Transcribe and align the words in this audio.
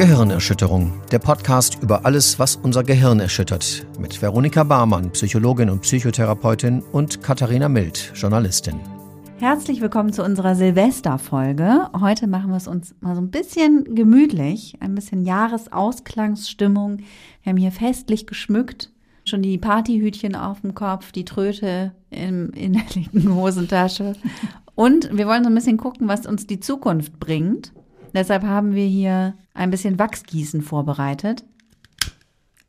Gehirnerschütterung, 0.00 0.94
der 1.12 1.18
Podcast 1.18 1.76
über 1.82 2.06
alles, 2.06 2.38
was 2.38 2.56
unser 2.56 2.82
Gehirn 2.82 3.20
erschüttert, 3.20 3.86
mit 3.98 4.22
Veronika 4.22 4.64
Barmann, 4.64 5.10
Psychologin 5.10 5.68
und 5.68 5.82
Psychotherapeutin 5.82 6.80
und 6.80 7.22
Katharina 7.22 7.68
Mild, 7.68 8.10
Journalistin. 8.14 8.80
Herzlich 9.40 9.82
willkommen 9.82 10.14
zu 10.14 10.24
unserer 10.24 10.54
Silvesterfolge. 10.54 11.90
Heute 12.00 12.28
machen 12.28 12.48
wir 12.48 12.56
es 12.56 12.66
uns 12.66 12.94
mal 13.02 13.14
so 13.14 13.20
ein 13.20 13.30
bisschen 13.30 13.94
gemütlich, 13.94 14.78
ein 14.80 14.94
bisschen 14.94 15.26
Jahresausklangsstimmung. 15.26 17.00
Wir 17.42 17.50
haben 17.50 17.58
hier 17.58 17.70
festlich 17.70 18.26
geschmückt, 18.26 18.90
schon 19.26 19.42
die 19.42 19.58
Partyhütchen 19.58 20.34
auf 20.34 20.62
dem 20.62 20.74
Kopf, 20.74 21.12
die 21.12 21.26
Tröte 21.26 21.92
im, 22.08 22.52
in 22.52 22.72
der 22.72 22.84
linken 22.94 23.34
Hosentasche. 23.34 24.14
Und 24.74 25.14
wir 25.14 25.26
wollen 25.26 25.44
so 25.44 25.50
ein 25.50 25.54
bisschen 25.54 25.76
gucken, 25.76 26.08
was 26.08 26.26
uns 26.26 26.46
die 26.46 26.58
Zukunft 26.58 27.20
bringt. 27.20 27.74
Deshalb 28.14 28.44
haben 28.44 28.74
wir 28.74 28.86
hier 28.86 29.34
ein 29.60 29.70
bisschen 29.70 29.98
Wachsgießen 29.98 30.62
vorbereitet. 30.62 31.44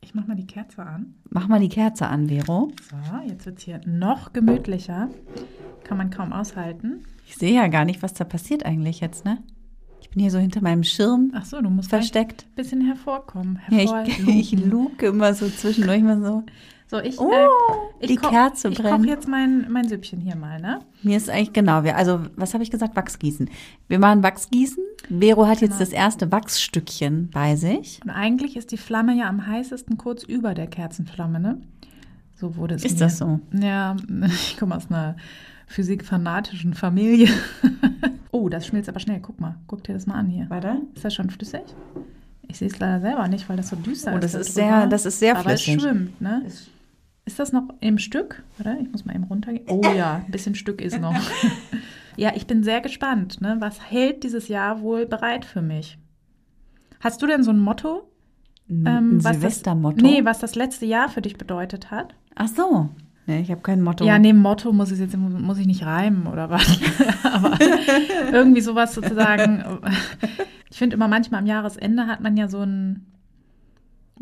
Ich 0.02 0.14
mach 0.14 0.26
mal 0.26 0.36
die 0.36 0.46
Kerze 0.46 0.84
an. 0.84 1.14
Mach 1.30 1.48
mal 1.48 1.58
die 1.60 1.70
Kerze 1.70 2.06
an, 2.06 2.28
Vero. 2.28 2.70
So, 2.90 3.28
jetzt 3.28 3.46
wird 3.46 3.58
es 3.58 3.64
hier 3.64 3.80
noch 3.86 4.32
gemütlicher. 4.34 5.08
Kann 5.84 5.96
man 5.96 6.10
kaum 6.10 6.32
aushalten. 6.32 7.04
Ich 7.26 7.36
sehe 7.36 7.54
ja 7.54 7.68
gar 7.68 7.84
nicht, 7.86 8.02
was 8.02 8.12
da 8.12 8.24
passiert 8.24 8.66
eigentlich 8.66 9.00
jetzt, 9.00 9.24
ne? 9.24 9.38
Ich 10.02 10.10
bin 10.10 10.20
hier 10.20 10.30
so 10.30 10.38
hinter 10.38 10.60
meinem 10.60 10.82
Schirm 10.84 11.32
Ach 11.34 11.46
so, 11.46 11.62
du 11.62 11.70
musst 11.70 11.88
versteckt. 11.88 12.44
ein 12.44 12.54
bisschen 12.56 12.82
hervorkommen. 12.84 13.58
Ja, 13.70 13.78
Hervorlugen. 13.78 14.28
ich, 14.28 14.52
ich 14.52 14.64
luke 14.64 15.06
immer 15.06 15.32
so 15.32 15.48
zwischendurch 15.48 16.02
mal 16.02 16.20
so. 16.20 16.42
So, 16.92 17.00
ich, 17.00 17.18
Oh, 17.18 17.30
äh, 17.30 17.46
ich 18.00 18.08
die 18.08 18.16
Kerze 18.16 18.68
Ich 18.68 18.78
brennt. 18.78 18.96
koche 18.98 19.06
jetzt 19.08 19.26
mein, 19.26 19.66
mein 19.70 19.88
Süppchen 19.88 20.20
hier 20.20 20.36
mal, 20.36 20.60
ne? 20.60 20.80
Mir 21.02 21.16
ist 21.16 21.28
eigentlich 21.30 21.52
genau, 21.52 21.82
wir, 21.84 21.96
also 21.96 22.20
was 22.36 22.54
habe 22.54 22.62
ich 22.62 22.70
gesagt? 22.70 22.94
Wachsgießen. 22.94 23.50
Wir 23.88 23.98
machen 23.98 24.22
Wachsgießen. 24.22 24.82
Vero 25.08 25.46
hat 25.46 25.60
jetzt 25.60 25.70
Genau. 25.72 25.80
das 25.80 25.88
erste 25.90 26.30
Wachsstückchen 26.30 27.30
bei 27.32 27.56
sich. 27.56 28.00
Und 28.04 28.10
eigentlich 28.10 28.56
ist 28.56 28.70
die 28.72 28.76
Flamme 28.76 29.14
ja 29.16 29.28
am 29.28 29.46
heißesten 29.46 29.98
kurz 29.98 30.22
über 30.22 30.54
der 30.54 30.68
Kerzenflamme, 30.68 31.40
ne? 31.40 31.60
So 32.36 32.56
wurde 32.56 32.74
es 32.76 32.84
Ist 32.84 32.94
mir. 32.94 33.06
das 33.06 33.18
so? 33.18 33.40
Ja, 33.52 33.96
ich 34.26 34.56
komme 34.58 34.76
aus 34.76 34.90
einer 34.90 35.16
physikfanatischen 35.66 36.74
Familie. 36.74 37.28
oh, 38.30 38.48
das 38.48 38.66
schmilzt 38.66 38.88
aber 38.88 39.00
schnell. 39.00 39.20
Guck 39.20 39.40
mal, 39.40 39.56
guck 39.66 39.82
dir 39.84 39.94
das 39.94 40.06
mal 40.06 40.14
an 40.14 40.28
hier. 40.28 40.46
Warte. 40.48 40.76
Ist 40.94 41.04
das 41.04 41.14
schon 41.14 41.30
flüssig? 41.30 41.62
Ich 42.48 42.58
sehe 42.58 42.68
es 42.68 42.78
leider 42.78 43.00
selber 43.00 43.26
nicht, 43.28 43.48
weil 43.48 43.56
das 43.56 43.68
so 43.70 43.76
düster 43.76 44.12
Oh, 44.12 44.16
ist. 44.18 44.22
das 44.24 44.32
da 44.32 44.38
ist 44.40 44.54
sehr- 44.54 44.86
das 44.86 45.06
ist 45.06 45.18
sehr 45.18 45.36
Aber 45.38 45.52
es 45.52 45.62
flüssig. 45.62 45.82
schwimmt, 45.82 46.20
ne? 46.20 46.42
Ist 47.24 47.38
das 47.38 47.52
noch 47.52 47.68
im 47.80 47.98
Stück? 47.98 48.42
Oder? 48.58 48.78
Ich 48.80 48.90
muss 48.90 49.04
mal 49.04 49.14
eben 49.14 49.24
runtergehen. 49.24 49.66
Oh 49.68 49.82
ja, 49.96 50.22
ein 50.24 50.30
bisschen 50.30 50.54
Stück 50.54 50.80
ist 50.80 51.00
noch. 51.00 51.14
ja, 52.16 52.32
ich 52.34 52.46
bin 52.46 52.64
sehr 52.64 52.80
gespannt. 52.80 53.40
Ne? 53.40 53.56
Was 53.60 53.80
hält 53.90 54.24
dieses 54.24 54.48
Jahr 54.48 54.80
wohl 54.80 55.06
bereit 55.06 55.44
für 55.44 55.62
mich? 55.62 55.98
Hast 57.00 57.22
du 57.22 57.26
denn 57.26 57.42
so 57.42 57.50
ein 57.52 57.60
Motto? 57.60 58.08
Ein 58.68 58.86
ähm, 58.86 59.20
das- 59.22 59.34
Silvestermotto. 59.34 60.04
Nee, 60.04 60.24
was 60.24 60.40
das 60.40 60.54
letzte 60.56 60.86
Jahr 60.86 61.08
für 61.08 61.22
dich 61.22 61.36
bedeutet 61.36 61.90
hat? 61.90 62.14
Ach 62.34 62.48
so. 62.48 62.88
Nee, 63.26 63.40
ich 63.40 63.50
habe 63.52 63.60
kein 63.60 63.82
Motto. 63.82 64.04
Ja, 64.04 64.18
neben 64.18 64.38
Motto 64.38 64.72
muss 64.72 64.90
ich 64.90 64.98
jetzt 64.98 65.16
muss 65.16 65.58
ich 65.58 65.66
nicht 65.66 65.86
reimen 65.86 66.26
oder 66.26 66.50
was. 66.50 66.80
Aber 67.22 67.56
irgendwie 68.32 68.60
sowas 68.60 68.94
sozusagen. 68.94 69.62
Ich 70.70 70.78
finde 70.78 70.96
immer 70.96 71.06
manchmal 71.06 71.40
am 71.40 71.46
Jahresende 71.46 72.08
hat 72.08 72.20
man 72.20 72.36
ja 72.36 72.48
so 72.48 72.62
ein 72.62 73.06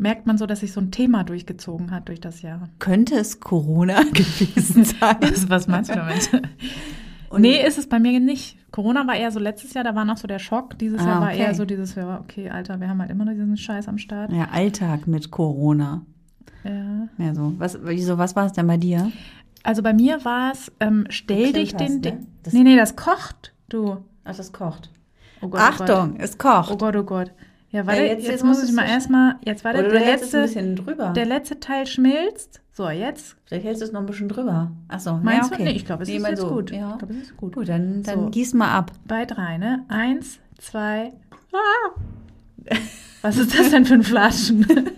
merkt 0.01 0.25
man 0.27 0.37
so, 0.37 0.45
dass 0.45 0.59
sich 0.61 0.73
so 0.73 0.81
ein 0.81 0.91
Thema 0.91 1.23
durchgezogen 1.23 1.91
hat 1.91 2.07
durch 2.09 2.19
das 2.19 2.41
Jahr. 2.41 2.69
Könnte 2.79 3.15
es 3.15 3.39
Corona 3.39 4.01
gewesen 4.13 4.83
sein? 4.83 5.17
Was, 5.21 5.49
was 5.49 5.67
meinst 5.67 5.91
du 5.91 5.95
damit? 5.95 6.29
Und- 7.29 7.41
nee, 7.41 7.65
ist 7.65 7.77
es 7.77 7.87
bei 7.87 7.99
mir 7.99 8.19
nicht. 8.19 8.57
Corona 8.71 9.07
war 9.07 9.15
eher 9.15 9.31
so 9.31 9.39
letztes 9.39 9.73
Jahr, 9.73 9.83
da 9.85 9.95
war 9.95 10.03
noch 10.03 10.17
so 10.17 10.27
der 10.27 10.39
Schock. 10.39 10.77
Dieses 10.79 10.99
Ah, 11.01 11.05
Jahr 11.05 11.21
war 11.21 11.27
okay. 11.29 11.39
eher 11.39 11.55
so 11.55 11.63
dieses, 11.65 11.95
ja, 11.95 12.19
okay, 12.19 12.49
Alter, 12.49 12.79
wir 12.81 12.89
haben 12.89 12.99
halt 12.99 13.09
immer 13.11 13.23
noch 13.25 13.31
diesen 13.31 13.55
Scheiß 13.55 13.87
am 13.87 13.97
Start. 13.97 14.31
Ja, 14.33 14.49
Alltag 14.51 15.07
mit 15.07 15.31
Corona. 15.31 16.01
Ja. 16.65 17.07
Ja, 17.17 17.33
so. 17.35 17.53
Was, 17.57 17.77
wieso, 17.83 18.17
was 18.17 18.35
war 18.35 18.47
es 18.47 18.51
denn 18.53 18.67
bei 18.67 18.77
dir? 18.77 19.11
Also 19.63 19.81
bei 19.83 19.93
mir 19.93 20.25
war 20.25 20.51
es, 20.51 20.71
ähm, 20.79 21.05
stell 21.09 21.53
dich 21.53 21.75
den. 21.75 22.01
ne? 22.01 22.19
Das- 22.43 22.53
nee, 22.53 22.63
nee, 22.63 22.75
das 22.75 22.95
kocht, 22.95 23.53
du. 23.69 23.97
Ach, 24.23 24.35
das 24.35 24.51
kocht. 24.51 24.89
Oh 25.41 25.47
Gott, 25.47 25.61
Achtung, 25.61 26.15
es 26.17 26.33
Oh 26.35 26.37
kocht. 26.37 26.79
Gott, 26.79 26.95
oh 26.95 27.03
Gott. 27.03 27.31
Oh 27.31 27.31
Gott. 27.31 27.31
Ja, 27.71 27.85
warte, 27.87 28.01
Ja, 28.01 28.07
jetzt, 28.07 28.23
jetzt- 28.23 28.31
jetzt, 28.31 28.43
muss 28.43 28.63
ich 28.63 28.71
mal 28.73 28.85
erstmal, 28.85 29.35
jetzt 29.45 29.63
du 29.63 29.71
der 29.71 29.85
ein 29.85 29.91
letzte, 29.91 30.41
bisschen 30.41 30.75
drüber. 30.75 31.09
der 31.15 31.25
letzte 31.25 31.59
Teil 31.59 31.87
schmilzt. 31.87 32.61
So, 32.73 32.89
jetzt. 32.89 33.35
Vielleicht 33.45 33.65
hältst 33.65 33.81
du 33.81 33.85
es 33.85 33.91
noch 33.91 33.99
ein 34.01 34.05
bisschen 34.05 34.27
drüber. 34.29 34.71
Ach 34.87 34.99
so, 34.99 35.13
Meinst 35.21 35.43
ja, 35.43 35.47
du? 35.49 35.53
okay. 35.55 35.63
Nee, 35.71 35.75
ich 35.77 35.85
glaube, 35.85 36.03
es 36.03 36.09
Nee, 36.09 36.17
ist 36.17 36.27
jetzt 36.27 36.41
so. 36.41 36.49
gut. 36.49 36.71
Ja. 36.71 36.91
Ich 36.91 36.97
glaube, 36.99 37.13
es 37.13 37.21
ist 37.23 37.37
gut. 37.37 37.55
Gut, 37.55 37.69
dann, 37.69 38.03
dann 38.03 38.19
So. 38.25 38.29
gieß 38.29 38.53
mal 38.55 38.71
ab. 38.77 38.91
Bei 39.07 39.25
drei, 39.25 39.57
ne? 39.57 39.85
Eins, 39.89 40.39
zwei. 40.57 41.13
Ah! 41.53 42.71
Was 43.21 43.37
ist 43.37 43.57
das 43.57 43.69
denn 43.69 43.85
für 43.85 43.93
ein 43.95 44.03
Flaschen? 44.03 44.65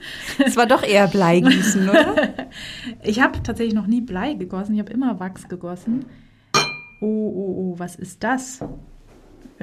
Es 0.45 0.55
war 0.55 0.65
doch 0.65 0.81
eher 0.83 1.07
Bleigießen, 1.07 1.89
oder? 1.89 2.15
Ich 3.03 3.21
habe 3.21 3.41
tatsächlich 3.43 3.73
noch 3.75 3.87
nie 3.87 4.01
Blei 4.01 4.33
gegossen. 4.33 4.73
Ich 4.73 4.79
habe 4.79 4.91
immer 4.93 5.19
Wachs 5.19 5.47
gegossen. 5.49 6.05
Oh, 7.01 7.05
oh, 7.05 7.73
oh, 7.73 7.75
was 7.79 7.95
ist 7.95 8.23
das? 8.23 8.59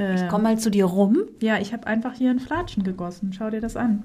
Äh, 0.01 0.15
Ich 0.25 0.29
komm 0.29 0.43
mal 0.43 0.59
zu 0.59 0.71
dir 0.71 0.87
rum. 0.87 1.19
ja, 1.41 1.59
ich 1.59 1.73
habe 1.73 1.87
einfach 1.87 2.15
hier 2.15 2.31
ein 2.31 2.41
Flatschen 2.41 2.83
gegossen. 2.83 3.33
Schau 3.33 3.51
dir 3.51 3.61
das 3.61 3.77
an. 3.77 4.03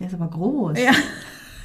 Der 0.00 0.06
ist 0.06 0.14
aber 0.14 0.28
groß. 0.28 0.78
Ja. 0.78 0.92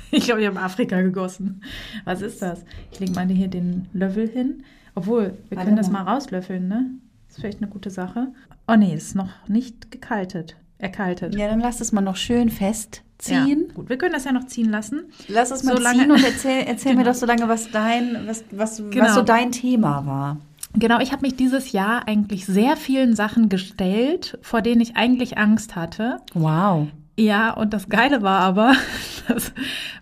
Ich 0.10 0.24
glaube, 0.24 0.40
ich 0.40 0.48
habe 0.48 0.58
Afrika 0.62 1.02
gegossen. 1.02 1.62
Was 2.06 2.22
ist 2.22 2.42
das? 2.42 2.64
Ich 2.94 3.00
lege 3.02 3.12
mal 3.12 3.28
hier 3.28 3.50
den 3.50 3.88
Löffel 3.92 4.30
hin. 4.30 4.64
Obwohl, 4.96 5.34
wir 5.50 5.58
Warte 5.58 5.66
können 5.66 5.76
das 5.76 5.90
mal. 5.92 6.06
mal 6.06 6.14
rauslöffeln, 6.14 6.66
ne? 6.70 6.92
ist 7.28 7.36
vielleicht 7.42 7.62
eine 7.62 7.70
gute 7.70 7.90
Sache. 7.90 8.30
Oh 8.70 8.76
nee, 8.78 8.96
ist 8.96 9.16
noch 9.16 9.28
nicht 9.50 9.92
gekaltet. 9.92 10.56
Erkaltet. 10.78 11.36
Ja, 11.36 11.50
dann 11.50 11.60
lass 11.60 11.82
es 11.82 11.92
mal 11.92 12.00
noch 12.00 12.16
schön 12.16 12.50
festziehen. 12.50 13.66
Ja, 13.68 13.74
gut, 13.74 13.90
wir 13.90 13.98
können 13.98 14.14
das 14.14 14.24
ja 14.24 14.32
noch 14.32 14.46
ziehen 14.48 14.70
lassen. 14.70 15.02
Lass 15.28 15.52
es 15.52 15.64
mal 15.64 15.76
So 15.76 15.84
lange- 15.84 16.00
ziehen 16.04 16.12
und 16.12 16.24
erzähl, 16.24 16.64
erzähl 16.66 16.94
mir 16.94 17.00
Genau. 17.00 17.12
doch 17.12 17.20
so 17.20 17.26
lange, 17.26 17.50
was 17.50 17.70
dein, 17.72 18.16
was, 18.28 18.46
was, 18.52 18.82
was 18.82 18.90
Genau. 18.92 19.14
so 19.14 19.24
dein 19.24 19.52
Thema 19.52 20.06
war. 20.06 20.38
Genau, 20.80 21.00
ich 21.00 21.12
habe 21.12 21.24
mich 21.24 21.36
dieses 21.36 21.72
Jahr 21.72 22.08
eigentlich 22.08 22.46
sehr 22.46 22.78
vielen 22.78 23.16
Sachen 23.16 23.50
gestellt, 23.50 24.38
vor 24.44 24.62
denen 24.62 24.80
ich 24.80 24.96
eigentlich 24.96 25.38
Angst 25.38 25.76
hatte. 25.76 26.18
Wow. 26.36 26.88
Ja, 27.20 27.52
und 27.52 27.74
das 27.74 27.90
Geile 27.90 28.22
war 28.22 28.42
aber, 28.42 28.76
dass 29.28 29.52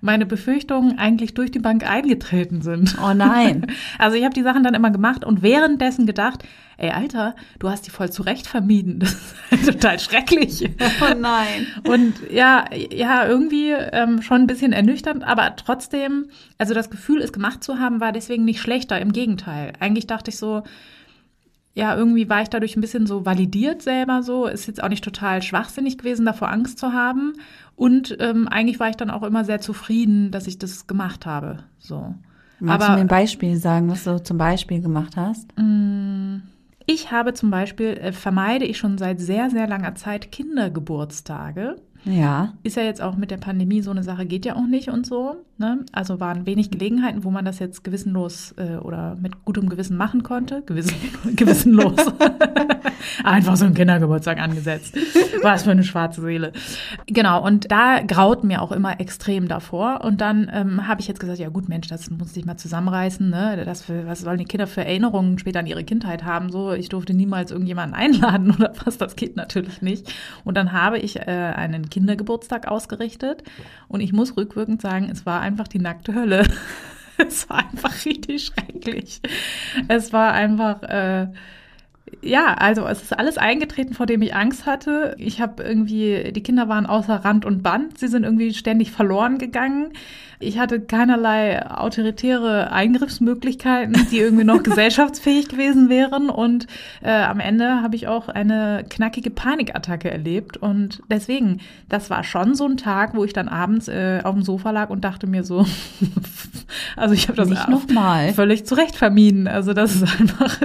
meine 0.01 0.25
Befürchtungen 0.25 0.99
eigentlich 0.99 1.33
durch 1.33 1.49
die 1.49 1.59
Bank 1.59 1.89
eingetreten 1.89 2.61
sind. 2.61 2.97
Oh 3.01 3.13
nein. 3.13 3.67
Also 3.97 4.17
ich 4.17 4.23
habe 4.23 4.33
die 4.33 4.43
Sachen 4.43 4.63
dann 4.63 4.73
immer 4.73 4.91
gemacht 4.91 5.23
und 5.23 5.41
währenddessen 5.41 6.05
gedacht, 6.05 6.43
ey 6.77 6.89
Alter, 6.89 7.35
du 7.59 7.69
hast 7.69 7.87
die 7.87 7.91
voll 7.91 8.11
zurecht 8.11 8.47
vermieden. 8.47 8.99
Das 9.49 9.61
ist 9.61 9.67
halt 9.67 9.81
total 9.81 9.99
schrecklich. 9.99 10.69
Oh 11.01 11.15
nein. 11.17 11.67
Und 11.87 12.15
ja, 12.29 12.65
ja, 12.91 13.25
irgendwie 13.25 13.71
ähm, 13.71 14.21
schon 14.21 14.41
ein 14.41 14.47
bisschen 14.47 14.73
ernüchternd, 14.73 15.23
aber 15.23 15.55
trotzdem, 15.55 16.25
also 16.57 16.73
das 16.73 16.89
Gefühl, 16.89 17.21
es 17.21 17.31
gemacht 17.31 17.63
zu 17.63 17.79
haben, 17.79 18.01
war 18.01 18.11
deswegen 18.11 18.43
nicht 18.43 18.59
schlechter. 18.59 18.99
Im 18.99 19.13
Gegenteil. 19.13 19.71
Eigentlich 19.79 20.07
dachte 20.07 20.31
ich 20.31 20.37
so, 20.37 20.63
ja, 21.75 21.95
irgendwie 21.95 22.29
war 22.29 22.41
ich 22.41 22.49
dadurch 22.49 22.75
ein 22.77 22.81
bisschen 22.81 23.05
so 23.05 23.25
validiert 23.25 23.81
selber 23.81 24.23
so. 24.23 24.47
Ist 24.47 24.65
jetzt 24.65 24.81
auch 24.81 24.89
nicht 24.89 25.03
total 25.03 25.41
schwachsinnig 25.41 25.97
gewesen, 25.97 26.25
davor 26.25 26.49
Angst 26.49 26.79
zu 26.79 26.93
haben. 26.93 27.33
Und 27.75 28.15
ähm, 28.21 28.47
eigentlich 28.47 28.79
war 28.79 28.89
ich 28.89 28.95
dann 28.95 29.09
auch 29.11 29.23
immer 29.23 29.43
sehr 29.43 29.59
zufrieden, 29.59 30.31
dass 30.31 30.47
ich 30.47 30.57
das 30.57 30.87
gemacht 30.87 31.25
habe. 31.25 31.57
So. 31.77 32.15
Magst 32.61 32.85
Aber- 32.87 32.93
du 32.93 32.97
mir 32.99 33.01
ein 33.05 33.07
Beispiel 33.09 33.57
sagen, 33.57 33.89
was 33.89 34.05
du 34.05 34.23
zum 34.23 34.37
Beispiel 34.37 34.81
gemacht 34.81 35.17
hast? 35.17 35.49
Ich 36.85 37.11
habe 37.11 37.33
zum 37.33 37.51
Beispiel, 37.51 37.87
äh, 37.97 38.13
vermeide 38.13 38.63
ich 38.63 38.77
schon 38.77 38.97
seit 38.97 39.19
sehr, 39.19 39.49
sehr 39.49 39.67
langer 39.67 39.95
Zeit 39.95 40.31
Kindergeburtstage. 40.31 41.75
Ja. 42.05 42.53
Ist 42.63 42.77
ja 42.77 42.83
jetzt 42.83 43.01
auch 43.01 43.15
mit 43.15 43.31
der 43.31 43.37
Pandemie 43.37 43.81
so 43.81 43.91
eine 43.91 44.03
Sache, 44.03 44.25
geht 44.25 44.45
ja 44.45 44.55
auch 44.55 44.67
nicht 44.67 44.89
und 44.89 45.05
so. 45.05 45.37
Ne? 45.57 45.85
Also 45.91 46.19
waren 46.19 46.45
wenig 46.45 46.69
Gelegenheiten, 46.69 47.23
wo 47.23 47.31
man 47.31 47.45
das 47.45 47.59
jetzt 47.59 47.83
gewissenlos 47.83 48.53
äh, 48.57 48.75
oder 48.77 49.15
mit 49.15 49.45
gutem 49.45 49.69
Gewissen 49.69 49.97
machen 49.97 50.21
konnte. 50.21 50.61
Gewissen, 50.65 50.95
gewissenlos. 51.35 51.95
Einfach 53.23 53.55
so 53.55 53.65
ein 53.65 53.73
Kindergeburtstag 53.73 54.39
angesetzt. 54.39 54.97
Was 55.41 55.63
für 55.63 55.71
eine 55.71 55.83
schwarze 55.83 56.21
Seele. 56.21 56.51
Genau, 57.07 57.43
und 57.43 57.71
da 57.71 58.01
graut 58.01 58.43
mir 58.43 58.61
auch 58.61 58.71
immer 58.71 58.99
extrem 58.99 59.47
davor. 59.47 60.01
Und 60.03 60.21
dann 60.21 60.51
ähm, 60.53 60.87
habe 60.87 61.01
ich 61.01 61.07
jetzt 61.07 61.19
gesagt, 61.19 61.39
ja 61.39 61.49
gut, 61.49 61.69
Mensch, 61.69 61.87
das 61.87 62.09
muss 62.09 62.35
ich 62.35 62.45
mal 62.45 62.57
zusammenreißen. 62.57 63.29
Ne? 63.29 63.63
Das 63.65 63.83
für, 63.83 64.05
was 64.07 64.21
sollen 64.21 64.39
die 64.39 64.45
Kinder 64.45 64.67
für 64.67 64.83
Erinnerungen 64.83 65.39
später 65.39 65.59
an 65.59 65.67
ihre 65.67 65.83
Kindheit 65.83 66.23
haben? 66.23 66.51
So, 66.51 66.73
ich 66.73 66.89
durfte 66.89 67.13
niemals 67.13 67.51
irgendjemanden 67.51 67.95
einladen 67.95 68.51
oder 68.55 68.73
was, 68.83 68.97
das 68.97 69.15
geht 69.15 69.35
natürlich 69.35 69.81
nicht. 69.81 70.13
Und 70.43 70.57
dann 70.57 70.73
habe 70.73 70.99
ich 70.99 71.17
äh, 71.17 71.21
einen 71.21 71.89
Kindergeburtstag 71.95 72.67
ausgerichtet. 72.67 73.43
Und 73.87 74.01
ich 74.01 74.11
muss 74.11 74.35
rückwirkend 74.35 74.81
sagen, 74.81 75.09
es 75.09 75.25
war 75.25 75.39
einfach 75.39 75.69
die 75.69 75.79
nackte 75.79 76.13
Hölle. 76.13 76.43
es 77.17 77.49
war 77.49 77.59
einfach 77.59 78.03
richtig 78.03 78.43
schrecklich. 78.47 79.21
Es 79.87 80.11
war 80.11 80.33
einfach, 80.33 80.83
äh, 80.83 81.27
Ja, 82.21 82.53
also 82.55 82.85
es 82.87 83.01
ist 83.01 83.17
alles 83.17 83.37
eingetreten, 83.37 83.93
vor 83.93 84.05
dem 84.05 84.21
ich 84.21 84.35
Angst 84.35 84.65
hatte. 84.65 85.15
Ich 85.17 85.39
habe 85.39 85.63
irgendwie, 85.63 86.31
die 86.33 86.43
Kinder 86.43 86.67
waren 86.67 86.85
außer 86.85 87.15
Rand 87.15 87.45
und 87.45 87.63
Band. 87.63 87.97
Sie 87.97 88.09
sind 88.09 88.23
irgendwie 88.23 88.53
ständig 88.53 88.91
verloren 88.91 89.37
gegangen. 89.37 89.93
Ich 90.39 90.59
hatte 90.59 90.79
keinerlei 90.81 91.65
autoritäre 91.65 92.71
Eingriffsmöglichkeiten, 92.71 94.07
die 94.11 94.19
irgendwie 94.19 94.43
noch 94.43 94.63
gesellschaftsfähig 94.63 95.47
gewesen 95.47 95.89
wären. 95.89 96.29
Und 96.29 96.67
äh, 97.01 97.11
am 97.11 97.39
Ende 97.39 97.81
habe 97.81 97.95
ich 97.95 98.07
auch 98.07 98.27
eine 98.29 98.85
knackige 98.89 99.29
Panikattacke 99.29 100.09
erlebt. 100.11 100.57
Und 100.57 101.01
deswegen, 101.09 101.61
das 101.89 102.09
war 102.09 102.23
schon 102.23 102.55
so 102.55 102.65
ein 102.65 102.77
Tag, 102.77 103.15
wo 103.15 103.23
ich 103.23 103.33
dann 103.33 103.47
abends 103.47 103.87
äh, 103.87 104.21
auf 104.23 104.33
dem 104.33 104.43
Sofa 104.43 104.71
lag 104.71 104.89
und 104.89 105.03
dachte 105.03 105.27
mir 105.27 105.43
so, 105.43 105.65
also 106.95 107.13
ich 107.13 107.27
habe 107.27 107.37
das 107.37 107.49
Nicht 107.49 107.69
noch 107.69 107.87
mal. 107.89 108.33
völlig 108.33 108.65
zurecht 108.65 108.95
vermieden. 108.95 109.47
Also 109.47 109.73
das 109.73 109.95
ist 109.95 110.03
einfach 110.03 110.61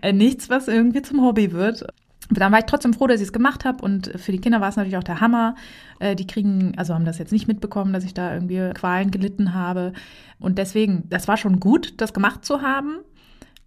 äh, 0.00 0.12
nichts, 0.12 0.48
was 0.50 0.68
irgendwie 0.68 1.02
zum 1.02 1.22
Hobby 1.22 1.52
wird. 1.52 1.86
Dann 2.30 2.52
war 2.52 2.58
ich 2.60 2.64
trotzdem 2.66 2.94
froh, 2.94 3.06
dass 3.06 3.20
ich 3.20 3.26
es 3.26 3.32
gemacht 3.32 3.64
habe 3.64 3.84
und 3.84 4.10
für 4.16 4.32
die 4.32 4.38
Kinder 4.40 4.60
war 4.60 4.68
es 4.68 4.76
natürlich 4.76 4.96
auch 4.96 5.02
der 5.04 5.20
Hammer. 5.20 5.54
Äh, 5.98 6.14
die 6.16 6.26
kriegen, 6.26 6.72
also 6.76 6.94
haben 6.94 7.04
das 7.04 7.18
jetzt 7.18 7.32
nicht 7.32 7.48
mitbekommen, 7.48 7.92
dass 7.92 8.04
ich 8.04 8.14
da 8.14 8.32
irgendwie 8.32 8.70
Qualen 8.74 9.10
gelitten 9.10 9.54
habe. 9.54 9.92
Und 10.38 10.56
deswegen, 10.58 11.04
das 11.10 11.28
war 11.28 11.36
schon 11.36 11.60
gut, 11.60 12.00
das 12.00 12.12
gemacht 12.14 12.44
zu 12.44 12.62
haben. 12.62 12.98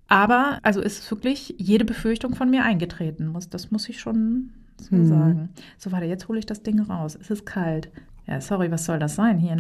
Aber 0.08 0.60
also 0.64 0.82
ist 0.82 1.10
wirklich 1.12 1.56
jede 1.58 1.86
Befürchtung 1.86 2.36
von 2.36 2.50
mir 2.50 2.64
eingetreten. 2.64 3.28
Muss, 3.28 3.50
das 3.50 3.72
muss 3.72 3.90
ich 3.90 4.00
schon 4.00 4.52
so 4.80 4.92
Hm. 4.92 5.06
sagen. 5.08 5.50
So, 5.78 5.92
warte, 5.92 6.06
jetzt 6.06 6.28
hole 6.28 6.40
ich 6.40 6.46
das 6.46 6.62
Ding 6.64 6.80
raus. 6.80 7.18
Es 7.20 7.30
ist 7.32 7.46
kalt. 7.46 7.90
Ja, 8.28 8.42
sorry, 8.42 8.72
was 8.72 8.86
soll 8.86 9.00
das 9.00 9.16
sein 9.16 9.38
hier? 9.40 9.58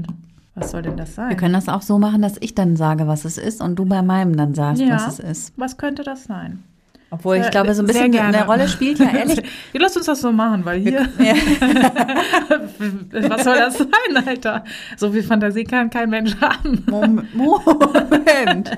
Was 0.55 0.71
soll 0.71 0.81
denn 0.83 0.97
das 0.97 1.15
sein? 1.15 1.29
Wir 1.29 1.37
können 1.37 1.53
das 1.53 1.67
auch 1.69 1.81
so 1.81 1.99
machen, 1.99 2.21
dass 2.21 2.37
ich 2.39 2.55
dann 2.55 2.75
sage, 2.75 3.07
was 3.07 3.25
es 3.25 3.37
ist 3.37 3.61
und 3.61 3.75
du 3.77 3.85
bei 3.85 4.01
meinem 4.01 4.35
dann 4.37 4.53
sagst, 4.55 4.81
Ja. 4.81 4.95
was 4.95 5.07
es 5.07 5.19
ist. 5.19 5.53
Was 5.57 5.77
könnte 5.77 6.03
das 6.03 6.23
sein? 6.25 6.63
Obwohl 7.11 7.37
ich 7.37 7.49
glaube, 7.51 7.73
so 7.73 7.83
ein 7.83 7.87
bisschen 7.87 8.13
eine 8.17 8.45
Rolle 8.45 8.67
spielt 8.67 8.99
ja 8.99 9.09
ehrlich. 9.09 9.41
Ja, 9.73 9.81
lass 9.81 9.95
uns 9.95 10.05
das 10.07 10.21
so 10.21 10.31
machen, 10.31 10.65
weil 10.65 10.79
hier. 10.79 11.07
Was 13.29 13.43
soll 13.43 13.55
das 13.55 13.77
sein, 13.77 14.17
Alter? 14.25 14.63
So 14.97 15.11
viel 15.11 15.23
Fantasie 15.23 15.63
kann 15.63 15.89
kein 15.89 16.09
Mensch 16.09 16.35
haben. 16.41 16.83
Mom- 16.89 17.27
Moment. 17.33 18.71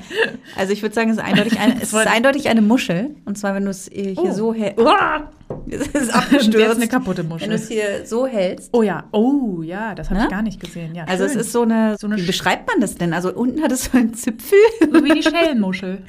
Also 0.56 0.74
ich 0.74 0.82
würde 0.82 0.96
sagen, 0.96 1.10
es 1.10 1.18
ist 1.18 1.24
eindeutig 1.24 1.60
eine, 1.60 1.76
es 1.82 1.94
ist 1.94 2.08
eindeutig 2.08 2.50
eine 2.50 2.62
Muschel. 2.62 3.16
Und 3.26 3.38
zwar, 3.38 3.56
wenn 3.56 3.66
du 3.66 3.72
es 3.72 3.90
hier 3.92 4.14
Oh. 4.18 4.32
so 4.32 4.54
hältst. 4.54 4.80
Uah! 4.80 5.32
Es 5.70 5.82
ist 5.82 5.96
Das 5.96 6.04
ist 6.04 6.14
abgestürzt. 6.16 6.76
eine 6.76 6.88
kaputte 6.88 7.20
Wenn 7.24 7.30
du 7.30 7.34
Muschel. 7.36 7.52
es 7.54 7.68
hier 7.70 8.06
so 8.06 8.28
hältst. 8.28 8.70
Oh 8.74 8.84
ja, 8.84 9.06
oh 9.12 9.62
ja, 9.62 9.96
das 9.96 10.10
habe 10.10 10.20
Ne? 10.20 10.26
ich 10.26 10.32
gar 10.32 10.42
nicht 10.42 10.60
gesehen. 10.60 10.94
Ja, 10.96 11.06
Also 11.06 11.24
es 11.24 11.32
schön. 11.32 11.42
ist 11.42 11.52
so 11.54 11.62
eine, 11.62 11.98
So 11.98 12.08
eine 12.08 12.18
wie 12.18 12.22
Sch- 12.22 12.28
beschreibt 12.28 12.68
man 12.68 12.82
das 12.82 12.96
denn? 12.96 13.14
Also 13.14 13.34
unten 13.34 13.62
hat 13.64 13.72
es 13.72 13.86
so 13.86 13.98
einen 13.98 14.14
Zipfel. 14.14 14.58
so 14.82 15.04
wie 15.04 15.14
die 15.14 15.24
Schellenmuschel. 15.24 16.04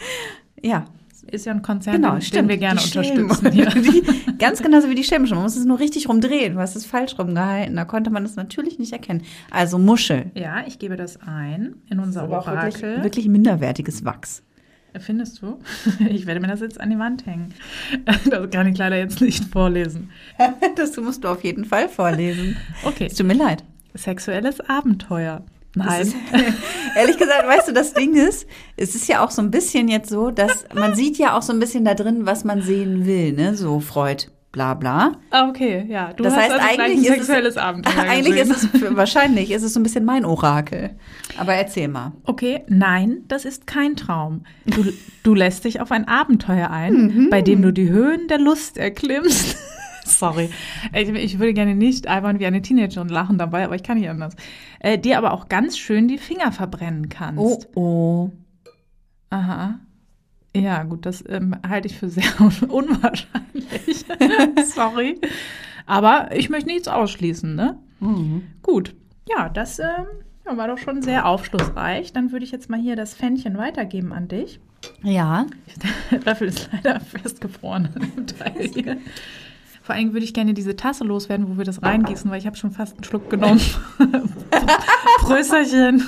Ja, 0.61 0.87
Ist 1.31 1.47
ja 1.47 1.53
ein 1.53 1.63
Konzern, 1.63 1.95
genau, 1.97 2.13
den, 2.13 2.23
stimmt. 2.23 2.49
wir 2.49 2.57
gerne 2.57 2.81
Die 2.81 2.87
unterstützen. 2.99 3.53
Ja. 3.59 3.71
die, 3.71 4.03
ganz 4.39 4.63
genauso 4.63 4.89
wie 4.89 4.95
die 4.95 5.05
Schelmmuschel. 5.05 5.35
Man 5.37 5.45
muss 5.45 5.57
es 5.57 5.65
nur 5.65 5.79
richtig 5.79 6.09
rumdrehen. 6.09 6.55
Du 6.55 6.61
hast 6.61 6.75
es 6.77 6.87
falsch 6.87 7.19
rumgehalten. 7.19 7.77
Da 7.77 7.85
konnte 7.85 8.11
man 8.11 8.25
es 8.25 8.37
natürlich 8.37 8.79
nicht 8.79 8.93
erkennen. 8.93 9.23
Also 9.51 9.79
Muschel. 9.79 10.31
ja, 10.35 10.65
ich 10.67 10.79
gebe 10.79 10.97
das 10.97 11.19
ein 11.21 11.75
in 11.91 11.99
unser 12.01 12.25
auch 12.25 12.47
wirklich, 12.47 12.83
Orakel. 12.83 13.03
wirklich 13.05 13.29
minderwertiges 13.29 14.05
Wachs. 14.05 14.43
Findest 15.01 15.43
du? 15.43 15.59
Ich 16.09 16.27
werde 16.27 16.41
mir 16.41 16.49
das 16.49 16.61
jetzt 16.61 16.81
an 16.81 16.91
die 16.91 16.99
Wand 16.99 17.27
hängen. 17.27 17.53
Das 18.31 18.51
kann 18.51 18.67
ich 18.67 18.79
leider 18.79 18.97
jetzt 18.97 19.21
nicht 19.21 19.45
vorlesen. 19.45 20.11
das 20.77 20.97
musst 20.97 21.25
du 21.25 21.29
auf 21.29 21.45
jeden 21.45 21.65
Fall 21.67 21.89
vorlesen. 21.89 22.57
Okay, 22.85 23.07
Es 23.07 23.15
tut 23.15 23.27
mir 23.27 23.35
leid. 23.35 23.65
sexuelles 23.95 24.61
Abenteuer. 24.61 25.43
Nein. 25.75 26.03
Ist, 26.03 26.17
ehrlich 26.97 27.19
gesagt, 27.19 27.47
weißt 27.47 27.69
du, 27.69 27.73
das 27.73 27.93
Ding 27.95 28.15
ist, 28.15 28.47
es 28.77 28.95
ist 28.95 29.07
ja 29.09 29.25
auch 29.25 29.31
so 29.31 29.43
ein 29.43 29.51
bisschen 29.51 29.89
jetzt 29.89 30.09
so, 30.11 30.31
dass 30.31 30.65
man 30.75 30.95
sieht 30.95 31.19
ja 31.19 31.37
auch 31.37 31.43
so 31.43 31.53
ein 31.53 31.61
bisschen 31.61 31.85
da 31.85 31.95
drin, 31.95 32.27
was 32.27 32.45
man 32.45 32.63
sehen 32.63 33.07
will, 33.07 33.33
ne? 33.33 33.55
So 33.55 33.79
Freud, 33.79 34.25
bla 34.51 34.75
bla. 34.75 35.13
Ah, 35.31 35.49
okay, 35.49 35.85
ja. 35.89 36.13
Du 36.15 36.25
das 36.25 36.35
hast 36.35 36.41
heißt, 36.43 36.53
also 36.53 36.67
eigentlich 36.67 36.99
ein 36.99 37.03
ist 37.05 37.09
sexuelles 37.27 37.55
es, 37.57 37.63
Abenteuer 37.63 38.03
eigentlich 38.03 38.37
gesehen. 38.37 38.51
ist 38.73 38.75
es 38.83 38.97
wahrscheinlich 38.97 39.51
ist 39.51 39.63
es 39.63 39.75
so 39.75 39.79
ein 39.81 39.83
bisschen 39.83 40.05
mein 40.05 40.25
Orakel. 40.25 40.91
Aber 41.37 41.53
erzähl 41.55 41.87
mal. 41.89 42.13
Okay, 42.25 42.65
nein, 42.69 43.19
das 43.29 43.45
ist 43.45 43.67
kein 43.67 43.95
Traum. 43.95 44.45
Du, 44.67 44.85
du 45.23 45.35
lässt 45.35 45.65
dich 45.65 45.81
auf 45.81 45.93
ein 45.93 46.09
Abenteuer 46.09 46.71
ein, 46.71 46.95
Mhm. 46.95 47.31
bei 47.31 47.43
dem 47.43 47.61
du 47.63 47.73
die 47.73 47.91
Höhen 47.91 48.27
der 48.29 48.39
Lust 48.39 48.79
erklimmst. 48.79 49.57
Sorry, 50.09 50.51
ich, 50.93 51.09
ich 51.09 51.39
würde 51.39 51.55
gerne 51.55 51.75
nicht 51.75 52.09
albern 52.09 52.39
wie 52.39 52.47
eine 52.47 52.63
Teenagerin 52.63 53.09
lachen 53.09 53.39
dabei, 53.39 53.65
aber 53.65 53.75
ich 53.75 53.83
kann 53.83 53.99
nicht 53.99 54.09
anders. 54.09 54.35
Äh, 54.81 54.99
dir 54.99 55.19
aber 55.19 55.33
auch 55.33 55.49
ganz 55.49 55.79
schön 55.79 56.09
die 56.09 56.19
Finger 56.19 56.53
verbrennen 56.53 57.09
kannst. 57.09 57.69
Oh 57.75 57.81
oh. 57.81 58.31
Aha. 59.31 59.79
Ja, 60.57 60.83
gut, 60.83 61.07
das 61.07 61.23
ähm, 61.29 61.55
halte 61.67 61.89
ich 61.89 61.97
für 61.97 62.09
sehr 62.09 62.41
un 62.41 62.53
unwahrscheinlich. 62.69 64.05
Sorry. 64.75 65.21
Aber 65.87 66.31
ich 66.33 66.51
möchte 66.51 66.69
nichts 66.69 66.89
ausschließen, 66.89 67.55
ne? 67.55 67.79
Mhm. 68.01 68.43
Gut. 68.63 68.95
Ja, 69.29 69.49
das 69.49 69.79
ähm, 69.79 70.07
war 70.45 70.69
doch 70.69 70.79
schon 70.79 71.03
sehr 71.03 71.27
aufschlussreich. 71.27 72.13
Dann 72.13 72.33
würde 72.33 72.45
ich 72.45 72.51
jetzt 72.51 72.71
mal 72.71 72.81
hier 72.81 72.97
das 72.97 73.15
Fännchen 73.15 73.59
weitergeben 73.59 74.13
an 74.13 74.29
dich. 74.29 74.61
Ja. 75.03 75.47
Der 76.11 76.21
Löffel 76.21 76.49
ist 76.49 76.71
leider 76.73 77.01
festgefroren 77.01 77.91
an 77.95 78.13
dem 78.17 78.27
Teil 78.27 78.71
hier. 78.75 78.99
Vor 79.89 79.95
allem 79.95 80.13
würde 80.13 80.25
ich 80.25 80.35
gerne 80.35 80.53
diese 80.53 80.77
Tasse 80.77 81.03
loswerden, 81.03 81.49
wo 81.49 81.57
wir 81.57 81.65
das 81.65 81.83
reingießen, 81.83 82.31
weil 82.31 82.39
ich 82.39 82.47
habe 82.47 82.57
schon 82.57 82.73
fast 82.73 82.97
einen 82.97 83.05
Schluck 83.05 83.31
genommen. 83.31 83.59
Prösterchen. 85.21 86.03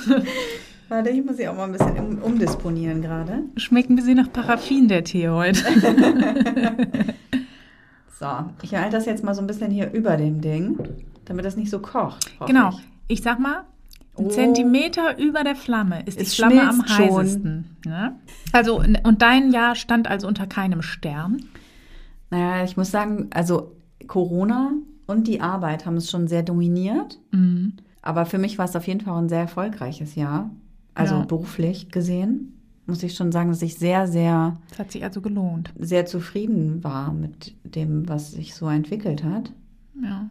Warte, 0.87 1.09
ich 1.09 1.25
muss 1.25 1.37
sie 1.37 1.47
auch 1.47 1.55
mal 1.55 1.63
ein 1.63 1.71
bisschen 1.71 1.97
um, 1.97 2.19
umdisponieren 2.19 3.01
gerade. 3.01 3.39
Schmeckt 3.57 3.89
ein 3.89 3.95
bisschen 3.95 4.17
nach 4.17 4.31
Paraffin, 4.31 4.87
der 4.87 5.03
Tee 5.03 5.29
heute. 5.29 5.63
So, 8.19 8.27
ich 8.61 8.75
halte 8.75 8.91
das 8.91 9.07
jetzt 9.07 9.23
mal 9.23 9.33
so 9.33 9.41
ein 9.41 9.47
bisschen 9.47 9.71
hier 9.71 9.91
über 9.93 10.15
dem 10.15 10.41
Ding, 10.41 10.77
damit 11.25 11.43
das 11.43 11.55
nicht 11.57 11.71
so 11.71 11.79
kocht. 11.79 12.29
Genau. 12.45 12.69
ich. 12.69 13.17
Ich 13.17 13.21
sag 13.23 13.39
mal, 13.39 13.63
ein 14.15 14.25
Oh. 14.25 14.29
Zentimeter 14.29 15.17
über 15.17 15.43
der 15.43 15.55
Flamme 15.55 16.03
ist 16.05 16.19
die 16.19 16.25
Es 16.25 16.35
Flamme 16.35 16.69
am 16.69 16.85
heißesten. 16.87 17.77
Ne? 17.83 18.15
Also, 18.51 18.79
und 18.79 19.21
dein 19.23 19.51
Jahr 19.51 19.73
stand 19.73 20.07
also 20.07 20.27
unter 20.27 20.45
keinem 20.45 20.83
Stern. 20.83 21.45
Naja, 22.31 22.63
ich 22.63 22.75
muss 22.77 22.89
sagen, 22.91 23.27
also 23.33 23.73
Corona 24.07 24.71
und 25.05 25.27
die 25.27 25.41
Arbeit 25.41 25.85
haben 25.85 25.97
es 25.97 26.09
schon 26.09 26.27
sehr 26.27 26.43
dominiert. 26.43 27.19
Mhm. 27.31 27.73
Aber 28.01 28.25
für 28.25 28.37
mich 28.39 28.57
war 28.57 28.65
es 28.65 28.75
auf 28.75 28.87
jeden 28.87 29.01
Fall 29.01 29.21
ein 29.21 29.29
sehr 29.29 29.41
erfolgreiches 29.41 30.15
Jahr. 30.15 30.49
Also 30.95 31.15
Ja. 31.15 31.25
beruflich 31.25 31.89
gesehen, 31.91 32.57
muss 32.87 33.03
ich 33.03 33.15
schon 33.15 33.31
sagen, 33.31 33.49
dass 33.49 33.61
ich 33.61 33.75
sehr, 33.77 34.07
sehr, 34.07 34.57
Das 34.69 34.79
hat 34.79 34.91
sich 34.91 35.03
also 35.03 35.21
gelohnt. 35.21 35.71
sehr 35.79 36.05
zufrieden 36.05 36.83
war 36.83 37.13
mit 37.13 37.55
dem, 37.63 38.09
was 38.09 38.31
sich 38.31 38.55
so 38.55 38.67
entwickelt 38.67 39.23
hat. 39.23 39.51
Ja. 40.01 40.29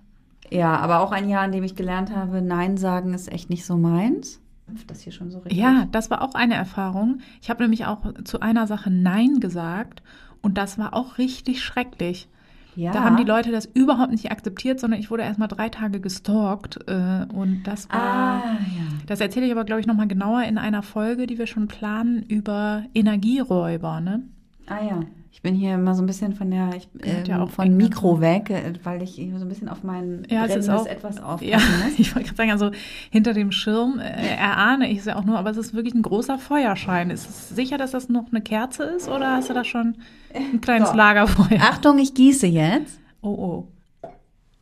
Ja, 0.51 0.77
aber 0.79 1.01
auch 1.01 1.13
ein 1.13 1.29
Jahr, 1.29 1.45
in 1.45 1.53
dem 1.53 1.63
ich 1.63 1.77
gelernt 1.77 2.15
habe, 2.15 2.43
Nein 2.43 2.77
sagen 2.77 3.15
ist 3.15 3.31
echt 3.31 3.51
nicht 3.51 3.65
so 3.65 3.77
meins. 3.77 4.41
Das 4.87 5.01
hier 5.01 5.13
schon 5.13 5.31
so 5.31 5.39
richtig. 5.39 5.59
Ja, 5.61 5.87
das 5.93 6.11
war 6.11 6.23
auch 6.23 6.35
eine 6.35 6.55
Erfahrung. 6.55 7.19
Ich 7.41 7.51
habe 7.51 7.63
nämlich 7.63 7.87
auch 7.87 8.03
zu 8.25 8.41
einer 8.41 8.67
Sache 8.67 8.91
Nein 8.91 9.39
gesagt 9.41 10.03
und 10.43 10.59
das 10.59 10.79
war 10.79 10.95
auch 10.95 11.19
richtig 11.19 11.63
schrecklich. 11.63 12.29
ja. 12.77 12.93
Da 12.93 13.05
haben 13.05 13.17
die 13.17 13.25
Leute 13.25 13.51
das 13.53 13.67
überhaupt 13.67 14.11
nicht 14.11 14.31
akzeptiert, 14.31 14.81
sondern 14.81 15.01
ich 15.01 15.11
wurde 15.11 15.23
erst 15.23 15.39
mal 15.39 15.49
drei 15.49 15.69
Tage 15.69 16.01
gestalkt 16.01 16.79
äh, 16.87 17.27
und 17.33 17.63
das 17.65 17.89
war. 17.91 18.01
Ah, 18.01 18.43
ja. 18.45 18.85
Das 19.07 19.21
erzähle 19.21 19.47
ich 19.47 19.53
aber, 19.53 19.65
glaube 19.65 19.81
ich, 19.81 19.87
nochmal 19.87 20.09
genauer 20.09 20.43
in 20.45 20.59
einer 20.59 20.83
Folge, 20.83 21.27
die 21.27 21.39
wir 21.39 21.47
schon 21.47 21.69
planen, 21.69 22.23
über 22.23 22.85
Energieräuber, 22.95 24.01
ne? 24.01 24.23
Ah 24.67 24.85
ja. 24.85 25.01
Ich 25.33 25.43
bin 25.43 25.55
hier 25.55 25.75
immer 25.75 25.95
so 25.95 26.03
ein 26.03 26.07
bisschen 26.07 26.35
von 26.35 26.51
der 26.51 26.71
ich, 26.77 26.89
ähm, 27.03 27.25
ja 27.25 27.41
auch 27.43 27.51
von 27.51 27.75
Mikro 27.77 28.21
weg, 28.21 28.51
äh, 28.51 28.73
weil 28.83 29.01
ich 29.03 29.15
so 29.15 29.45
ein 29.45 29.49
bisschen 29.49 29.69
auf 29.69 29.83
mein 29.85 30.27
Ja, 30.29 30.45
es 30.45 30.57
ist 30.57 30.69
auch- 30.69 30.87
etwas 30.87 31.19
aufpassen 31.23 31.49
Ja, 31.49 31.59
muss. 31.85 31.99
ich 31.99 32.15
wollte 32.15 32.27
gerade 32.29 32.37
sagen, 32.37 32.51
also 32.51 32.71
hinter 33.11 33.33
dem 33.33 33.53
Schirm 33.53 34.01
äh, 34.01 34.37
erahne 34.37 34.91
ich 34.91 34.99
es 34.99 35.05
ja 35.07 35.17
auch 35.17 35.25
nur, 35.25 35.39
aber 35.39 35.51
es 35.51 35.57
ist 35.57 35.73
wirklich 35.73 35.95
ein 35.95 36.03
großer 36.03 36.39
Feuerschein. 36.39 37.11
Ist 37.11 37.29
es 37.29 37.49
sicher, 37.51 37.79
dass 37.79 37.93
das 37.93 38.09
noch 38.09 38.27
eine 38.31 38.41
Kerze 38.43 38.83
ist 38.85 39.09
oder 39.09 39.33
hast 39.37 39.49
du 39.49 39.55
da 39.55 39.65
schon 39.65 39.97
ein 40.35 40.61
kleines 40.61 40.91
So. 40.91 40.97
Lagerfeuer? 40.97 41.61
Achtung, 41.61 41.99
ich 41.99 42.13
gieße 42.15 42.47
jetzt. 42.47 42.99
Oh, 43.23 43.29
oh. 43.29 44.09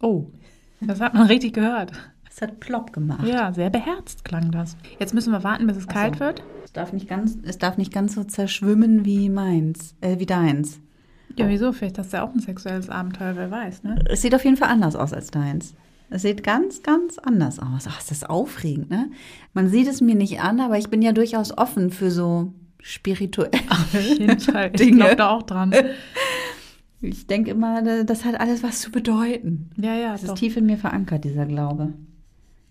Oh, 0.00 0.26
das 0.80 1.00
hat 1.00 1.14
man 1.14 1.26
richtig 1.26 1.54
gehört. 1.54 1.90
Es 2.38 2.42
hat 2.42 2.60
plopp 2.60 2.92
gemacht. 2.92 3.26
Ja, 3.26 3.52
sehr 3.52 3.68
beherzt 3.68 4.24
klang 4.24 4.52
das. 4.52 4.76
Jetzt 5.00 5.12
müssen 5.12 5.32
wir 5.32 5.42
warten, 5.42 5.66
bis 5.66 5.76
es 5.76 5.86
Ach 5.88 5.92
kalt 5.92 6.14
so. 6.14 6.20
wird. 6.20 6.44
Es 6.64 6.72
darf 6.72 6.92
nicht 6.92 7.08
ganz, 7.08 7.36
es 7.42 7.58
darf 7.58 7.78
nicht 7.78 7.92
ganz 7.92 8.14
so 8.14 8.22
zerschwimmen 8.22 9.04
wie 9.04 9.28
meins, 9.28 9.96
äh, 10.02 10.20
wie 10.20 10.26
deins. 10.26 10.78
Ja, 11.34 11.48
wieso? 11.48 11.72
Vielleicht 11.72 11.98
hast 11.98 12.12
du 12.12 12.18
ja 12.18 12.22
auch 12.24 12.32
ein 12.32 12.38
sexuelles 12.38 12.90
Abenteuer, 12.90 13.34
wer 13.34 13.50
weiß, 13.50 13.82
ne? 13.82 13.98
Es 14.08 14.22
sieht 14.22 14.36
auf 14.36 14.44
jeden 14.44 14.56
Fall 14.56 14.68
anders 14.68 14.94
aus 14.94 15.12
als 15.12 15.32
deins. 15.32 15.74
Es 16.10 16.22
sieht 16.22 16.44
ganz, 16.44 16.84
ganz 16.84 17.18
anders 17.18 17.58
aus. 17.58 17.86
Ach, 17.88 17.98
ist 17.98 18.12
das 18.12 18.22
aufregend, 18.22 18.88
ne? 18.88 19.10
Man 19.52 19.68
sieht 19.68 19.88
es 19.88 20.00
mir 20.00 20.14
nicht 20.14 20.40
an, 20.40 20.60
aber 20.60 20.78
ich 20.78 20.90
bin 20.90 21.02
ja 21.02 21.10
durchaus 21.10 21.58
offen 21.58 21.90
für 21.90 22.12
so 22.12 22.52
spirituell. 22.80 23.50
Auf 23.68 23.94
jeden 23.94 24.38
Fall. 24.38 24.70
Ich 24.78 24.92
glaube 24.92 25.16
da 25.16 25.30
auch 25.30 25.42
dran. 25.42 25.74
Ich 27.00 27.26
denke 27.26 27.50
immer, 27.50 28.04
das 28.04 28.24
hat 28.24 28.38
alles 28.40 28.62
was 28.62 28.80
zu 28.80 28.92
bedeuten. 28.92 29.70
Ja, 29.76 29.94
ja, 29.96 30.12
Das 30.12 30.22
ist 30.22 30.30
doch. 30.30 30.38
tief 30.38 30.56
in 30.56 30.66
mir 30.66 30.78
verankert, 30.78 31.24
dieser 31.24 31.46
Glaube. 31.46 31.94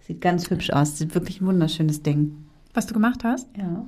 Sieht 0.07 0.21
ganz 0.21 0.49
hübsch 0.49 0.69
aus. 0.71 0.97
Sieht 0.97 1.13
wirklich 1.13 1.41
ein 1.41 1.47
wunderschönes 1.47 2.01
Ding. 2.01 2.45
Was 2.73 2.87
du 2.87 2.93
gemacht 2.93 3.23
hast? 3.23 3.49
Ja. 3.57 3.85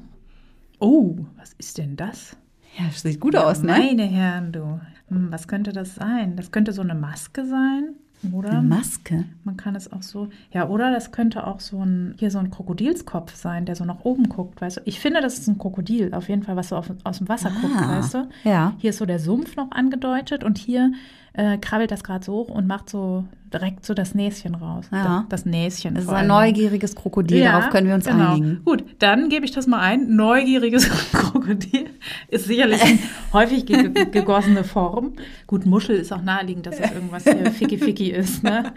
Oh, 0.79 1.17
was 1.37 1.53
ist 1.57 1.77
denn 1.77 1.95
das? 1.95 2.35
Ja, 2.77 2.85
sieht 2.93 3.19
gut 3.19 3.35
aus, 3.35 3.61
ne? 3.63 3.71
Meine 3.77 4.03
Herren, 4.03 4.51
du. 4.51 4.79
Hm, 5.09 5.31
was 5.31 5.47
könnte 5.47 5.71
das 5.73 5.95
sein? 5.95 6.35
Das 6.35 6.51
könnte 6.51 6.71
so 6.71 6.81
eine 6.81 6.93
Maske 6.95 7.45
sein, 7.45 7.95
oder? 8.31 8.49
Eine 8.51 8.61
Maske. 8.61 9.25
Man 9.43 9.57
kann 9.57 9.75
es 9.75 9.91
auch 9.91 10.03
so, 10.03 10.29
ja, 10.53 10.67
oder 10.69 10.91
das 10.91 11.11
könnte 11.11 11.47
auch 11.47 11.59
so 11.59 11.83
ein, 11.83 12.13
hier 12.19 12.29
so 12.31 12.37
ein 12.37 12.51
Krokodilskopf 12.51 13.35
sein, 13.35 13.65
der 13.65 13.75
so 13.75 13.85
nach 13.85 14.01
oben 14.05 14.29
guckt, 14.29 14.61
weißt 14.61 14.77
du. 14.77 14.81
Ich 14.85 14.99
finde, 14.99 15.21
das 15.21 15.39
ist 15.39 15.47
ein 15.47 15.57
Krokodil, 15.57 16.13
auf 16.13 16.29
jeden 16.29 16.43
Fall, 16.43 16.55
was 16.55 16.69
so 16.69 16.75
auf, 16.75 16.91
aus 17.03 17.17
dem 17.17 17.27
Wasser 17.27 17.49
guckt, 17.61 17.73
Ah, 17.75 17.97
weißt 17.97 18.13
du. 18.13 18.29
ja. 18.43 18.73
Hier 18.77 18.91
ist 18.91 18.97
so 18.99 19.05
der 19.05 19.19
Sumpf 19.19 19.55
noch 19.55 19.71
angedeutet 19.71 20.43
und 20.43 20.57
hier 20.59 20.91
äh, 21.33 21.57
krabbelt 21.57 21.91
das 21.91 22.03
gerade 22.03 22.25
so 22.25 22.33
hoch 22.33 22.49
und 22.49 22.67
macht 22.67 22.89
so 22.89 23.25
direkt 23.53 23.85
so 23.85 23.93
das 23.93 24.15
Näschen 24.15 24.55
raus. 24.55 24.85
Ja. 24.91 25.25
Das, 25.29 25.43
das 25.43 25.45
Näschen. 25.45 25.95
Das 25.95 26.03
ist 26.05 26.09
ein 26.09 26.27
neugieriges 26.27 26.95
Krokodil, 26.95 27.43
darauf 27.43 27.69
können 27.69 27.87
wir 27.87 27.95
uns 27.95 28.05
genau. 28.05 28.33
einigen. 28.33 28.61
Gut, 28.63 28.83
dann 28.99 29.29
gebe 29.29 29.45
ich 29.45 29.51
das 29.51 29.67
mal 29.67 29.79
ein. 29.79 30.15
Neugieriges 30.15 30.89
Krokodil 31.11 31.89
ist 32.27 32.45
sicherlich 32.45 32.81
eine 32.81 32.99
häufig 33.33 33.65
ge 33.65 33.89
gegossene 34.11 34.63
Form. 34.63 35.13
Gut, 35.47 35.65
Muschel 35.65 35.97
ist 35.97 36.13
auch 36.13 36.21
naheliegend, 36.21 36.65
dass 36.65 36.77
das 36.77 36.91
irgendwas 36.91 37.23
hier 37.23 37.51
ficky-ficky 37.51 38.11
ist. 38.11 38.43
Ne? 38.43 38.71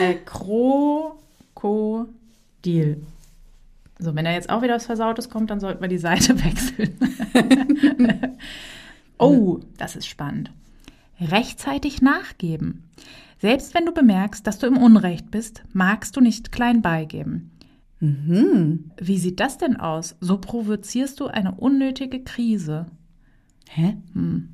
Äh, 0.00 0.14
Krokodil. 1.54 2.12
So, 4.00 4.14
wenn 4.14 4.26
er 4.26 4.34
jetzt 4.34 4.48
auch 4.48 4.62
wieder 4.62 4.74
was 4.74 4.86
Versautes 4.86 5.28
kommt, 5.28 5.50
dann 5.50 5.58
sollten 5.58 5.80
wir 5.80 5.88
die 5.88 5.98
Seite 5.98 6.36
wechseln. 6.44 6.96
oh, 9.18 9.58
das 9.76 9.96
ist 9.96 10.06
spannend. 10.06 10.52
Rechtzeitig 11.20 12.00
nachgeben. 12.02 12.84
Selbst 13.40 13.74
wenn 13.74 13.86
du 13.86 13.92
bemerkst, 13.92 14.46
dass 14.46 14.58
du 14.58 14.66
im 14.66 14.76
Unrecht 14.76 15.30
bist, 15.30 15.62
magst 15.72 16.16
du 16.16 16.20
nicht 16.20 16.50
klein 16.52 16.82
beigeben. 16.82 17.50
Mhm. 18.00 18.90
Wie 19.00 19.18
sieht 19.18 19.40
das 19.40 19.58
denn 19.58 19.76
aus? 19.76 20.16
So 20.20 20.38
provozierst 20.38 21.18
du 21.20 21.26
eine 21.26 21.52
unnötige 21.52 22.22
Krise. 22.22 22.86
Hä? 23.68 23.96
Hm. 24.14 24.48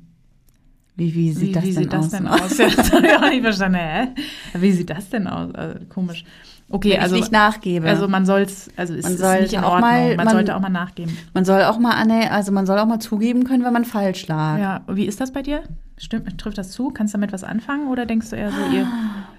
Wie, 0.97 1.13
wie 1.13 1.31
sieht 1.31 1.49
wie 1.49 1.51
das, 1.51 1.63
wie 1.63 1.73
denn, 1.73 1.83
sieht 1.83 1.93
das 1.93 2.05
aus? 2.05 2.09
denn 2.11 2.27
aus? 2.27 2.57
Ja, 2.57 2.67
das 2.69 2.91
habe 2.91 3.05
ich 3.07 3.13
auch 3.15 3.29
nicht 3.29 3.41
verstanden. 3.41 3.77
Hä? 3.79 4.07
Wie 4.55 4.71
sieht 4.71 4.89
das 4.89 5.09
denn 5.09 5.27
aus? 5.27 5.53
Also, 5.53 5.79
komisch. 5.89 6.23
Okay, 6.69 6.93
Wenn 6.93 6.99
also, 7.01 7.15
ich 7.15 7.21
nicht 7.21 7.31
nachgebe. 7.31 7.87
also 7.87 8.07
man 8.07 8.25
soll 8.25 8.41
es, 8.41 8.69
also 8.75 8.95
es 8.95 9.03
Man 9.03 9.13
ist 9.13 9.41
nicht 9.41 9.53
in 9.53 9.59
auch 9.59 9.73
Ordnung. 9.73 9.81
mal- 9.91 10.15
man, 10.15 10.25
man- 10.25 10.33
sollte 10.33 10.55
auch 10.55 10.61
mal 10.61 10.69
nachgeben. 10.69 11.15
man 11.33 11.45
soll 11.45 11.61
auch 11.63 11.77
mal 11.77 11.91
anne 11.91 12.31
also 12.31 12.51
man 12.51 12.65
soll 12.65 12.79
auch 12.79 12.87
mal 12.87 12.99
zugeben 12.99 13.43
können, 13.43 13.63
wenn 13.63 13.73
man 13.73 13.85
falsch 13.85 14.25
lag. 14.27 14.57
Ja, 14.57 14.81
wie 14.87 15.05
ist 15.05 15.21
das 15.21 15.31
bei 15.31 15.43
dir? 15.43 15.61
Stimmt, 15.97 16.37
trifft 16.37 16.57
das 16.57 16.71
zu? 16.71 16.89
Kannst 16.89 17.13
du 17.13 17.17
damit 17.17 17.31
was 17.31 17.43
anfangen 17.43 17.87
oder 17.87 18.05
denkst 18.05 18.29
du 18.29 18.35
eher 18.35 18.51
so, 18.51 18.75
ihr, 18.75 18.87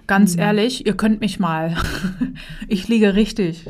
ganz 0.07 0.33
Hm. 0.33 0.39
ehrlich, 0.39 0.85
ihr 0.87 0.97
könnt 0.97 1.21
mich 1.21 1.39
mal. 1.39 1.75
ich 2.67 2.87
liege 2.87 3.13
richtig. 3.15 3.65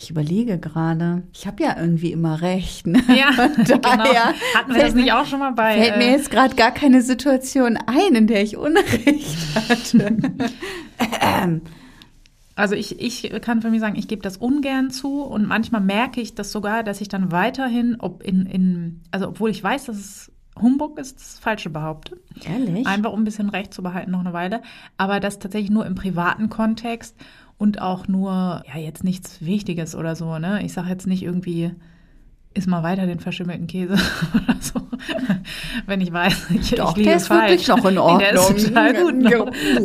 Ich 0.00 0.10
überlege 0.10 0.58
gerade. 0.58 1.22
Ich 1.32 1.46
habe 1.46 1.62
ja 1.62 1.76
irgendwie 1.80 2.10
immer 2.10 2.42
recht. 2.42 2.86
Ne? 2.88 3.00
Ja, 3.08 3.30
genau. 3.64 3.78
daher 3.78 4.34
Hatten 4.56 4.74
wir 4.74 4.82
das 4.82 4.94
nicht 4.94 5.04
mir- 5.06 5.20
auch 5.20 5.24
schon 5.26 5.38
mal 5.38 5.52
bei? 5.52 5.78
Fällt 5.80 5.96
mir 5.98 6.08
äh, 6.08 6.10
jetzt 6.12 6.30
gerade 6.32 6.56
gar 6.56 6.72
keine 6.72 7.00
Situation 7.02 7.76
ein, 7.86 8.14
in 8.16 8.26
der 8.26 8.42
ich 8.42 8.56
Unrecht 8.56 9.36
hatte. 9.68 10.16
Also 12.56 12.76
ich, 12.76 13.00
ich 13.00 13.32
kann 13.42 13.62
für 13.62 13.70
mich 13.70 13.80
sagen, 13.80 13.96
ich 13.96 14.06
gebe 14.06 14.22
das 14.22 14.36
ungern 14.36 14.90
zu 14.90 15.22
und 15.22 15.46
manchmal 15.48 15.80
merke 15.80 16.20
ich 16.20 16.36
das 16.36 16.52
sogar, 16.52 16.84
dass 16.84 17.00
ich 17.00 17.08
dann 17.08 17.32
weiterhin, 17.32 17.96
ob 17.98 18.22
in, 18.22 18.46
in 18.46 19.00
also 19.10 19.26
obwohl 19.28 19.50
ich 19.50 19.62
weiß, 19.62 19.86
dass 19.86 19.96
es 19.96 20.32
Humbug 20.60 20.98
ist, 20.98 21.16
das 21.20 21.38
Falsche 21.38 21.68
behaupte. 21.70 22.16
ehrlich? 22.44 22.86
Einfach 22.86 23.12
um 23.12 23.20
ein 23.22 23.24
bisschen 23.24 23.48
Recht 23.50 23.74
zu 23.74 23.82
behalten 23.82 24.10
noch 24.12 24.20
eine 24.20 24.32
Weile. 24.32 24.62
Aber 24.96 25.20
das 25.20 25.38
tatsächlich 25.38 25.70
nur 25.70 25.84
im 25.86 25.94
privaten 25.94 26.48
Kontext 26.48 27.16
und 27.58 27.80
auch 27.80 28.08
nur, 28.08 28.62
ja, 28.72 28.80
jetzt 28.80 29.04
nichts 29.04 29.44
Wichtiges 29.44 29.94
oder 29.94 30.14
so, 30.16 30.38
ne? 30.38 30.64
Ich 30.64 30.72
sage 30.72 30.88
jetzt 30.90 31.06
nicht 31.06 31.22
irgendwie, 31.22 31.72
iss 32.54 32.66
mal 32.66 32.82
weiter 32.84 33.06
den 33.06 33.18
verschimmelten 33.20 33.66
Käse 33.66 33.94
oder 34.34 34.56
so. 34.60 34.80
Wenn 35.86 36.00
ich 36.00 36.12
weiß, 36.12 36.50
ich, 36.50 36.70
Doch, 36.72 36.90
ich 36.92 36.96
liege 36.98 37.08
der 37.10 37.16
ist 37.16 37.26
falsch. 37.26 37.50
wirklich 37.50 37.68
noch 37.68 37.84
in 37.84 37.94
Nee, 37.94 38.18
Der 38.18 38.32
ist 38.32 38.40
Ordnung. 38.40 38.64
total 38.64 38.94
gut 38.94 39.16
noch. 39.22 39.30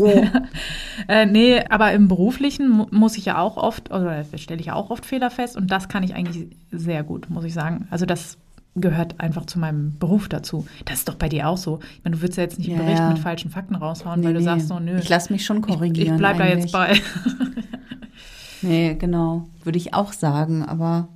Ja. 0.08 0.44
Äh, 1.08 1.26
nee, 1.26 1.60
aber 1.70 1.92
im 1.94 2.08
Beruflichen 2.08 2.70
mu 2.70 2.86
muss 2.92 3.18
ich 3.18 3.26
ja 3.26 3.40
auch 3.40 3.58
oft, 3.58 3.92
oder 3.92 4.24
stelle 4.36 4.60
ich 4.60 4.68
ja 4.68 4.74
auch 4.76 4.92
oft 4.92 5.06
Fehler 5.06 5.32
fest 5.32 5.58
und 5.58 5.72
das 5.72 5.90
kann 5.90 6.04
ich 6.04 6.14
eigentlich 6.16 6.48
sehr 6.72 7.04
gut, 7.04 7.30
muss 7.30 7.44
ich 7.44 7.54
sagen. 7.54 7.88
Also 7.90 8.06
das 8.06 8.38
gehört 8.82 9.20
einfach 9.20 9.46
zu 9.46 9.60
meinem 9.60 9.98
Beruf 10.00 10.30
dazu. 10.30 10.66
Das 10.86 11.00
ist 11.00 11.10
doch 11.10 11.16
bei 11.16 11.30
dir 11.30 11.48
auch 11.50 11.58
so. 11.58 11.80
Ich 11.98 12.04
meine, 12.04 12.16
du 12.16 12.22
würdest 12.22 12.38
ja 12.38 12.44
jetzt 12.44 12.58
nicht 12.60 12.70
einen 12.70 12.80
Ja, 12.80 12.86
Bericht 12.86 13.04
mit 13.10 13.20
falschen 13.20 13.52
Fakten 13.52 13.76
raushauen, 13.76 14.20
Nee, 14.22 14.28
weil 14.28 14.34
du 14.34 14.40
nee. 14.40 14.46
sagst 14.46 14.68
so, 14.68 14.80
nö. 14.80 14.98
Ich 15.00 15.10
lasse 15.10 15.32
mich 15.34 15.46
schon 15.46 15.58
ich, 15.58 15.64
korrigieren. 15.64 16.16
ich 16.16 16.20
bleib 16.20 16.38
da 16.38 16.46
jetzt 16.48 16.74
eigentlich. 16.76 17.04
bei. 17.04 17.48
Nee, 18.62 18.96
genau. 18.96 19.48
Würde 19.64 19.78
ich 19.78 19.94
auch 19.94 20.12
sagen, 20.12 20.64
aber 20.64 21.08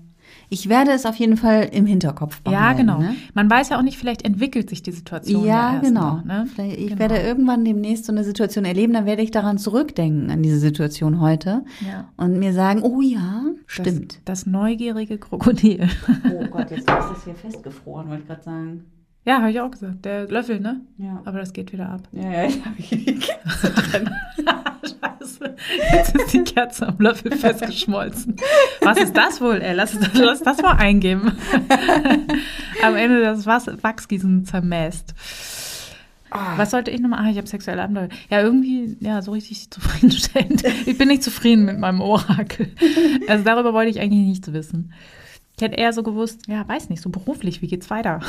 ich 0.49 0.69
werde 0.69 0.91
es 0.91 1.05
auf 1.05 1.15
jeden 1.15 1.37
Fall 1.37 1.69
im 1.71 1.85
Hinterkopf 1.85 2.41
behalten. 2.41 2.61
ja, 2.63 2.73
genau. 2.73 2.99
Ne? 2.99 3.15
Man 3.33 3.49
weiß 3.49 3.69
ja 3.69 3.77
auch 3.77 3.81
nicht, 3.81 3.97
vielleicht 3.97 4.23
entwickelt 4.23 4.69
sich 4.69 4.83
die 4.83 4.91
Situation 4.91 5.45
ja, 5.45 5.47
Ja, 5.47 5.73
erst 5.75 5.85
genau. 5.85 6.15
noch. 6.17 6.25
Ne? 6.25 6.47
Ich 6.77 6.87
Genau. 6.87 6.99
werde 6.99 7.17
irgendwann 7.17 7.65
demnächst 7.65 8.05
so 8.05 8.11
eine 8.11 8.23
Situation 8.23 8.65
erleben, 8.65 8.93
dann 8.93 9.05
werde 9.05 9.21
ich 9.21 9.31
daran 9.31 9.57
zurückdenken, 9.57 10.29
an 10.31 10.43
diese 10.43 10.59
Situation 10.59 11.19
heute. 11.19 11.63
Ja. 11.87 12.09
Und 12.17 12.39
mir 12.39 12.53
sagen, 12.53 12.81
oh 12.83 13.01
ja, 13.01 13.43
stimmt. 13.65 14.13
Das, 14.25 14.43
das 14.43 14.45
neugierige 14.45 15.17
Krokodil. 15.17 15.87
Oh 16.31 16.45
Gott, 16.51 16.69
jetzt 16.71 16.79
ist 16.81 16.89
das 16.89 17.23
hier 17.23 17.35
festgefroren, 17.35 18.09
wollte 18.09 18.21
ich 18.23 18.27
gerade 18.27 18.43
sagen. 18.43 18.85
Ja, 19.25 19.39
habe 19.39 19.51
ich 19.51 19.61
auch 19.61 19.71
gesagt. 19.71 20.03
Der 20.03 20.27
Löffel, 20.27 20.59
ne? 20.59 20.81
Ja. 20.97 21.21
Aber 21.23 21.39
das 21.39 21.53
geht 21.53 21.71
wieder 21.71 21.87
ab. 21.89 22.01
Ja, 22.11 22.29
ja, 22.29 22.43
ich 22.47 22.65
habe 22.65 22.75
hier 22.77 23.15
Scheiße. 25.03 25.55
Jetzt 25.93 26.15
ist 26.15 26.33
die 26.33 26.43
Kerze 26.43 26.87
am 26.87 26.97
Löffel 26.99 27.31
festgeschmolzen. 27.37 28.35
Was 28.81 28.97
ist 28.97 29.15
das 29.15 29.41
wohl, 29.41 29.61
ey? 29.61 29.73
Lass, 29.73 29.97
lass 30.13 30.41
das 30.41 30.61
mal 30.61 30.73
eingeben. 30.73 31.33
Am 32.83 32.95
Ende 32.95 33.21
das 33.21 33.45
Wachsgießen 33.45 34.45
zermäßt. 34.45 35.13
Was 36.55 36.71
sollte 36.71 36.89
ich 36.89 36.99
nochmal? 36.99 37.25
Ah, 37.25 37.29
ich 37.29 37.37
habe 37.37 37.47
sexuelle 37.47 37.83
Abenteuer. 37.83 38.09
Ja, 38.29 38.41
irgendwie, 38.41 38.97
ja, 38.99 39.21
so 39.21 39.31
richtig 39.31 39.69
zufriedenstellend. 39.69 40.63
Ich 40.85 40.97
bin 40.97 41.07
nicht 41.07 41.23
zufrieden 41.23 41.65
mit 41.65 41.77
meinem 41.77 42.01
Orakel. 42.01 42.73
Also 43.27 43.43
darüber 43.43 43.73
wollte 43.73 43.91
ich 43.91 43.99
eigentlich 43.99 44.27
nichts 44.27 44.51
wissen. 44.51 44.93
Ich 45.55 45.61
hätte 45.61 45.75
eher 45.75 45.93
so 45.93 46.01
gewusst, 46.01 46.47
ja, 46.47 46.67
weiß 46.67 46.89
nicht, 46.89 47.01
so 47.01 47.09
beruflich, 47.09 47.61
wie 47.61 47.67
geht's 47.67 47.91
weiter? 47.91 48.19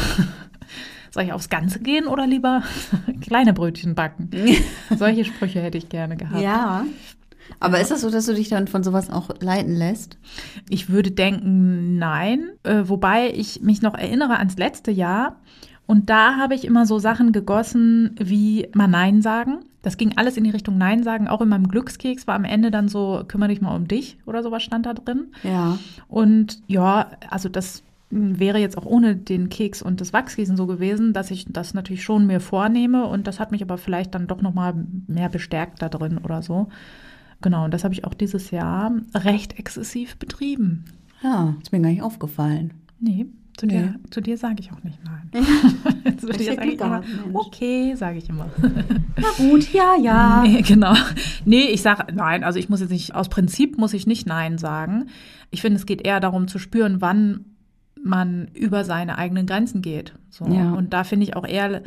Soll 1.14 1.22
ich 1.22 1.32
aufs 1.32 1.48
Ganze 1.48 1.78
gehen 1.78 2.08
oder 2.08 2.26
lieber 2.26 2.64
kleine 3.20 3.52
Brötchen 3.52 3.94
backen? 3.94 4.30
Solche 4.98 5.24
Sprüche 5.24 5.62
hätte 5.62 5.78
ich 5.78 5.88
gerne 5.88 6.16
gehabt. 6.16 6.42
Ja. 6.42 6.84
Aber 7.60 7.80
ist 7.80 7.92
das 7.92 8.00
so, 8.00 8.10
dass 8.10 8.26
du 8.26 8.34
dich 8.34 8.48
dann 8.48 8.66
von 8.66 8.82
sowas 8.82 9.10
auch 9.10 9.30
leiten 9.38 9.76
lässt? 9.76 10.18
Ich 10.68 10.88
würde 10.90 11.12
denken, 11.12 11.98
nein. 11.98 12.50
Äh, 12.64 12.88
wobei 12.88 13.30
ich 13.32 13.60
mich 13.62 13.80
noch 13.80 13.94
erinnere 13.94 14.38
ans 14.38 14.56
letzte 14.56 14.90
Jahr. 14.90 15.36
Und 15.86 16.10
da 16.10 16.34
habe 16.34 16.56
ich 16.56 16.64
immer 16.64 16.84
so 16.84 16.98
Sachen 16.98 17.30
gegossen 17.30 18.16
wie 18.18 18.66
mal 18.74 18.88
Nein 18.88 19.22
sagen. 19.22 19.60
Das 19.82 19.96
ging 19.96 20.14
alles 20.16 20.36
in 20.36 20.42
die 20.42 20.50
Richtung 20.50 20.78
Nein 20.78 21.04
sagen. 21.04 21.28
Auch 21.28 21.42
in 21.42 21.48
meinem 21.48 21.68
Glückskeks 21.68 22.26
war 22.26 22.34
am 22.34 22.44
Ende 22.44 22.72
dann 22.72 22.88
so, 22.88 23.22
kümmere 23.28 23.50
dich 23.50 23.60
mal 23.60 23.76
um 23.76 23.86
dich 23.86 24.18
oder 24.26 24.42
sowas 24.42 24.64
stand 24.64 24.86
da 24.86 24.94
drin. 24.94 25.28
Ja. 25.44 25.78
Und 26.08 26.60
ja, 26.66 27.12
also 27.30 27.48
das 27.48 27.84
wäre 28.14 28.58
jetzt 28.58 28.78
auch 28.78 28.86
ohne 28.86 29.16
den 29.16 29.48
Keks 29.48 29.82
und 29.82 30.00
das 30.00 30.12
Wachsgießen 30.12 30.56
so 30.56 30.66
gewesen, 30.66 31.12
dass 31.12 31.30
ich 31.30 31.46
das 31.48 31.74
natürlich 31.74 32.04
schon 32.04 32.26
mir 32.26 32.40
vornehme 32.40 33.06
und 33.06 33.26
das 33.26 33.40
hat 33.40 33.50
mich 33.50 33.62
aber 33.62 33.76
vielleicht 33.78 34.14
dann 34.14 34.26
doch 34.26 34.40
noch 34.40 34.54
mal 34.54 34.74
mehr 35.06 35.28
bestärkt 35.28 35.82
da 35.82 35.88
drin 35.88 36.18
oder 36.18 36.42
so. 36.42 36.68
Genau, 37.42 37.64
und 37.64 37.74
das 37.74 37.84
habe 37.84 37.92
ich 37.92 38.04
auch 38.04 38.14
dieses 38.14 38.50
Jahr 38.50 38.92
recht 39.14 39.58
exzessiv 39.58 40.16
betrieben. 40.16 40.84
Ja, 41.22 41.54
ist 41.60 41.72
mir 41.72 41.80
gar 41.80 41.90
nicht 41.90 42.02
aufgefallen. 42.02 42.72
Nee, 43.00 43.26
zu 43.56 43.66
Nee. 43.66 43.72
dir, 43.72 43.94
zu 44.10 44.20
dir 44.20 44.38
sage 44.38 44.56
ich 44.60 44.72
auch 44.72 44.82
nicht 44.82 44.98
nein. 45.04 45.44
zu 46.18 46.28
dir 46.28 46.54
sage 46.54 46.68
ich 46.70 46.80
immer, 46.80 47.02
okay, 47.32 47.94
sage 47.96 48.18
ich 48.18 48.28
immer. 48.28 48.46
Na 49.16 49.28
gut, 49.36 49.72
ja, 49.72 49.94
ja. 50.00 50.42
Nee, 50.46 50.62
genau. 50.62 50.94
Nee, 51.44 51.64
ich 51.70 51.82
sage 51.82 52.12
nein. 52.14 52.44
Also 52.44 52.58
ich 52.58 52.68
muss 52.68 52.80
jetzt 52.80 52.90
nicht, 52.90 53.14
aus 53.14 53.28
Prinzip 53.28 53.78
muss 53.78 53.92
ich 53.94 54.06
nicht 54.06 54.26
nein 54.26 54.58
sagen. 54.58 55.06
Ich 55.50 55.60
finde, 55.60 55.76
es 55.78 55.86
geht 55.86 56.04
eher 56.06 56.20
darum 56.20 56.48
zu 56.48 56.58
spüren, 56.58 57.00
wann 57.00 57.44
man 58.04 58.48
über 58.52 58.84
seine 58.84 59.16
eigenen 59.16 59.46
Grenzen 59.46 59.80
geht. 59.80 60.12
So. 60.28 60.46
Ja. 60.46 60.72
Und 60.72 60.92
da 60.92 61.04
finde 61.04 61.24
ich 61.24 61.36
auch 61.36 61.46
eher, 61.46 61.82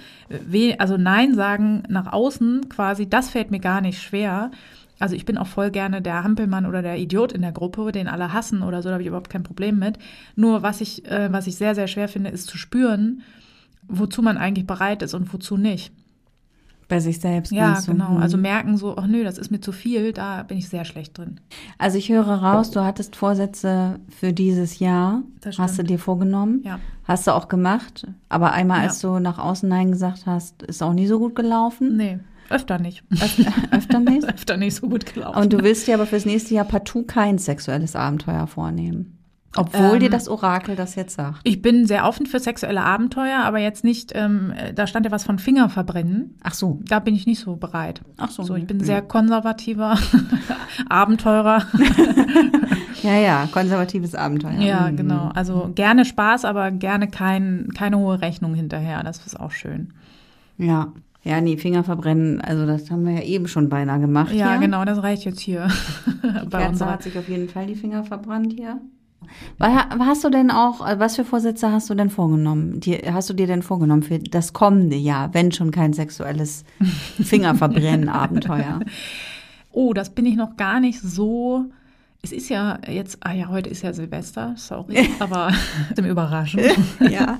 also 0.80 0.98
Nein 0.98 1.36
sagen 1.36 1.84
nach 1.90 2.12
außen 2.12 2.70
quasi, 2.70 3.08
das 3.08 3.30
fällt 3.30 3.52
mir 3.52 3.60
gar 3.60 3.82
nicht 3.82 4.02
schwer. 4.02 4.52
Also 5.00 5.16
ich 5.16 5.26
bin 5.26 5.38
auch 5.38 5.46
voll 5.46 5.70
gerne 5.70 6.02
der 6.02 6.24
Hampelmann 6.24 6.66
oder 6.66 6.82
der 6.82 6.98
Idiot 6.98 7.32
in 7.32 7.44
der 7.44 7.52
Gruppe, 7.52 7.92
den 7.92 8.08
alle 8.08 8.34
hassen 8.34 8.64
oder 8.64 8.82
so, 8.82 8.90
da 8.90 8.94
habe 8.94 9.04
ich 9.04 9.08
überhaupt 9.08 9.30
kein 9.30 9.44
Problem 9.44 9.78
mit. 9.78 10.00
Nur 10.36 10.64
was 10.64 10.82
ich, 10.82 11.06
äh, 11.06 11.32
was 11.32 11.46
ich 11.46 11.56
sehr, 11.56 11.76
sehr 11.76 11.88
schwer 11.88 12.08
finde, 12.08 12.32
ist 12.32 12.48
zu 12.48 12.58
spüren, 12.58 13.22
wozu 13.88 14.24
man 14.24 14.38
eigentlich 14.38 14.66
bereit 14.66 15.04
ist 15.04 15.14
und 15.14 15.32
wozu 15.32 15.56
nicht. 15.56 15.94
Bei 16.89 17.00
sich 17.01 17.20
selbst. 17.20 17.51
Ja, 17.51 17.77
genau. 17.86 18.15
Also 18.17 18.38
merken 18.38 18.77
so, 18.77 18.96
ach 18.98 19.08
nö, 19.08 19.24
das 19.25 19.38
ist 19.38 19.51
mir 19.51 19.60
zu 19.60 19.74
viel, 19.74 20.13
da 20.13 20.44
bin 20.44 20.58
ich 20.58 20.70
sehr 20.70 20.86
schlecht 20.86 21.17
drin. 21.17 21.39
Also 21.77 21.98
ich 21.98 22.08
höre 22.10 22.24
raus, 22.25 22.72
du 22.72 22.82
hattest 22.84 23.17
Vorsätze 23.17 24.00
für 24.10 24.32
dieses 24.32 24.79
Jahr. 24.79 25.22
Hast 25.58 25.77
du 25.77 25.84
dir 25.84 26.00
vorgenommen? 26.00 26.62
Ja. 26.63 26.79
Hast 27.03 27.27
du 27.27 27.32
auch 27.32 27.50
gemacht. 27.50 28.08
Aber 28.29 28.53
einmal, 28.53 28.77
Ja. 28.79 28.84
als 28.88 29.00
du 29.01 29.20
nach 29.20 29.38
außen 29.38 29.67
Nein 29.67 29.91
gesagt 29.91 30.25
hast, 30.25 30.63
ist 30.63 30.82
auch 30.82 30.94
nie 30.94 31.08
so 31.08 31.20
gut 31.20 31.36
gelaufen. 31.36 31.98
Nee, 31.98 32.20
öfter 32.50 32.79
nicht. 32.79 33.03
Öfter, 33.12 33.51
öfter 33.72 34.00
nicht. 34.00 34.24
öfter 34.34 34.56
nicht 34.56 34.75
so 34.75 34.88
gut 34.88 35.13
gelaufen. 35.13 35.41
Und 35.41 35.51
du 35.51 35.60
willst 35.63 35.88
dir 35.88 35.96
aber 35.96 36.06
fürs 36.06 36.25
nächste 36.25 36.53
Jahr 36.53 36.65
partout 36.65 37.03
kein 37.03 37.38
sexuelles 37.38 37.98
Abenteuer 37.98 38.48
vornehmen. 38.48 39.17
Obwohl 39.58 39.96
Ähm, 39.96 40.00
dir 40.00 40.10
das 40.10 40.28
Orakel 40.30 40.76
das 40.76 40.96
jetzt 40.96 41.16
sagt. 41.16 41.40
Ich 41.44 41.62
bin 41.62 41.86
sehr 41.86 42.06
offen 42.06 42.26
für 42.26 42.40
sexuelle 42.40 42.82
Abenteuer, 42.84 43.40
aber 43.44 43.58
jetzt 43.60 43.84
nicht, 43.84 44.12
ähm, 44.16 44.54
da 44.76 44.88
stand 44.88 45.06
ja 45.06 45.12
was 45.12 45.24
von 45.24 45.40
Finger 45.40 45.68
verbrennen. 45.70 46.36
Ach 46.44 46.54
so. 46.54 46.80
Da 46.88 47.00
bin 47.00 47.16
ich 47.16 47.26
nicht 47.26 47.40
so 47.40 47.56
bereit. 47.56 48.02
Ach 48.18 48.30
so. 48.30 48.44
So, 48.44 48.56
ich 48.56 48.68
bin 48.68 48.80
ja. 48.80 48.86
sehr 48.86 49.02
konservativer 49.02 49.98
Abenteurer. 50.90 51.64
Ja, 53.04 53.16
ja, 53.16 53.48
konservatives 53.52 54.16
Abenteuer. 54.16 54.60
Ja, 54.60 54.90
Mhm. 54.90 54.98
genau. 54.98 55.30
Also 55.36 55.72
gerne 55.76 56.04
Spaß, 56.04 56.46
aber 56.46 56.72
gerne 56.72 57.08
kein, 57.08 57.70
keine 57.78 58.00
hohe 58.00 58.22
Rechnung 58.22 58.56
hinterher. 58.56 59.04
Das 59.04 59.24
ist 59.26 59.40
auch 59.40 59.52
schön. 59.52 59.94
Ja. 60.58 60.92
Ja, 61.24 61.40
nee, 61.40 61.58
Finger 61.58 61.84
verbrennen, 61.84 62.42
also 62.42 62.66
das 62.66 62.90
haben 62.90 63.06
wir 63.06 63.14
ja 63.14 63.22
eben 63.22 63.48
schon 63.48 63.70
beinahe 63.70 64.00
gemacht. 64.00 64.32
Ja, 64.34 64.52
hier. 64.54 64.60
genau, 64.62 64.84
das 64.84 65.04
reicht 65.04 65.26
jetzt 65.26 65.40
hier. 65.42 65.68
Die 66.24 66.48
Bei 66.50 66.58
Kerze 66.60 66.70
unserer 66.70 66.92
hat 66.92 67.04
sich 67.04 67.18
auf 67.20 67.30
jeden 67.30 67.50
Fall 67.50 67.68
die 67.68 67.76
Finger 67.76 68.04
verbrannt 68.04 68.54
hier. 68.58 68.80
Was 69.58 69.72
hast 70.00 70.24
du 70.24 70.30
denn 70.30 70.52
auch, 70.52 70.88
äh, 70.88 71.00
was 71.00 71.16
für 71.16 71.26
Vorsätze 71.26 71.72
hast 71.72 71.90
du 71.90 71.96
denn 71.96 72.10
vorgenommen? 72.10 72.80
Die, 72.80 72.96
hast 72.98 73.30
du 73.30 73.34
dir 73.34 73.48
denn 73.48 73.62
vorgenommen 73.64 74.04
für 74.04 74.20
das 74.20 74.54
kommende 74.54 74.96
Jahr, 74.96 75.34
wenn 75.34 75.52
schon 75.52 75.72
kein 75.72 75.94
sexuelles 75.94 76.64
Fingerverbrennen-Abenteuer? 77.22 78.80
Oh, 79.74 79.94
das 79.94 80.10
bin 80.10 80.26
ich 80.26 80.36
noch 80.36 80.58
gar 80.58 80.80
nicht 80.80 81.00
so. 81.02 81.66
Es 82.24 82.32
ist 82.32 82.50
ja 82.50 82.80
jetzt, 82.88 83.20
ah 83.22 83.34
ja, 83.34 83.48
heute 83.50 83.70
ist 83.70 83.84
ja 83.84 83.94
Silvester, 83.94 84.56
sorry, 84.58 85.08
aber 85.20 85.52
zum 85.96 86.06
Überraschen. 86.06 86.62
ja. 87.12 87.38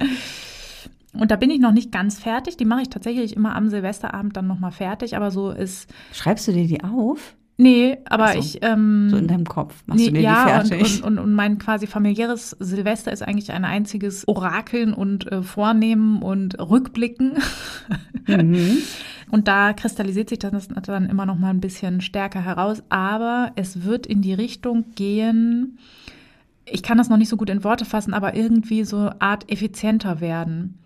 Und 1.13 1.31
da 1.31 1.36
bin 1.36 1.50
ich 1.50 1.60
noch 1.60 1.72
nicht 1.72 1.91
ganz 1.91 2.19
fertig. 2.19 2.57
Die 2.57 2.65
mache 2.65 2.84
ich 2.84 2.89
tatsächlich 2.89 3.36
immer 3.36 3.55
am 3.55 3.69
Silvesterabend 3.69 4.38
dann 4.38 4.46
nochmal 4.46 4.72
fertig, 4.72 5.15
aber 5.15 5.31
so 5.31 5.50
ist, 5.50 5.89
Schreibst 6.13 6.48
du 6.48 6.51
dir 6.51 6.67
die 6.67 6.84
auf? 6.84 7.36
Nee, 7.57 7.97
aber 8.05 8.33
so. 8.33 8.39
ich, 8.39 8.59
ähm, 8.63 9.09
So 9.09 9.17
in 9.17 9.27
deinem 9.27 9.45
Kopf 9.45 9.83
machst 9.85 9.99
nee, 9.99 10.07
du 10.07 10.13
dir 10.13 10.21
ja, 10.21 10.45
die 10.45 10.61
und, 10.61 10.67
fertig? 10.67 11.03
und, 11.03 11.17
und, 11.17 11.19
und 11.19 11.33
mein 11.33 11.57
quasi 11.57 11.87
familiäres 11.87 12.51
Silvester 12.59 13.11
ist 13.11 13.23
eigentlich 13.23 13.51
ein 13.51 13.65
einziges 13.65 14.27
Orakeln 14.27 14.93
und 14.93 15.31
äh, 15.31 15.43
Vornehmen 15.43 16.21
und 16.21 16.59
Rückblicken. 16.59 17.39
mhm. 18.27 18.77
Und 19.29 19.47
da 19.47 19.73
kristallisiert 19.73 20.29
sich 20.29 20.39
das 20.39 20.69
dann 20.69 21.09
immer 21.09 21.25
noch 21.25 21.37
mal 21.37 21.49
ein 21.49 21.59
bisschen 21.59 22.01
stärker 22.01 22.41
heraus. 22.41 22.81
Aber 22.89 23.51
es 23.55 23.83
wird 23.83 24.07
in 24.07 24.21
die 24.21 24.33
Richtung 24.33 24.85
gehen, 24.95 25.77
ich 26.65 26.83
kann 26.83 26.97
das 26.97 27.09
noch 27.09 27.17
nicht 27.17 27.29
so 27.29 27.37
gut 27.37 27.49
in 27.49 27.63
Worte 27.63 27.85
fassen, 27.85 28.13
aber 28.13 28.35
irgendwie 28.35 28.83
so 28.83 29.09
Art 29.19 29.49
effizienter 29.51 30.21
werden. 30.21 30.79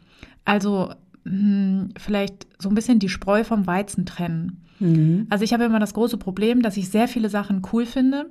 Also 0.46 0.94
hm, 1.26 1.90
vielleicht 1.98 2.48
so 2.60 2.70
ein 2.70 2.76
bisschen 2.76 3.00
die 3.00 3.10
Spreu 3.10 3.44
vom 3.44 3.68
Weizen 3.68 4.06
trennen. 4.06 4.64
Mhm. 4.82 5.28
Also 5.30 5.44
ich 5.44 5.54
habe 5.54 5.64
immer 5.64 5.80
das 5.80 5.94
große 5.94 6.18
Problem, 6.18 6.62
dass 6.62 6.76
ich 6.76 6.90
sehr 6.90 7.08
viele 7.08 7.30
Sachen 7.30 7.62
cool 7.72 7.86
finde 7.86 8.30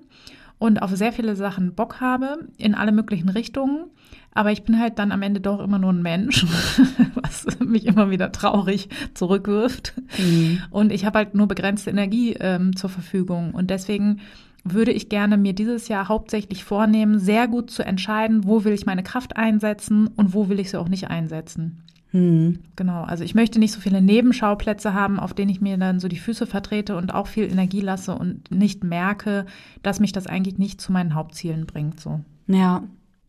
und 0.58 0.82
auf 0.82 0.90
sehr 0.90 1.12
viele 1.12 1.36
Sachen 1.36 1.74
Bock 1.74 2.00
habe, 2.00 2.48
in 2.58 2.74
alle 2.74 2.92
möglichen 2.92 3.30
Richtungen. 3.30 3.86
Aber 4.32 4.52
ich 4.52 4.62
bin 4.62 4.78
halt 4.78 4.98
dann 4.98 5.10
am 5.10 5.22
Ende 5.22 5.40
doch 5.40 5.60
immer 5.60 5.78
nur 5.78 5.92
ein 5.92 6.02
Mensch, 6.02 6.44
was 7.14 7.58
mich 7.60 7.86
immer 7.86 8.10
wieder 8.10 8.30
traurig 8.30 8.88
zurückwirft. 9.14 9.94
Mhm. 10.18 10.62
Und 10.70 10.92
ich 10.92 11.04
habe 11.04 11.18
halt 11.18 11.34
nur 11.34 11.48
begrenzte 11.48 11.90
Energie 11.90 12.36
ähm, 12.38 12.76
zur 12.76 12.90
Verfügung. 12.90 13.54
Und 13.54 13.70
deswegen 13.70 14.20
würde 14.62 14.92
ich 14.92 15.08
gerne 15.08 15.38
mir 15.38 15.54
dieses 15.54 15.88
Jahr 15.88 16.08
hauptsächlich 16.08 16.64
vornehmen, 16.64 17.18
sehr 17.18 17.48
gut 17.48 17.70
zu 17.70 17.82
entscheiden, 17.82 18.44
wo 18.44 18.64
will 18.64 18.72
ich 18.72 18.86
meine 18.86 19.02
Kraft 19.02 19.36
einsetzen 19.36 20.08
und 20.08 20.34
wo 20.34 20.48
will 20.48 20.60
ich 20.60 20.70
sie 20.70 20.78
auch 20.78 20.88
nicht 20.88 21.08
einsetzen. 21.08 21.82
Mhm. 22.12 22.60
Genau, 22.76 23.02
also 23.02 23.22
ich 23.22 23.34
möchte 23.34 23.58
nicht 23.58 23.72
so 23.72 23.80
viele 23.80 24.02
Nebenschauplätze 24.02 24.94
haben, 24.94 25.20
auf 25.20 25.34
denen 25.34 25.50
ich 25.50 25.60
mir 25.60 25.76
dann 25.76 26.00
so 26.00 26.08
die 26.08 26.18
Füße 26.18 26.46
vertrete 26.46 26.96
und 26.96 27.14
auch 27.14 27.26
viel 27.26 27.44
Energie 27.44 27.80
lasse 27.80 28.14
und 28.14 28.50
nicht 28.50 28.82
merke, 28.82 29.46
dass 29.82 30.00
mich 30.00 30.12
das 30.12 30.26
eigentlich 30.26 30.58
nicht 30.58 30.80
zu 30.80 30.92
meinen 30.92 31.14
Hauptzielen 31.14 31.66
bringt. 31.66 32.00
So. 32.00 32.20
Ja. 32.48 32.82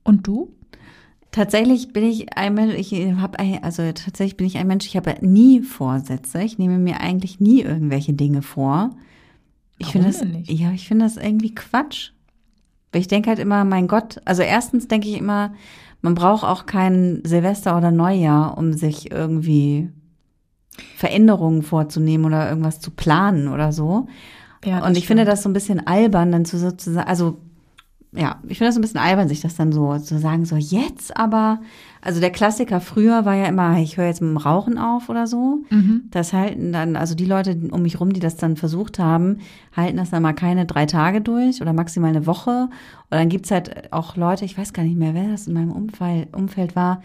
Und 0.03 0.25
du? 0.25 0.53
Tatsächlich 1.31 1.93
bin 1.93 2.03
ich 2.03 2.37
ein 2.37 2.53
Mensch, 2.55 2.73
ich 2.75 2.93
habe 3.15 3.39
also 3.61 3.83
tatsächlich 3.93 4.35
bin 4.35 4.47
ich 4.47 4.57
ein 4.57 4.67
Mensch, 4.67 4.85
ich 4.85 4.97
habe 4.97 5.15
nie 5.21 5.61
Vorsätze. 5.61 6.41
Ich 6.41 6.57
nehme 6.57 6.77
mir 6.77 6.99
eigentlich 6.99 7.39
nie 7.39 7.61
irgendwelche 7.61 8.13
Dinge 8.13 8.41
vor. 8.41 8.89
Ich 9.77 9.87
finde 9.87 10.07
das, 10.07 10.23
nicht? 10.23 10.51
ja, 10.51 10.71
ich 10.71 10.87
finde 10.87 11.05
das 11.05 11.17
irgendwie 11.17 11.55
Quatsch. 11.55 12.11
Weil 12.91 13.01
ich 13.01 13.07
denke 13.07 13.29
halt 13.29 13.39
immer, 13.39 13.63
mein 13.63 13.87
Gott, 13.87 14.21
also 14.25 14.41
erstens 14.41 14.89
denke 14.89 15.07
ich 15.07 15.17
immer, 15.17 15.53
man 16.01 16.15
braucht 16.15 16.43
auch 16.43 16.65
kein 16.65 17.21
Silvester 17.25 17.77
oder 17.77 17.91
Neujahr, 17.91 18.57
um 18.57 18.73
sich 18.73 19.11
irgendwie 19.11 19.89
Veränderungen 20.95 21.63
vorzunehmen 21.63 22.25
oder 22.25 22.49
irgendwas 22.49 22.79
zu 22.79 22.91
planen 22.91 23.47
oder 23.47 23.71
so. 23.71 24.07
Ja, 24.63 24.85
Und 24.85 24.97
ich 24.97 25.07
finde 25.07 25.23
stimmt. 25.23 25.33
das 25.33 25.43
so 25.43 25.49
ein 25.49 25.53
bisschen 25.53 25.85
albern, 25.85 26.31
dann 26.31 26.45
zu 26.45 26.57
sozusagen, 26.57 27.07
also 27.07 27.37
ja, 28.13 28.41
ich 28.47 28.57
finde 28.57 28.67
das 28.67 28.75
so 28.75 28.79
ein 28.79 28.81
bisschen 28.81 28.99
albern, 28.99 29.29
sich 29.29 29.39
das 29.39 29.55
dann 29.55 29.71
so 29.71 29.97
zu 29.97 30.19
sagen, 30.19 30.43
so 30.43 30.57
jetzt 30.57 31.15
aber, 31.15 31.61
also 32.01 32.19
der 32.19 32.29
Klassiker 32.31 32.81
früher 32.81 33.23
war 33.23 33.35
ja 33.35 33.45
immer, 33.45 33.77
ich 33.79 33.95
höre 33.95 34.07
jetzt 34.07 34.21
mit 34.21 34.31
dem 34.31 34.37
Rauchen 34.37 34.77
auf 34.77 35.07
oder 35.07 35.27
so. 35.27 35.59
Mhm. 35.69 36.03
Das 36.11 36.33
halten 36.33 36.73
dann, 36.73 36.97
also 36.97 37.15
die 37.15 37.25
Leute 37.25 37.57
um 37.71 37.83
mich 37.83 38.01
rum, 38.01 38.11
die 38.11 38.19
das 38.19 38.35
dann 38.35 38.57
versucht 38.57 38.99
haben, 38.99 39.37
halten 39.75 39.95
das 39.95 40.09
dann 40.09 40.23
mal 40.23 40.33
keine 40.33 40.65
drei 40.65 40.85
Tage 40.85 41.21
durch 41.21 41.61
oder 41.61 41.71
maximal 41.71 42.09
eine 42.09 42.25
Woche. 42.25 42.67
Und 43.09 43.17
dann 43.17 43.29
gibt's 43.29 43.49
halt 43.49 43.93
auch 43.93 44.17
Leute, 44.17 44.43
ich 44.43 44.57
weiß 44.57 44.73
gar 44.73 44.83
nicht 44.83 44.97
mehr, 44.97 45.13
wer 45.13 45.29
das 45.29 45.47
in 45.47 45.53
meinem 45.53 45.71
Umfeld, 45.71 46.35
Umfeld 46.35 46.75
war, 46.75 47.01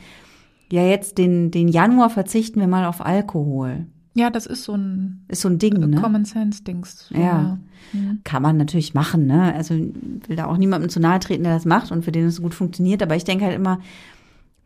ja 0.72 0.82
jetzt 0.82 1.18
den, 1.18 1.52
den 1.52 1.68
Januar 1.68 2.10
verzichten 2.10 2.58
wir 2.58 2.66
mal 2.66 2.84
auf 2.84 3.04
Alkohol. 3.04 3.86
Ja, 4.14 4.30
das 4.30 4.46
ist 4.46 4.64
so 4.64 4.74
ein 4.74 5.24
Ist 5.28 5.42
so 5.42 5.48
ein 5.48 5.58
Ding, 5.58 5.74
ne? 5.74 6.00
Common 6.00 6.24
Sense-Dings. 6.24 7.08
So, 7.08 7.14
Ja. 7.14 7.58
Mhm. 7.92 8.20
Kann 8.24 8.42
man 8.42 8.56
natürlich 8.56 8.94
machen, 8.94 9.26
ne? 9.26 9.54
Also 9.54 9.74
will 9.74 10.36
da 10.36 10.46
auch 10.46 10.56
niemandem 10.56 10.90
zu 10.90 11.00
nahe 11.00 11.18
treten, 11.20 11.44
der 11.44 11.54
das 11.54 11.64
macht 11.64 11.90
und 11.92 12.04
für 12.04 12.12
den 12.12 12.26
es 12.26 12.40
gut 12.42 12.54
funktioniert. 12.54 13.02
Aber 13.02 13.16
ich 13.16 13.24
denke 13.24 13.44
halt 13.44 13.54
immer, 13.56 13.80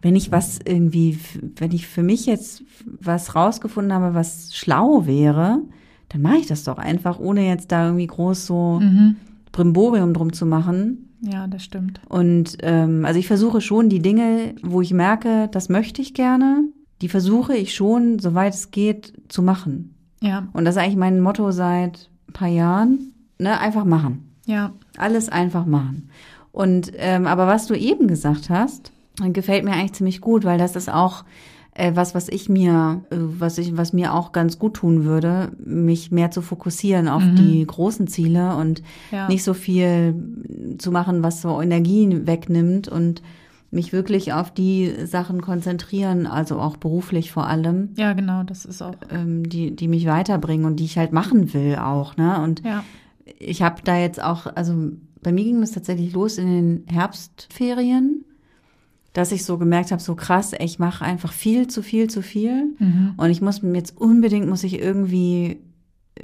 wenn 0.03 0.17
ich 0.17 0.33
was 0.33 0.59
irgendwie, 0.65 1.19
wenn 1.57 1.73
ich 1.73 1.87
für 1.87 2.03
mich 2.03 2.27
jetzt 2.27 2.63
was 2.85 3.35
rausgefunden 3.35 3.93
habe, 3.93 4.15
was 4.15 4.55
schlau 4.55 5.07
wäre, 5.07 5.61
dann 6.09 6.23
mache 6.23 6.39
ich 6.39 6.47
das 6.47 6.65
doch 6.65 6.79
einfach, 6.79 7.19
ohne 7.19 7.47
jetzt 7.47 7.71
da 7.71 7.87
irgendwie 7.87 8.07
groß 8.07 8.47
so 8.47 8.81
Mhm. 8.81 9.17
Brimborium 9.53 10.15
drum 10.15 10.33
zu 10.33 10.47
machen. 10.47 11.09
Ja, 11.23 11.47
das 11.47 11.65
stimmt. 11.65 12.01
Und 12.09 12.57
ähm, 12.63 13.05
also 13.05 13.19
ich 13.19 13.27
versuche 13.27 13.61
schon 13.61 13.89
die 13.91 14.01
Dinge, 14.01 14.55
wo 14.63 14.81
ich 14.81 14.93
merke, 14.95 15.49
das 15.53 15.69
möchte 15.69 16.01
ich 16.01 16.15
gerne, 16.15 16.65
die 17.03 17.09
versuche 17.09 17.55
ich 17.55 17.75
schon, 17.75 18.19
soweit 18.21 18.55
es 18.55 18.71
geht, 18.71 19.13
zu 19.29 19.43
machen. 19.43 19.95
Ja, 20.23 20.49
Und 20.53 20.65
das 20.65 20.77
ist 20.77 20.83
eigentlich 20.83 20.97
mein 20.97 21.21
Motto 21.21 21.51
seit 21.51 22.11
ein 22.31 22.33
paar 22.33 22.49
Jahren. 22.49 23.13
Ne? 23.39 23.59
Einfach 23.59 23.85
machen. 23.85 24.31
ja. 24.47 24.73
Alles 24.97 25.29
einfach 25.29 25.65
machen. 25.67 26.11
Und 26.53 26.93
ähm, 26.97 27.27
aber 27.27 27.47
was 27.47 27.67
du 27.69 27.75
eben 27.75 28.07
gesagt 28.09 28.51
hast, 28.51 28.91
gefällt 29.33 29.65
mir 29.65 29.73
eigentlich 29.73 29.93
ziemlich 29.95 30.21
gut, 30.21 30.45
weil 30.45 30.59
das 30.59 30.75
ist 30.77 30.91
auch 30.93 31.25
äh, 31.75 31.93
was, 31.95 32.15
was 32.15 32.29
ich 32.29 32.49
mir, 32.49 33.03
äh, 33.11 33.17
was 33.17 33.57
ich, 33.59 33.77
was 33.77 33.93
mir 33.93 34.13
auch 34.13 34.33
ganz 34.33 34.59
gut 34.59 34.75
tun 34.75 35.05
würde, 35.05 35.53
mich 35.65 36.11
mehr 36.11 36.31
zu 36.33 36.43
fokussieren 36.43 37.09
auf 37.09 37.23
Mhm. 37.23 37.37
die 37.37 37.65
großen 37.67 38.09
Ziele 38.09 38.57
und 38.57 38.83
Ja. 39.13 39.29
nicht 39.29 39.45
so 39.45 39.55
viel 39.55 40.15
zu 40.79 40.91
machen, 40.91 41.23
was 41.23 41.41
so 41.41 41.61
Energien 41.63 42.27
wegnimmt 42.27 42.89
und 42.89 43.23
mich 43.73 43.93
wirklich 43.93 44.33
auf 44.33 44.53
die 44.53 44.93
Sachen 45.07 45.41
konzentrieren, 45.43 46.27
also 46.27 46.59
auch 46.59 46.77
beruflich 46.77 47.31
vor 47.31 47.47
allem, 47.47 47.91
Ja, 47.97 48.13
genau, 48.15 48.43
das 48.43 48.65
ist 48.65 48.83
auch. 48.83 48.95
ähm, 49.11 49.49
die, 49.49 49.77
die 49.77 49.87
mich 49.89 50.07
weiterbringen 50.07 50.67
und 50.67 50.77
die 50.77 50.85
ich 50.85 50.99
halt 50.99 51.13
machen 51.13 51.55
will 51.55 51.77
auch, 51.77 52.17
ne? 52.17 52.41
Und 52.43 52.65
Ja. 52.65 52.83
ich 53.39 53.63
habe 53.63 53.83
da 53.85 53.97
jetzt 53.99 54.21
auch, 54.23 54.47
also 54.57 54.91
bei 55.23 55.33
mir 55.33 55.45
ging 55.45 55.63
es 55.63 55.71
tatsächlich 55.73 56.13
los 56.15 56.39
in 56.39 56.47
den 56.49 56.85
Herbstferien, 56.93 58.25
dass 59.13 59.33
ich 59.33 59.45
so 59.45 59.59
gemerkt 59.59 59.91
habe, 59.93 60.01
so 60.03 60.15
krass, 60.15 60.53
ey, 60.53 60.65
ich 60.65 60.79
mache 60.79 61.05
einfach 61.05 61.33
viel 61.33 61.67
zu 61.67 61.83
viel 61.83 62.09
zu 62.09 62.23
viel 62.23 62.75
Mhm. 62.79 63.15
und 63.17 63.31
ich 63.31 63.41
muss 63.41 63.61
jetzt 63.63 63.97
unbedingt 63.97 64.49
muss 64.49 64.65
ich 64.65 64.81
irgendwie 64.81 65.61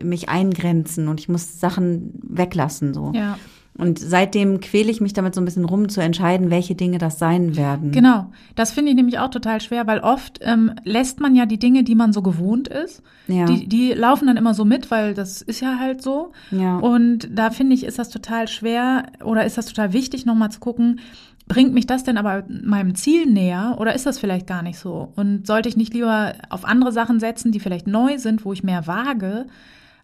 mich 0.03 0.29
eingrenzen 0.29 1.09
und 1.09 1.21
ich 1.21 1.29
muss 1.29 1.59
Sachen 1.61 2.13
weglassen 2.23 2.93
so. 2.95 3.13
Ja. 3.15 3.39
Und 3.79 3.99
seitdem 3.99 4.61
quäle 4.61 4.91
ich 4.91 5.01
mich 5.03 5.13
damit 5.13 5.35
so 5.35 5.41
ein 5.41 5.45
bisschen 5.45 5.65
rum 5.67 5.89
zu 5.91 6.01
entscheiden, 6.01 6.51
welche 6.51 6.75
Dinge 6.75 6.97
das 6.99 7.19
sein 7.19 7.57
werden. 7.57 7.93
Genau, 7.93 8.27
das 8.55 8.73
finde 8.73 8.91
ich 8.91 8.97
nämlich 8.97 9.19
auch 9.19 9.29
total 9.29 9.61
schwer, 9.61 9.87
weil 9.87 9.99
oft 10.01 10.39
ähm, 10.43 10.73
lässt 10.85 11.21
man 11.21 11.37
ja 11.37 11.45
die 11.45 11.59
Dinge, 11.59 11.85
die 11.85 11.95
man 11.95 12.13
so 12.15 12.23
gewohnt 12.23 12.69
ist, 12.69 13.03
Ja. 13.27 13.45
die, 13.45 13.67
die 13.69 13.93
laufen 13.93 14.27
dann 14.29 14.39
immer 14.39 14.55
so 14.55 14.65
mit, 14.65 14.91
weil 14.91 15.13
das 15.13 15.43
ist 15.43 15.61
ja 15.61 15.79
halt 15.79 16.03
so. 16.03 16.33
Ja. 16.51 16.79
Und 16.79 17.29
da 17.31 17.51
finde 17.51 17.75
ich, 17.75 17.85
ist 17.85 17.99
das 17.99 18.09
total 18.09 18.49
schwer 18.49 19.05
oder 19.23 19.45
ist 19.45 19.59
das 19.59 19.67
total 19.67 19.93
wichtig, 19.93 20.25
nochmal 20.25 20.51
zu 20.51 20.61
gucken, 20.61 21.01
bringt 21.49 21.75
mich 21.75 21.87
das 21.87 22.03
denn 22.03 22.17
aber 22.17 22.45
meinem 22.49 22.95
Ziel 22.97 23.27
näher 23.27 23.77
oder 23.79 23.95
ist 23.95 24.07
das 24.07 24.19
vielleicht 24.19 24.47
gar 24.47 24.63
nicht 24.63 24.79
so? 24.79 25.13
Und 25.17 25.47
sollte 25.47 25.69
ich 25.69 25.77
nicht 25.77 25.95
lieber 25.95 26.33
auf 26.49 26.65
andere 26.65 26.93
Sachen 26.93 27.21
setzen, 27.21 27.53
die 27.53 27.61
vielleicht 27.61 27.87
neu 27.87 28.19
sind, 28.19 28.45
wo 28.45 28.53
ich 28.53 28.65
mehr 28.65 28.87
wage, 28.87 29.47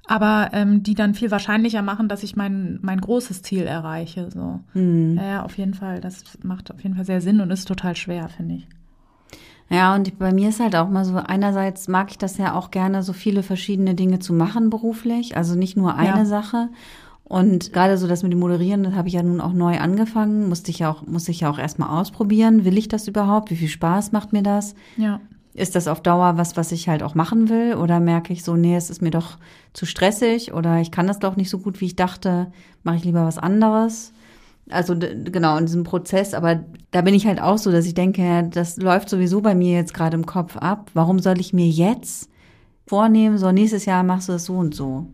aber 0.06 0.50
ähm, 0.52 0.82
die 0.82 0.94
dann 0.94 1.14
viel 1.14 1.30
wahrscheinlicher 1.30 1.82
machen, 1.82 2.08
dass 2.08 2.22
ich 2.22 2.36
mein, 2.36 2.78
mein 2.82 3.00
großes 3.00 3.42
Ziel 3.42 3.62
erreiche. 3.62 4.30
So. 4.30 4.60
Hm. 4.72 5.16
Ja, 5.16 5.24
ja, 5.24 5.42
auf 5.42 5.56
jeden 5.58 5.74
Fall. 5.74 6.00
Das 6.00 6.24
macht 6.42 6.72
auf 6.72 6.82
jeden 6.82 6.96
Fall 6.96 7.04
sehr 7.04 7.20
Sinn 7.20 7.40
und 7.40 7.50
ist 7.50 7.68
total 7.68 7.96
schwer, 7.96 8.28
finde 8.28 8.56
ich. 8.56 8.68
Ja, 9.70 9.94
und 9.94 10.18
bei 10.18 10.34
mir 10.34 10.50
ist 10.50 10.60
halt 10.60 10.76
auch 10.76 10.90
mal 10.90 11.04
so, 11.04 11.16
einerseits 11.16 11.88
mag 11.88 12.10
ich 12.10 12.18
das 12.18 12.36
ja 12.36 12.54
auch 12.54 12.70
gerne, 12.70 13.02
so 13.02 13.14
viele 13.14 13.42
verschiedene 13.42 13.94
Dinge 13.94 14.18
zu 14.18 14.34
machen 14.34 14.68
beruflich, 14.68 15.36
also 15.36 15.54
nicht 15.54 15.76
nur 15.76 15.94
eine 15.96 16.18
Ja. 16.18 16.24
Sache. 16.26 16.68
Und 17.24 17.72
gerade 17.72 17.96
so 17.96 18.06
das 18.06 18.22
mit 18.22 18.32
dem 18.32 18.40
Moderieren, 18.40 18.82
das 18.82 18.92
habe 18.92 19.08
ich 19.08 19.14
ja 19.14 19.22
nun 19.22 19.40
auch 19.40 19.54
neu 19.54 19.78
angefangen, 19.78 20.50
musste 20.50 20.70
ich 20.70 20.80
ja 20.80 20.90
auch, 20.90 21.06
musste 21.06 21.30
ich 21.30 21.40
ja 21.40 21.50
auch 21.50 21.58
erstmal 21.58 21.88
ausprobieren. 21.88 22.66
Will 22.66 22.76
ich 22.76 22.88
das 22.88 23.08
überhaupt? 23.08 23.50
Wie 23.50 23.56
viel 23.56 23.68
Spaß 23.68 24.12
macht 24.12 24.34
mir 24.34 24.42
das? 24.42 24.74
Ja. 24.98 25.20
Ist 25.54 25.74
das 25.74 25.86
auf 25.86 26.00
Dauer 26.00 26.38
was, 26.38 26.56
was 26.56 26.72
ich 26.72 26.88
halt 26.88 27.02
auch 27.02 27.14
machen 27.14 27.48
will? 27.48 27.74
Oder 27.74 28.00
merke 28.00 28.32
ich 28.32 28.42
so, 28.42 28.56
nee, 28.56 28.74
es 28.76 28.88
ist 28.88 29.02
mir 29.02 29.10
doch 29.10 29.36
zu 29.74 29.84
stressig 29.84 30.52
oder 30.54 30.80
ich 30.80 30.90
kann 30.90 31.06
das 31.06 31.18
doch 31.18 31.36
nicht 31.36 31.50
so 31.50 31.58
gut, 31.58 31.80
wie 31.80 31.86
ich 31.86 31.96
dachte, 31.96 32.50
mache 32.84 32.96
ich 32.96 33.04
lieber 33.04 33.26
was 33.26 33.38
anderes? 33.38 34.12
Also 34.70 34.96
genau, 34.96 35.56
in 35.58 35.66
diesem 35.66 35.84
Prozess, 35.84 36.34
aber 36.34 36.64
da 36.92 37.02
bin 37.02 37.14
ich 37.14 37.26
halt 37.26 37.40
auch 37.40 37.58
so, 37.58 37.70
dass 37.70 37.84
ich 37.84 37.94
denke, 37.94 38.48
das 38.50 38.76
läuft 38.76 39.08
sowieso 39.10 39.40
bei 39.40 39.54
mir 39.54 39.74
jetzt 39.74 39.92
gerade 39.92 40.16
im 40.16 40.24
Kopf 40.24 40.56
ab. 40.56 40.90
Warum 40.94 41.18
soll 41.18 41.40
ich 41.40 41.52
mir 41.52 41.68
jetzt 41.68 42.30
vornehmen, 42.86 43.38
so 43.38 43.50
nächstes 43.52 43.84
Jahr 43.84 44.02
machst 44.04 44.28
du 44.28 44.32
es 44.32 44.44
so 44.46 44.54
und 44.54 44.74
so? 44.74 45.06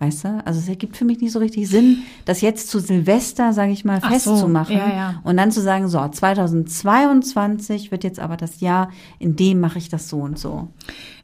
Weißt 0.00 0.24
du? 0.24 0.42
Also 0.44 0.60
es 0.60 0.68
ergibt 0.68 0.96
für 0.96 1.04
mich 1.04 1.20
nicht 1.20 1.32
so 1.32 1.40
richtig 1.40 1.68
Sinn, 1.68 2.04
das 2.24 2.40
jetzt 2.40 2.68
zu 2.70 2.78
Silvester, 2.78 3.52
sage 3.52 3.72
ich 3.72 3.84
mal, 3.84 3.98
Ach 4.00 4.10
festzumachen 4.10 4.76
so, 4.76 4.80
ja, 4.80 4.88
ja. 4.88 5.20
und 5.24 5.36
dann 5.36 5.50
zu 5.50 5.60
sagen, 5.60 5.88
so 5.88 5.98
2022 6.06 7.90
wird 7.90 8.04
jetzt 8.04 8.20
aber 8.20 8.36
das 8.36 8.60
Jahr, 8.60 8.90
in 9.18 9.34
dem 9.34 9.58
mache 9.58 9.78
ich 9.78 9.88
das 9.88 10.08
so 10.08 10.18
und 10.18 10.38
so. 10.38 10.68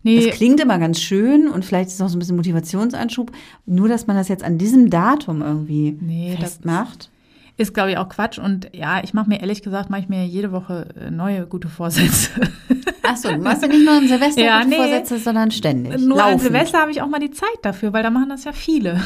Nee, 0.03 0.27
Das 0.27 0.35
klingt 0.37 0.61
immer 0.61 0.79
ganz 0.79 1.01
schön 1.01 1.49
und 1.49 1.65
vielleicht 1.65 1.89
ist 1.89 1.95
es 1.95 2.01
auch 2.01 2.09
so 2.09 2.17
ein 2.17 2.19
bisschen 2.19 2.37
Motivationsanschub, 2.37 3.31
nur 3.65 3.89
dass 3.89 4.07
man 4.09 4.17
das 4.17 4.29
jetzt 4.29 4.43
an 4.43 4.59
diesem 4.59 4.91
Datum 4.91 5.41
irgendwie 5.41 5.97
Nee, 6.01 6.37
festmacht. 6.39 7.11
Ist, 7.57 7.73
glaube 7.73 7.93
ich, 7.93 7.99
auch 7.99 8.09
Quatsch. 8.09 8.39
Und 8.39 8.69
ja, 8.73 9.03
ich 9.05 9.15
mache 9.15 9.29
mir 9.29 9.41
ehrlich 9.41 9.63
gesagt, 9.63 9.89
mache 9.91 10.01
ich 10.01 10.09
mir 10.09 10.27
jede 10.27 10.51
Woche 10.51 10.89
äh, 11.01 11.11
neue 11.11 11.47
gute 11.47 11.69
Vorsätze. 11.69 12.31
Ach 13.03 13.17
so, 13.17 13.29
du 13.29 13.39
machst 13.39 13.63
ja 13.63 13.69
nicht 13.69 13.85
nur 13.85 13.95
an 13.95 14.09
Silvester 14.09 14.43
Ja, 14.43 14.59
gute 14.59 14.71
nee. 14.71 14.77
Vorsätze, 14.77 15.19
sondern 15.19 15.51
ständig. 15.51 16.01
Nur 16.01 16.19
an 16.19 16.33
laufend. 16.33 16.41
Silvester 16.41 16.81
habe 16.81 16.91
ich 16.91 17.03
auch 17.03 17.07
mal 17.09 17.21
die 17.21 17.31
Zeit 17.31 17.49
dafür, 17.63 17.93
weil 17.93 18.03
da 18.03 18.11
machen 18.11 18.31
das 18.31 18.45
ja 18.45 18.53
viele. 18.53 19.01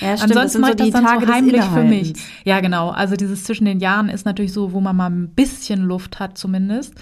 Ja, 0.00 0.16
stimmt, 0.16 0.32
Ansonsten 0.32 0.60
mache 0.62 0.72
so 0.72 0.72
ich 0.72 0.76
das 0.78 0.86
die 0.86 0.92
dann 0.92 1.04
Tage 1.04 1.26
so 1.26 1.32
heimlich 1.32 1.64
für 1.64 1.84
mich. 1.84 2.14
Ja, 2.44 2.60
genau. 2.60 2.90
Also 2.90 3.14
dieses 3.14 3.44
zwischen 3.44 3.66
den 3.66 3.78
Jahren 3.78 4.08
ist 4.08 4.24
natürlich 4.24 4.52
so, 4.52 4.72
wo 4.72 4.80
man 4.80 4.96
mal 4.96 5.10
ein 5.10 5.28
bisschen 5.28 5.82
Luft 5.82 6.18
hat 6.18 6.38
zumindest. 6.38 6.94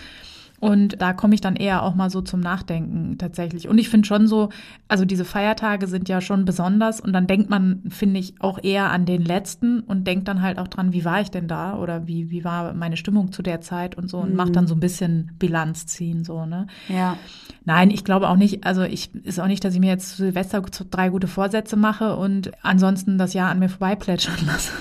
Und 0.64 1.00
da 1.00 1.12
komme 1.12 1.34
ich 1.34 1.40
dann 1.40 1.56
eher 1.56 1.82
auch 1.82 1.94
mal 1.94 2.10
so 2.10 2.22
zum 2.22 2.40
Nachdenken 2.40 3.18
tatsächlich. 3.18 3.68
Und 3.68 3.78
ich 3.78 3.88
finde 3.88 4.06
schon 4.06 4.26
so, 4.26 4.48
also 4.88 5.04
diese 5.04 5.24
Feiertage 5.24 5.86
sind 5.86 6.08
ja 6.08 6.20
schon 6.20 6.44
besonders 6.44 7.00
und 7.00 7.12
dann 7.12 7.26
denkt 7.26 7.50
man, 7.50 7.82
finde 7.88 8.20
ich, 8.20 8.34
auch 8.40 8.58
eher 8.62 8.90
an 8.90 9.04
den 9.04 9.22
letzten 9.22 9.80
und 9.80 10.06
denkt 10.06 10.26
dann 10.28 10.42
halt 10.42 10.58
auch 10.58 10.68
dran, 10.68 10.92
wie 10.92 11.04
war 11.04 11.20
ich 11.20 11.30
denn 11.30 11.48
da 11.48 11.76
oder 11.76 12.06
wie, 12.06 12.30
wie 12.30 12.44
war 12.44 12.72
meine 12.72 12.96
Stimmung 12.96 13.30
zu 13.30 13.42
der 13.42 13.60
Zeit 13.60 13.96
und 13.96 14.08
so 14.08 14.18
und 14.18 14.34
macht 14.34 14.56
dann 14.56 14.66
so 14.66 14.74
ein 14.74 14.80
bisschen 14.80 15.32
Bilanz 15.38 15.86
ziehen, 15.86 16.24
so, 16.24 16.46
ne? 16.46 16.66
Ja. 16.88 17.18
Nein, 17.66 17.90
ich 17.90 18.04
glaube 18.04 18.28
auch 18.28 18.36
nicht, 18.36 18.64
also 18.64 18.82
ich 18.82 19.14
ist 19.14 19.40
auch 19.40 19.46
nicht, 19.46 19.64
dass 19.64 19.74
ich 19.74 19.80
mir 19.80 19.90
jetzt 19.90 20.10
zu 20.10 20.16
Silvester 20.16 20.62
drei 20.90 21.08
gute 21.08 21.28
Vorsätze 21.28 21.76
mache 21.76 22.16
und 22.16 22.52
ansonsten 22.62 23.16
das 23.16 23.32
Jahr 23.32 23.50
an 23.50 23.58
mir 23.58 23.68
vorbeiplätschern 23.68 24.46
lasse. 24.46 24.72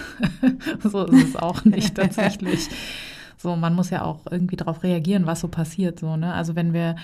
so 0.90 1.06
ist 1.06 1.30
es 1.30 1.36
auch 1.36 1.64
nicht 1.66 1.96
tatsächlich. 1.96 2.70
So, 3.44 3.58
man 3.58 3.76
muss 3.76 3.90
ja 3.90 4.04
auch 4.04 4.22
irgendwie 4.32 4.56
darauf 4.56 4.84
reagieren, 4.84 5.26
was 5.28 5.42
so 5.42 5.50
passiert, 5.50 6.00
so, 6.00 6.16
ne? 6.16 6.34
Also 6.34 6.56
wenn 6.56 6.72
wir 6.72 6.96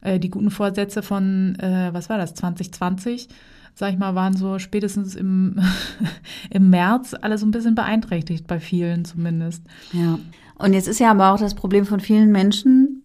äh, 0.00 0.20
die 0.20 0.30
guten 0.30 0.52
Vorsätze 0.52 1.02
von, 1.02 1.56
äh, 1.58 1.92
was 1.92 2.08
war 2.08 2.18
das, 2.18 2.34
2020, 2.34 3.28
sag 3.74 3.92
ich 3.92 3.98
mal, 3.98 4.14
waren 4.14 4.36
so 4.36 4.60
spätestens 4.60 5.16
im, 5.16 5.56
im 6.50 6.70
März 6.70 7.16
alle 7.20 7.36
so 7.36 7.46
ein 7.46 7.50
bisschen 7.50 7.74
beeinträchtigt, 7.74 8.46
bei 8.46 8.60
vielen 8.60 9.04
zumindest. 9.04 9.64
Ja. 9.92 10.20
Und 10.54 10.72
jetzt 10.72 10.86
ist 10.86 11.00
ja 11.00 11.10
aber 11.10 11.32
auch 11.32 11.38
das 11.40 11.56
Problem 11.56 11.84
von 11.84 11.98
vielen 11.98 12.30
Menschen, 12.30 13.02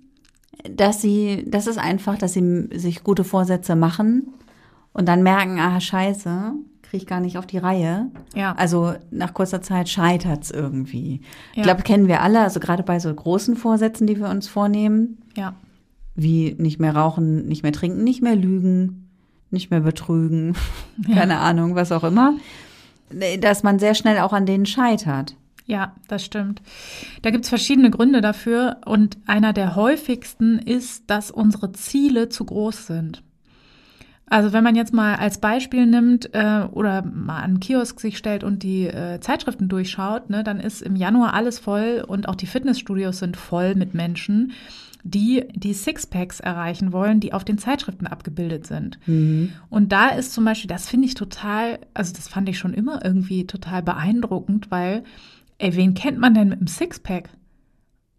dass 0.69 1.01
sie, 1.01 1.45
das 1.47 1.65
ist 1.65 1.79
einfach, 1.79 2.19
dass 2.19 2.34
sie 2.34 2.69
sich 2.75 3.03
gute 3.03 3.23
Vorsätze 3.23 3.75
machen 3.75 4.27
und 4.93 5.08
dann 5.08 5.23
merken, 5.23 5.60
ah, 5.60 5.79
scheiße, 5.82 6.53
kriege 6.93 7.01
ich 7.06 7.08
gar 7.10 7.21
nicht 7.21 7.39
auf 7.39 7.47
die 7.47 7.58
Reihe. 7.58 8.12
Ja. 8.36 8.53
Also 8.56 8.93
nach 9.10 9.34
kurzer 9.34 9.63
Zeit 9.63 9.89
scheitert's 9.89 10.51
irgendwie. 10.51 11.21
Ich 11.53 11.58
Ja. 11.58 11.63
glaube, 11.63 11.82
kennen 11.82 12.08
wir 12.08 12.21
alle, 12.21 12.41
also 12.41 12.60
gerade 12.60 12.84
bei 12.84 12.99
so 12.99 13.12
großen 13.12 13.56
Vorsätzen, 13.56 14.06
die 14.06 14.19
wir 14.19 14.29
uns 14.29 14.47
vornehmen, 14.47 15.17
Ja. 15.36 15.56
wie 16.13 16.53
nicht 16.60 16.79
mehr 16.79 16.95
rauchen, 16.95 17.47
nicht 17.47 17.63
mehr 17.63 17.71
trinken, 17.71 18.03
nicht 18.03 18.21
mehr 18.21 18.36
lügen, 18.36 19.10
nicht 19.49 19.71
mehr 19.71 19.79
betrügen, 19.79 20.53
keine 21.12 21.39
Ahnung, 21.39 21.73
was 21.73 21.91
auch 21.91 22.03
immer, 22.03 22.36
dass 23.39 23.63
man 23.63 23.79
sehr 23.79 23.95
schnell 23.95 24.19
auch 24.19 24.32
an 24.34 24.45
denen 24.45 24.67
scheitert. 24.67 25.36
Ja, 25.65 25.95
das 26.08 26.23
stimmt. 26.23 26.62
Da 27.23 27.32
gibt's 27.32 27.49
verschiedene 27.49 27.89
Gründe 27.89 28.21
dafür 28.21 28.77
und 28.86 29.17
einer 29.25 29.51
der 29.51 29.75
häufigsten 29.75 30.60
ist, 30.60 31.06
dass 31.08 31.32
unsere 31.32 31.71
Ziele 31.71 32.29
zu 32.29 32.45
groß 32.45 32.86
sind. 32.86 33.23
Also 34.27 34.53
wenn 34.53 34.63
man 34.63 34.75
jetzt 34.75 34.93
mal 34.93 35.15
als 35.15 35.38
Beispiel 35.38 35.86
nimmt 35.86 36.33
äh, 36.33 36.63
oder 36.71 37.03
mal 37.03 37.38
an 37.38 37.43
einen 37.43 37.59
Kiosk 37.59 37.99
sich 37.99 38.17
stellt 38.17 38.43
und 38.43 38.63
die 38.63 38.88
äh, 38.88 39.19
Zeitschriften 39.19 39.67
durchschaut, 39.69 40.29
ne, 40.29 40.43
dann 40.43 40.59
ist 40.59 40.81
im 40.81 40.95
Januar 40.95 41.33
alles 41.33 41.59
voll 41.59 42.03
und 42.07 42.27
auch 42.27 42.36
die 42.36 42.47
Fitnessstudios 42.47 43.19
sind 43.19 43.38
voll 43.38 43.75
mit 43.75 43.93
Menschen, 43.93 44.53
die 45.03 45.43
die 45.53 45.73
Sixpacks 45.73 46.39
erreichen 46.39 46.93
wollen, 46.93 47.19
die 47.19 47.33
auf 47.33 47.43
den 47.43 47.57
Zeitschriften 47.57 48.07
abgebildet 48.07 48.65
sind. 48.65 48.97
Und 49.69 49.91
da 49.91 50.07
ist 50.07 50.33
zum 50.33 50.45
Beispiel, 50.45 50.69
das 50.69 50.88
finde 50.88 51.07
ich 51.07 51.13
total, 51.13 51.79
also 51.93 52.13
das 52.13 52.29
fand 52.29 52.47
ich 52.47 52.57
schon 52.57 52.73
immer 52.73 53.03
irgendwie 53.03 53.45
total 53.45 53.83
beeindruckend, 53.83 54.71
weil, 54.71 55.03
ey, 55.57 55.75
wen 55.75 55.93
kennt 55.93 56.19
man 56.19 56.33
denn 56.33 56.47
mit 56.47 56.59
einem 56.59 56.67
Sixpack? 56.67 57.29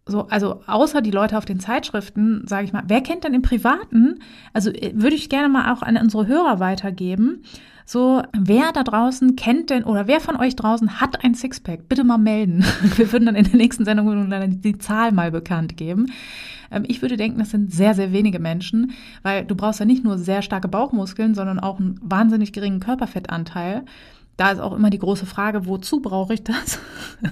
So, 0.07 0.27
also 0.27 0.61
außer 0.67 1.01
die 1.01 1.11
Leute 1.11 1.35
auf 1.37 1.45
den 1.45 1.59
Zeitschriften, 1.59 2.43
sage 2.47 2.65
ich 2.65 2.73
mal, 2.73 2.83
wer 2.87 3.01
kennt 3.01 3.23
denn 3.23 3.33
im 3.33 3.41
Privaten? 3.41 4.19
Also 4.53 4.69
äh, 4.69 4.91
würde 4.93 5.15
ich 5.15 5.29
gerne 5.29 5.49
mal 5.49 5.73
auch 5.73 5.81
an 5.81 5.97
unsere 5.97 6.27
Hörer 6.27 6.59
weitergeben. 6.59 7.41
So, 7.87 8.21
wer 8.37 8.71
da 8.71 8.83
draußen 8.83 9.35
kennt 9.35 9.69
denn 9.69 9.83
oder 9.83 10.07
wer 10.07 10.19
von 10.19 10.35
euch 10.37 10.55
draußen 10.55 10.99
hat 10.99 11.23
ein 11.23 11.33
Sixpack? 11.33 11.87
Bitte 11.89 12.03
mal 12.03 12.17
melden. 12.17 12.63
Wir 12.95 13.11
würden 13.11 13.25
dann 13.25 13.35
in 13.35 13.45
der 13.45 13.57
nächsten 13.57 13.85
Sendung 13.85 14.29
leider 14.29 14.47
die 14.47 14.77
Zahl 14.77 15.11
mal 15.11 15.31
bekannt 15.31 15.75
geben. 15.77 16.07
Ähm, 16.71 16.83
Ich 16.87 17.01
würde 17.01 17.17
denken, 17.17 17.39
das 17.39 17.49
sind 17.49 17.71
sehr, 17.73 17.95
sehr 17.95 18.11
wenige 18.11 18.39
Menschen, 18.39 18.91
weil 19.23 19.43
du 19.45 19.55
brauchst 19.55 19.79
ja 19.79 19.85
nicht 19.87 20.03
nur 20.03 20.19
sehr 20.19 20.43
starke 20.43 20.67
Bauchmuskeln, 20.67 21.33
sondern 21.33 21.59
auch 21.59 21.79
einen 21.79 21.99
wahnsinnig 22.03 22.53
geringen 22.53 22.79
Körperfettanteil. 22.79 23.85
Da 24.37 24.51
ist 24.51 24.59
auch 24.59 24.73
immer 24.73 24.89
die 24.89 24.99
große 24.99 25.25
Frage, 25.25 25.65
wozu 25.65 26.01
brauche 26.01 26.33
ich 26.35 26.43
das? 26.43 26.79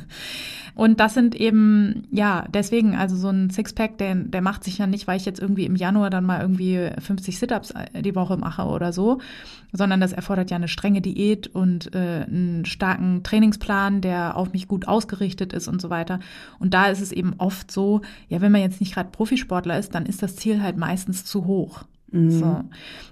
Und 0.76 1.00
das 1.00 1.14
sind 1.14 1.36
eben, 1.36 2.08
ja, 2.12 2.46
deswegen, 2.54 2.96
also 2.96 3.16
so 3.16 3.30
ein 3.30 3.50
Sixpack, 3.50 3.98
der, 3.98 4.16
der 4.16 4.42
macht 4.42 4.64
sich 4.64 4.80
ja 4.80 4.88
nicht, 4.88 5.08
weil 5.08 5.18
ich 5.18 5.26
jetzt 5.26 5.40
irgendwie 5.40 5.66
im 5.66 5.76
Januar 5.76 6.10
dann 6.10 6.26
mal 6.26 6.42
irgendwie 6.42 6.90
50 7.00 7.38
Sit-Ups 7.38 7.74
die 8.00 8.16
Woche 8.16 8.38
mache 8.38 8.64
oder 8.64 8.92
so, 8.92 9.20
sondern 9.72 10.02
das 10.02 10.14
erfordert 10.14 10.50
ja 10.50 10.58
eine 10.58 10.68
strenge 10.68 11.02
Diät 11.02 11.48
und 11.48 11.94
äh, 11.94 12.26
einen 12.28 12.66
starken 12.66 13.24
Trainingsplan, 13.24 14.02
der 14.02 14.36
auf 14.36 14.54
mich 14.54 14.68
gut 14.68 14.88
ausgerichtet 14.88 15.54
ist 15.54 15.68
und 15.68 15.80
so 15.80 15.90
weiter. 15.90 16.20
Und 16.60 16.74
da 16.74 16.88
ist 16.88 17.02
es 17.02 17.12
eben 17.12 17.34
oft 17.38 17.72
so, 17.72 18.02
ja, 18.30 18.42
wenn 18.42 18.52
man 18.52 18.62
jetzt 18.62 18.80
nicht 18.80 18.94
gerade 18.94 19.10
Profisportler 19.12 19.78
ist, 19.78 19.94
dann 19.94 20.06
ist 20.06 20.24
das 20.24 20.36
Ziel 20.36 20.62
halt 20.64 20.78
meistens 20.78 21.26
zu 21.26 21.46
hoch. 21.46 21.84
So. 22.14 22.64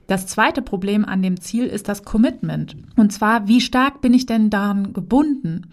Das 0.05 0.27
zweite 0.27 0.61
Problem 0.61 1.05
an 1.05 1.23
dem 1.23 1.41
Ziel 1.41 1.65
ist 1.65 1.89
das 1.89 2.03
Commitment. 2.03 2.75
Und 2.97 3.11
zwar, 3.11 3.47
wie 3.47 3.59
stark 3.59 3.99
bin 4.01 4.13
ich 4.13 4.27
denn 4.27 4.51
daran 4.51 4.93
gebunden? 4.93 5.63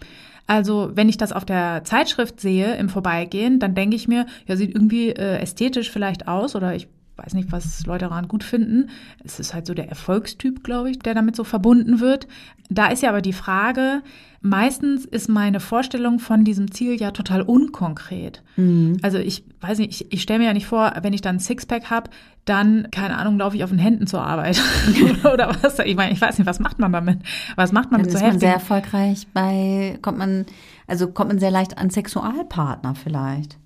Also, 0.49 0.89
wenn 0.95 1.09
ich 1.09 1.17
das 1.17 1.31
auf 1.31 1.45
der 1.45 1.83
Zeitschrift 1.83 2.41
sehe 2.41 2.73
im 2.75 2.89
Vorbeigehen, 2.89 3.59
dann 3.59 3.75
denke 3.75 3.95
ich 3.95 4.07
mir, 4.07 4.25
ja, 4.47 4.55
sieht 4.55 4.73
irgendwie 4.73 5.09
äh, 5.09 5.37
ästhetisch 5.37 5.91
vielleicht 5.91 6.27
aus 6.27 6.55
oder 6.55 6.73
ich 6.73 6.87
weiß 7.23 7.33
nicht, 7.33 7.51
was 7.51 7.85
Leute 7.85 8.05
daran 8.05 8.27
gut 8.27 8.43
finden. 8.43 8.89
Es 9.23 9.39
ist 9.39 9.53
halt 9.53 9.67
so 9.67 9.73
der 9.73 9.89
Erfolgstyp, 9.89 10.63
glaube 10.63 10.91
ich, 10.91 10.99
der 10.99 11.13
damit 11.13 11.35
so 11.35 11.43
verbunden 11.43 11.99
wird. 11.99 12.27
Da 12.69 12.87
ist 12.87 13.03
ja 13.03 13.09
aber 13.09 13.21
die 13.21 13.33
Frage, 13.33 14.01
meistens 14.41 15.05
ist 15.05 15.27
meine 15.27 15.59
Vorstellung 15.59 16.19
von 16.19 16.43
diesem 16.43 16.71
Ziel 16.71 16.99
ja 16.99 17.11
total 17.11 17.41
unkonkret. 17.41 18.43
Also 19.01 19.17
ich 19.17 19.43
weiß 19.61 19.79
nicht, 19.79 20.01
ich, 20.01 20.13
ich 20.13 20.21
stelle 20.21 20.39
mir 20.39 20.45
ja 20.45 20.53
nicht 20.53 20.67
vor, 20.67 20.93
wenn 21.01 21.13
ich 21.13 21.21
dann 21.21 21.37
ein 21.37 21.39
Sixpack 21.39 21.89
habe, 21.89 22.09
dann, 22.45 22.87
keine 22.91 23.17
Ahnung, 23.17 23.37
laufe 23.37 23.55
ich 23.55 23.63
auf 23.63 23.69
den 23.69 23.79
Händen 23.79 24.07
zur 24.07 24.21
Arbeit. 24.21 24.61
Oder 25.23 25.55
was? 25.61 25.79
Ich 25.79 25.95
meine, 25.95 26.13
ich 26.13 26.21
weiß 26.21 26.37
nicht, 26.37 26.47
was 26.47 26.59
macht 26.59 26.79
man 26.79 26.91
damit? 26.91 27.19
Was 27.55 27.71
macht 27.71 27.91
man 27.91 28.01
Dann 28.01 28.07
mit 28.07 28.13
ist 28.13 28.19
so 28.19 28.25
man 28.25 28.39
sehr 28.39 28.53
erfolgreich 28.53 29.27
bei, 29.33 29.97
kommt 30.01 30.17
man, 30.17 30.45
also 30.87 31.07
kommt 31.07 31.29
man 31.29 31.39
sehr 31.39 31.51
leicht 31.51 31.77
an 31.77 31.89
Sexualpartner 31.89 32.95
vielleicht. 32.95 33.57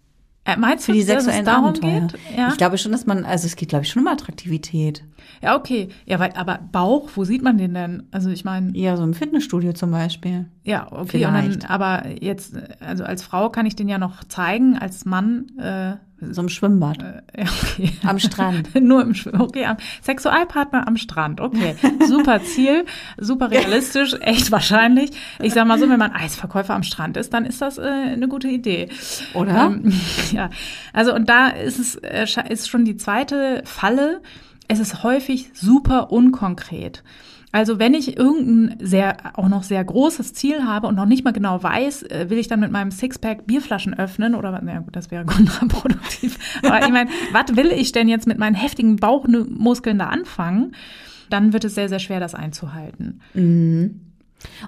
Äh, 0.45 0.57
meinst 0.57 0.85
Für 0.85 0.91
du, 0.91 0.97
die 0.97 1.05
dass 1.05 1.17
es 1.19 1.23
sexuellen 1.25 1.45
darum 1.45 1.65
Abenteuer. 1.69 2.01
geht? 2.01 2.19
Ja? 2.37 2.49
Ich 2.49 2.57
glaube 2.57 2.77
schon, 2.77 2.91
dass 2.91 3.05
man, 3.05 3.23
also 3.23 3.45
es 3.45 3.55
geht, 3.55 3.69
glaube 3.69 3.85
ich, 3.85 3.91
schon 3.91 4.01
um 4.01 4.07
Attraktivität. 4.09 5.03
ja, 5.41 5.55
okay. 5.55 5.87
Ja, 6.05 6.19
weil, 6.19 6.31
aber 6.33 6.59
Bauch, 6.71 7.09
wo 7.15 7.23
sieht 7.23 7.41
man 7.43 7.57
den 7.57 7.73
denn? 7.73 8.03
Also 8.11 8.29
ich 8.29 8.43
meine, 8.43 8.75
Ja, 8.77 8.97
so 8.97 9.03
im 9.03 9.13
Fitnessstudio 9.13 9.71
zum 9.73 9.91
Beispiel. 9.91 10.45
Ja, 10.65 10.87
okay. 10.91 11.19
Dann, 11.21 11.59
aber 11.67 12.07
jetzt, 12.21 12.55
also 12.79 13.03
als 13.03 13.21
Frau 13.21 13.49
kann 13.49 13.65
ich 13.65 13.75
den 13.75 13.89
ja 13.89 13.97
noch 13.97 14.23
zeigen, 14.23 14.77
als 14.77 15.03
Mann, 15.03 15.47
äh, 15.59 15.95
So 16.31 16.41
im 16.41 16.47
Schwimmbad. 16.47 16.99
ja, 17.37 17.43
okay. 17.43 17.91
Am 18.03 18.17
Strand. 18.17 18.73
Nur 18.81 19.01
im 19.01 19.13
Schwimmen. 19.13 19.41
Okay, 19.41 19.65
am 19.65 19.75
Sexualpartner 20.01 20.87
am 20.87 20.95
Strand. 20.95 21.41
Okay, 21.41 21.75
super 22.07 22.41
Ziel, 22.43 22.85
super 23.17 23.51
realistisch, 23.51 24.15
echt 24.21 24.51
wahrscheinlich. 24.51 25.11
Ich 25.41 25.53
sag 25.53 25.67
mal 25.67 25.77
so, 25.77 25.89
wenn 25.89 25.99
man 25.99 26.13
Eisverkäufer 26.13 26.73
am 26.73 26.83
Strand 26.83 27.17
ist, 27.17 27.33
dann 27.33 27.45
ist 27.45 27.61
das 27.61 27.77
äh, 27.77 27.81
eine 27.81 28.29
gute 28.29 28.47
Idee. 28.47 28.87
Oder? 29.33 29.65
Ähm, 29.65 29.91
ja, 30.31 30.49
also 30.93 31.13
und 31.13 31.27
da 31.27 31.49
ist 31.49 31.77
es 31.77 31.95
äh, 31.95 32.25
ist 32.49 32.69
schon 32.69 32.85
die 32.85 32.95
zweite 32.95 33.63
Falle. 33.65 34.21
Es 34.67 34.79
ist 34.79 35.03
häufig 35.03 35.49
super 35.53 36.11
unkonkret. 36.11 37.03
Also 37.53 37.77
wenn 37.77 37.93
ich 37.93 38.17
irgendein 38.17 38.79
sehr, 38.79 39.37
auch 39.37 39.47
noch 39.47 39.61
sehr 39.61 39.83
großes 39.83 40.33
Ziel 40.33 40.65
habe 40.65 40.87
und 40.87 40.95
noch 40.95 41.05
nicht 41.05 41.23
mal 41.23 41.33
genau 41.33 41.61
weiß, 41.61 42.01
äh, 42.03 42.25
will 42.29 42.39
ich 42.39 42.47
dann 42.47 42.59
mit 42.59 42.71
meinem 42.71 42.89
Sixpack 42.89 43.45
Bierflaschen 43.45 43.93
öffnen 43.93 44.33
oder, 44.33 44.59
na 44.63 44.79
gut, 44.79 44.95
das 44.95 45.11
wäre 45.11 45.23
kontraproduktiv. 45.27 46.39
Aber 46.63 46.83
ich 46.83 46.91
meine, 46.91 47.11
was 47.31 47.55
will 47.55 47.71
ich 47.71 47.91
denn 47.91 48.07
jetzt 48.07 48.25
mit 48.25 48.39
meinen 48.39 48.55
heftigen 48.55 48.95
Bauchmuskeln 48.95 49.99
da 49.99 50.07
anfangen? 50.07 50.75
Dann 51.29 51.53
wird 51.53 51.63
es 51.63 51.75
sehr, 51.75 51.89
sehr 51.89 51.99
schwer, 51.99 52.19
das 52.19 52.33
einzuhalten. 52.33 53.21
Mhm. 53.35 54.01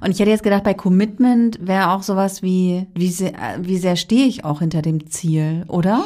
Und 0.01 0.11
ich 0.11 0.19
hätte 0.19 0.29
jetzt 0.29 0.43
gedacht, 0.43 0.63
bei 0.63 0.75
Commitment 0.75 1.57
wäre 1.65 1.89
auch 1.89 2.03
sowas 2.03 2.43
wie, 2.43 2.85
wie 2.93 3.09
sehr, 3.09 3.33
wie 3.61 3.77
sehr 3.77 3.95
stehe 3.95 4.27
ich 4.27 4.45
auch 4.45 4.59
hinter 4.59 4.83
dem 4.83 5.07
Ziel, 5.07 5.65
oder? 5.67 6.05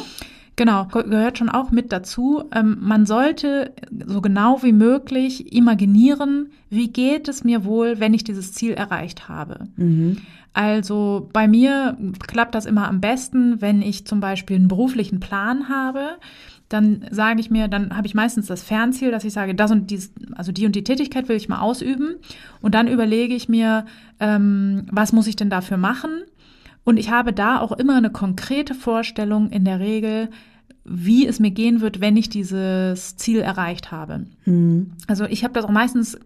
Genau, 0.60 0.84
gehört 0.84 1.38
schon 1.38 1.48
auch 1.48 1.70
mit 1.70 1.90
dazu. 1.90 2.44
Ähm, 2.54 2.76
man 2.82 3.06
sollte 3.06 3.72
so 4.06 4.20
genau 4.20 4.62
wie 4.62 4.72
möglich 4.72 5.54
imaginieren, 5.54 6.50
wie 6.68 6.88
geht 6.88 7.28
es 7.28 7.44
mir 7.44 7.64
wohl, 7.64 7.98
wenn 7.98 8.12
ich 8.12 8.24
dieses 8.24 8.52
Ziel 8.52 8.74
erreicht 8.74 9.26
habe. 9.26 9.68
Mhm. 9.76 10.18
Also 10.52 11.30
bei 11.32 11.48
mir 11.48 11.96
klappt 12.28 12.54
das 12.54 12.66
immer 12.66 12.88
am 12.88 13.00
besten, 13.00 13.62
wenn 13.62 13.80
ich 13.80 14.06
zum 14.06 14.20
Beispiel 14.20 14.56
einen 14.56 14.68
beruflichen 14.68 15.18
Plan 15.18 15.70
habe. 15.70 16.18
Dann 16.68 17.06
sage 17.10 17.40
ich 17.40 17.50
mir, 17.50 17.68
dann 17.68 17.96
habe 17.96 18.06
ich 18.06 18.14
meistens 18.14 18.46
das 18.46 18.62
Fernziel, 18.62 19.10
dass 19.12 19.24
ich 19.24 19.32
sage, 19.32 19.54
das 19.54 19.70
und 19.70 19.90
dies, 19.90 20.12
also 20.34 20.52
die 20.52 20.66
und 20.66 20.76
die 20.76 20.84
Tätigkeit 20.84 21.30
will 21.30 21.36
ich 21.36 21.48
mal 21.48 21.60
ausüben. 21.60 22.16
Und 22.60 22.74
dann 22.74 22.86
überlege 22.86 23.34
ich 23.34 23.48
mir, 23.48 23.86
ähm, 24.18 24.84
was 24.92 25.14
muss 25.14 25.26
ich 25.26 25.36
denn 25.36 25.48
dafür 25.48 25.78
machen? 25.78 26.10
Und 26.84 26.98
ich 26.98 27.10
habe 27.10 27.32
da 27.32 27.60
auch 27.60 27.72
immer 27.72 27.96
eine 27.96 28.10
konkrete 28.10 28.74
Vorstellung 28.74 29.50
in 29.50 29.64
der 29.64 29.80
Regel, 29.80 30.28
wie 30.92 31.24
es 31.24 31.38
mir 31.38 31.52
gehen 31.52 31.80
wird, 31.80 32.00
wenn 32.00 32.16
ich 32.16 32.28
dieses 32.28 33.14
Ziel 33.14 33.38
erreicht 33.38 33.92
habe. 33.92 34.26
Mhm. 34.44 34.90
Also 35.06 35.24
ich 35.24 35.44
habe 35.44 35.54
das 35.54 35.64
auch 35.64 35.70
meistens 35.70 36.18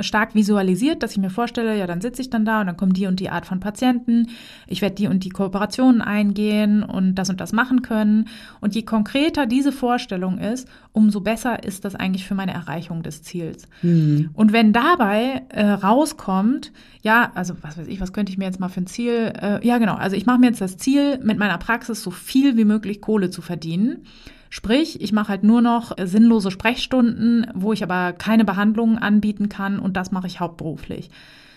stark 0.00 0.36
visualisiert, 0.36 1.02
dass 1.02 1.10
ich 1.10 1.18
mir 1.18 1.28
vorstelle, 1.28 1.76
ja, 1.76 1.88
dann 1.88 2.00
sitze 2.00 2.22
ich 2.22 2.30
dann 2.30 2.44
da 2.44 2.60
und 2.60 2.68
dann 2.68 2.76
kommen 2.76 2.92
die 2.92 3.08
und 3.08 3.18
die 3.18 3.30
Art 3.30 3.46
von 3.46 3.58
Patienten, 3.58 4.28
ich 4.68 4.80
werde 4.80 4.94
die 4.94 5.08
und 5.08 5.24
die 5.24 5.30
Kooperationen 5.30 6.00
eingehen 6.00 6.84
und 6.84 7.16
das 7.16 7.30
und 7.30 7.40
das 7.40 7.52
machen 7.52 7.82
können. 7.82 8.28
Und 8.60 8.76
je 8.76 8.82
konkreter 8.82 9.46
diese 9.46 9.72
Vorstellung 9.72 10.38
ist, 10.38 10.68
umso 10.92 11.20
besser 11.20 11.64
ist 11.64 11.84
das 11.84 11.96
eigentlich 11.96 12.24
für 12.24 12.36
meine 12.36 12.52
Erreichung 12.52 13.02
des 13.02 13.24
Ziels. 13.24 13.66
Mhm. 13.82 14.30
Und 14.34 14.52
wenn 14.52 14.72
dabei 14.72 15.42
äh, 15.48 15.66
rauskommt, 15.66 16.70
ja, 17.02 17.32
also 17.34 17.54
was 17.62 17.76
weiß 17.76 17.88
ich, 17.88 18.00
was 18.00 18.12
könnte 18.12 18.30
ich 18.30 18.38
mir 18.38 18.44
jetzt 18.44 18.60
mal 18.60 18.68
für 18.68 18.82
ein 18.82 18.86
Ziel, 18.86 19.32
äh, 19.40 19.66
ja 19.66 19.78
genau, 19.78 19.94
also 19.94 20.14
ich 20.14 20.26
mache 20.26 20.38
mir 20.38 20.46
jetzt 20.46 20.60
das 20.60 20.76
Ziel, 20.76 21.18
mit 21.24 21.38
meiner 21.38 21.58
Praxis 21.58 22.02
so 22.02 22.12
viel 22.12 22.56
wie 22.56 22.64
möglich 22.64 23.00
Kohle 23.00 23.30
zu 23.30 23.42
verdienen. 23.42 24.04
Sprich, 24.50 25.00
ich 25.00 25.12
mache 25.12 25.28
halt 25.28 25.44
nur 25.44 25.62
noch 25.62 25.92
sinnlose 26.02 26.50
Sprechstunden, 26.50 27.46
wo 27.54 27.72
ich 27.72 27.82
aber 27.82 28.12
keine 28.12 28.44
Behandlungen 28.44 28.98
anbieten 28.98 29.48
kann 29.48 29.78
und 29.78 29.96
das 29.96 30.12
mache 30.12 30.26
ich 30.26 30.40
hauptberuflich. 30.40 31.10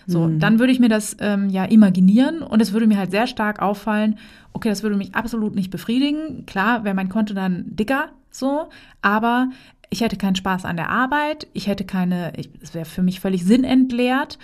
So, 0.06 0.28
mhm. 0.28 0.38
dann 0.38 0.58
würde 0.58 0.72
ich 0.72 0.80
mir 0.80 0.88
das 0.88 1.16
ähm, 1.20 1.50
ja 1.50 1.64
imaginieren 1.64 2.38
und 2.38 2.62
es 2.62 2.72
würde 2.72 2.86
mir 2.86 2.96
halt 2.96 3.10
sehr 3.10 3.26
stark 3.26 3.60
auffallen, 3.60 4.18
okay, 4.52 4.68
das 4.68 4.82
würde 4.82 4.96
mich 4.96 5.14
absolut 5.14 5.54
nicht 5.54 5.70
befriedigen. 5.70 6.46
Klar, 6.46 6.84
wäre 6.84 6.94
mein 6.94 7.08
Konto 7.08 7.34
dann 7.34 7.64
dicker, 7.66 8.10
so, 8.30 8.68
aber 9.02 9.50
ich 9.90 10.00
hätte 10.00 10.16
keinen 10.16 10.36
Spaß 10.36 10.64
an 10.64 10.76
der 10.76 10.90
Arbeit, 10.90 11.48
ich 11.52 11.66
hätte 11.66 11.84
keine, 11.84 12.32
es 12.62 12.72
wäre 12.72 12.84
für 12.84 13.02
mich 13.02 13.20
völlig 13.20 13.44
sinnentleert. 13.44 14.38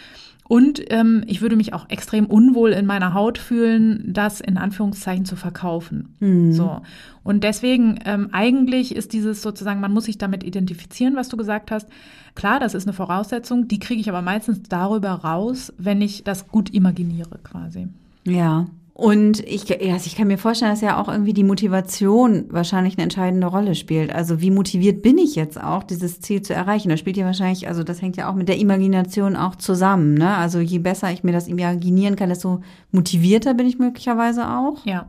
Und 0.49 0.83
ähm, 0.93 1.25
ich 1.27 1.41
würde 1.41 1.57
mich 1.57 1.73
auch 1.73 1.89
extrem 1.89 2.27
unwohl 2.27 2.71
in 2.71 2.85
meiner 2.85 3.15
Haut 3.15 3.39
fühlen, 3.39 4.13
das 4.13 4.41
in 4.41 4.59
Anführungszeichen 4.59 5.25
zu 5.25 5.37
verkaufen. 5.37 6.17
Mhm. 6.21 6.53
So. 6.53 6.83
Und 7.23 7.45
deswegen 7.45 7.99
ähm, 8.05 8.29
eigentlich 8.33 8.95
ist 8.95 9.13
dieses 9.13 9.41
sozusagen, 9.41 9.81
man 9.81 9.93
muss 9.93 10.05
sich 10.05 10.19
damit 10.19 10.45
identifizieren, 10.45 11.17
was 11.17 11.29
du 11.29 11.37
gesagt 11.37 11.71
hast. 11.71 11.89
Klar, 12.35 12.61
das 12.61 12.75
ist 12.75 12.87
eine 12.87 12.93
Voraussetzung, 12.93 13.69
die 13.69 13.79
kriege 13.79 14.01
ich 14.01 14.09
aber 14.09 14.23
meistens 14.23 14.63
darüber 14.63 15.11
raus, 15.11 15.73
wenn 15.79 16.03
ich 16.03 16.25
das 16.25 16.49
gut 16.49 16.71
imaginiere 16.75 17.39
quasi. 17.43 17.89
Ja, 18.25 18.67
und 18.95 19.41
ich, 19.41 19.71
also 19.71 20.07
ich 20.07 20.17
kann 20.17 20.27
mir 20.29 20.37
vorstellen, 20.37 20.71
dass 20.71 20.83
ja 20.83 21.01
auch 21.01 21.09
irgendwie 21.09 21.33
die 21.33 21.45
Motivation 21.45 22.45
wahrscheinlich 22.51 22.95
eine 22.95 23.05
entscheidende 23.05 23.47
Rolle 23.47 23.75
spielt. 23.75 24.15
Also 24.15 24.43
wie 24.43 24.51
motiviert 24.51 25.01
bin 25.03 25.17
ich 25.17 25.35
jetzt 25.35 25.59
auch, 25.59 25.83
dieses 25.83 26.21
Ziel 26.21 26.43
zu 26.43 26.53
erreichen? 26.53 26.91
Das 26.91 27.01
spielt 27.01 27.17
ja 27.17 27.25
wahrscheinlich, 27.25 27.69
also 27.69 27.85
das 27.85 28.03
hängt 28.03 28.19
ja 28.19 28.31
auch 28.31 28.35
mit 28.35 28.49
der 28.49 28.59
Imagination 28.59 29.35
auch 29.35 29.57
zusammen. 29.57 30.15
Ne? 30.15 30.37
Also 30.37 30.61
je 30.61 30.79
besser 30.79 31.11
ich 31.11 31.25
mir 31.25 31.33
das 31.33 31.49
imaginieren 31.49 32.17
kann, 32.17 32.29
desto 32.29 32.61
motivierter 32.91 33.55
bin 33.55 33.67
ich 33.67 33.79
möglicherweise 33.79 34.47
auch. 34.47 34.85
Ja. 34.85 35.09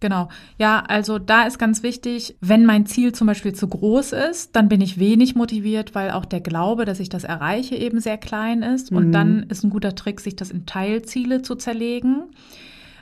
Genau. 0.00 0.28
Ja, 0.58 0.80
also 0.86 1.18
da 1.18 1.44
ist 1.46 1.58
ganz 1.58 1.82
wichtig, 1.82 2.36
wenn 2.40 2.66
mein 2.66 2.84
Ziel 2.86 3.12
zum 3.12 3.26
Beispiel 3.26 3.54
zu 3.54 3.68
groß 3.68 4.12
ist, 4.12 4.54
dann 4.54 4.68
bin 4.68 4.80
ich 4.80 4.98
wenig 4.98 5.34
motiviert, 5.34 5.94
weil 5.94 6.10
auch 6.10 6.24
der 6.24 6.40
Glaube, 6.40 6.84
dass 6.84 7.00
ich 7.00 7.08
das 7.08 7.24
erreiche, 7.24 7.76
eben 7.76 8.00
sehr 8.00 8.18
klein 8.18 8.62
ist. 8.62 8.92
Und 8.92 9.08
mhm. 9.08 9.12
dann 9.12 9.42
ist 9.44 9.64
ein 9.64 9.70
guter 9.70 9.94
Trick, 9.94 10.20
sich 10.20 10.36
das 10.36 10.50
in 10.50 10.66
Teilziele 10.66 11.42
zu 11.42 11.54
zerlegen. 11.54 12.24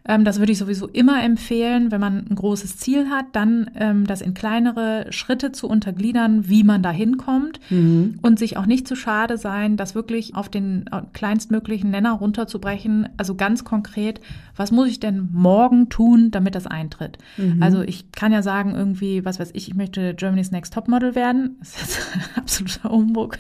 Ähm, 0.06 0.24
das 0.24 0.38
würde 0.38 0.52
ich 0.52 0.58
sowieso 0.58 0.88
immer 0.88 1.22
empfehlen, 1.22 1.92
wenn 1.92 2.00
man 2.00 2.26
ein 2.28 2.34
großes 2.34 2.76
Ziel 2.76 3.08
hat, 3.08 3.26
dann 3.32 3.70
ähm, 3.76 4.06
das 4.06 4.20
in 4.20 4.34
kleinere 4.34 5.06
Schritte 5.10 5.52
zu 5.52 5.68
untergliedern, 5.68 6.48
wie 6.48 6.64
man 6.64 6.82
da 6.82 6.90
hinkommt 6.90 7.60
mhm. 7.70 8.18
und 8.22 8.38
sich 8.38 8.56
auch 8.56 8.66
nicht 8.66 8.88
zu 8.88 8.96
schade 8.96 9.38
sein, 9.38 9.76
das 9.76 9.94
wirklich 9.94 10.34
auf 10.34 10.48
den 10.48 10.86
kleinstmöglichen 11.12 11.90
Nenner 11.90 12.12
runterzubrechen. 12.12 13.08
Also 13.16 13.34
ganz 13.36 13.64
konkret, 13.64 14.20
was 14.56 14.72
muss 14.72 14.88
ich 14.88 15.00
denn 15.00 15.28
morgen 15.32 15.88
tun, 15.88 16.30
damit 16.30 16.54
das 16.54 16.66
eintritt? 16.66 17.18
Mhm. 17.36 17.62
Also 17.62 17.82
ich 17.82 18.10
kann 18.12 18.32
ja 18.32 18.42
sagen, 18.42 18.74
irgendwie, 18.74 19.24
was 19.24 19.38
weiß 19.38 19.50
ich, 19.54 19.68
ich 19.68 19.74
möchte 19.74 20.14
Germany's 20.14 20.50
Next 20.50 20.74
Topmodel 20.74 21.14
werden. 21.14 21.56
Das 21.72 21.82
ist 21.82 21.96
jetzt 21.96 22.36
absoluter 22.36 22.90
Umbruch. 22.90 23.34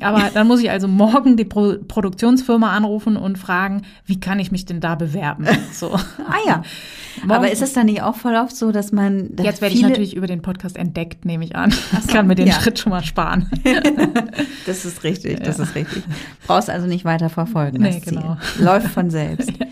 Aber 0.00 0.30
dann 0.34 0.46
muss 0.46 0.60
ich 0.60 0.70
also 0.70 0.88
morgen 0.88 1.36
die 1.36 1.44
Pro 1.44 1.76
Produktionsfirma 1.88 2.70
anrufen 2.70 3.16
und 3.16 3.38
fragen, 3.38 3.82
wie 4.04 4.20
kann 4.20 4.38
ich 4.38 4.52
mich 4.52 4.66
denn 4.66 4.80
da 4.80 4.94
bewerben? 4.94 5.46
So. 5.72 5.85
So. 5.90 6.24
Ah 6.24 6.38
ja. 6.46 6.62
Aber 7.28 7.50
ist 7.50 7.62
es 7.62 7.72
dann 7.72 7.86
nicht 7.86 8.02
auch 8.02 8.16
voll 8.16 8.34
oft 8.36 8.54
so, 8.54 8.72
dass 8.72 8.92
man. 8.92 9.34
Dass 9.34 9.46
Jetzt 9.46 9.62
werde 9.62 9.74
ich 9.74 9.82
natürlich 9.82 10.16
über 10.16 10.26
den 10.26 10.42
Podcast 10.42 10.76
entdeckt, 10.76 11.24
nehme 11.24 11.44
ich 11.44 11.56
an. 11.56 11.74
Das 11.92 12.06
so, 12.06 12.12
kann 12.12 12.26
mir 12.26 12.34
den 12.34 12.48
ja. 12.48 12.54
Schritt 12.54 12.78
schon 12.78 12.90
mal 12.90 13.04
sparen. 13.04 13.50
das 14.66 14.84
ist 14.84 15.04
richtig, 15.04 15.40
das 15.40 15.58
ja. 15.58 15.64
ist 15.64 15.74
richtig. 15.74 16.02
Brauchst 16.46 16.70
also 16.70 16.86
nicht 16.86 17.04
weiter 17.04 17.30
verfolgen. 17.30 17.82
Nee, 17.82 18.00
genau. 18.04 18.36
Läuft 18.58 18.88
von 18.88 19.10
selbst. 19.10 19.52
Ja. 19.60 19.66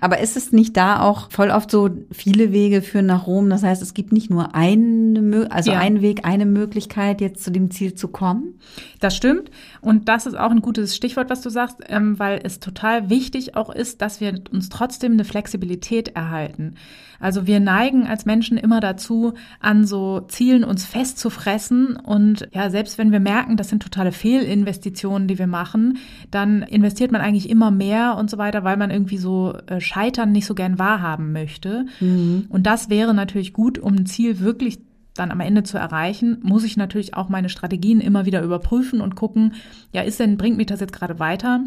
Aber 0.00 0.20
ist 0.20 0.36
es 0.36 0.52
nicht 0.52 0.76
da 0.76 1.00
auch 1.00 1.30
voll 1.30 1.50
oft 1.50 1.70
so, 1.70 1.90
viele 2.12 2.52
Wege 2.52 2.82
führen 2.82 3.06
nach 3.06 3.26
Rom? 3.26 3.50
Das 3.50 3.64
heißt, 3.64 3.82
es 3.82 3.94
gibt 3.94 4.12
nicht 4.12 4.30
nur 4.30 4.54
eine, 4.54 5.48
also 5.50 5.72
ja. 5.72 5.80
einen 5.80 6.02
Weg, 6.02 6.24
eine 6.24 6.46
Möglichkeit, 6.46 7.20
jetzt 7.20 7.42
zu 7.42 7.50
dem 7.50 7.70
Ziel 7.70 7.94
zu 7.94 8.08
kommen? 8.08 8.60
Das 9.00 9.16
stimmt. 9.16 9.50
Und 9.80 10.08
das 10.08 10.26
ist 10.26 10.36
auch 10.36 10.50
ein 10.50 10.62
gutes 10.62 10.96
Stichwort, 10.96 11.30
was 11.30 11.40
du 11.40 11.50
sagst, 11.50 11.78
ähm, 11.88 12.18
weil 12.18 12.40
es 12.42 12.60
total 12.60 13.10
wichtig 13.10 13.56
auch 13.56 13.70
ist, 13.70 14.02
dass 14.02 14.20
wir 14.20 14.34
uns 14.52 14.68
trotzdem 14.68 15.12
eine 15.12 15.24
Flexibilität 15.24 16.08
erhalten. 16.08 16.74
Also 17.20 17.46
wir 17.46 17.58
neigen 17.58 18.06
als 18.06 18.26
Menschen 18.26 18.58
immer 18.58 18.80
dazu, 18.80 19.34
an 19.60 19.84
so 19.84 20.20
Zielen 20.28 20.64
uns 20.64 20.84
festzufressen. 20.84 21.96
Und 21.96 22.48
ja, 22.52 22.70
selbst 22.70 22.98
wenn 22.98 23.12
wir 23.12 23.20
merken, 23.20 23.56
das 23.56 23.68
sind 23.68 23.82
totale 23.82 24.12
Fehlinvestitionen, 24.12 25.26
die 25.26 25.38
wir 25.38 25.48
machen, 25.48 25.98
dann 26.30 26.62
investiert 26.62 27.10
man 27.10 27.20
eigentlich 27.20 27.50
immer 27.50 27.70
mehr 27.70 28.16
und 28.16 28.30
so 28.30 28.38
weiter, 28.38 28.64
weil 28.64 28.76
man 28.76 28.90
irgendwie 28.90 29.18
so 29.18 29.56
äh, 29.66 29.80
Scheitern 29.80 30.32
nicht 30.32 30.46
so 30.46 30.54
gern 30.54 30.78
wahrhaben 30.78 31.32
möchte. 31.32 31.86
Mhm. 32.00 32.46
Und 32.48 32.66
das 32.66 32.88
wäre 32.88 33.14
natürlich 33.14 33.52
gut, 33.52 33.78
um 33.78 33.94
ein 33.94 34.06
Ziel 34.06 34.40
wirklich 34.40 34.78
dann 35.18 35.30
am 35.30 35.40
Ende 35.40 35.62
zu 35.62 35.78
erreichen, 35.78 36.38
muss 36.42 36.64
ich 36.64 36.76
natürlich 36.76 37.14
auch 37.14 37.28
meine 37.28 37.48
Strategien 37.48 38.00
immer 38.00 38.26
wieder 38.26 38.42
überprüfen 38.42 39.00
und 39.00 39.16
gucken, 39.16 39.54
ja, 39.92 40.02
ist 40.02 40.20
denn, 40.20 40.36
bringt 40.36 40.56
mich 40.56 40.66
das 40.66 40.80
jetzt 40.80 40.92
gerade 40.92 41.18
weiter? 41.18 41.60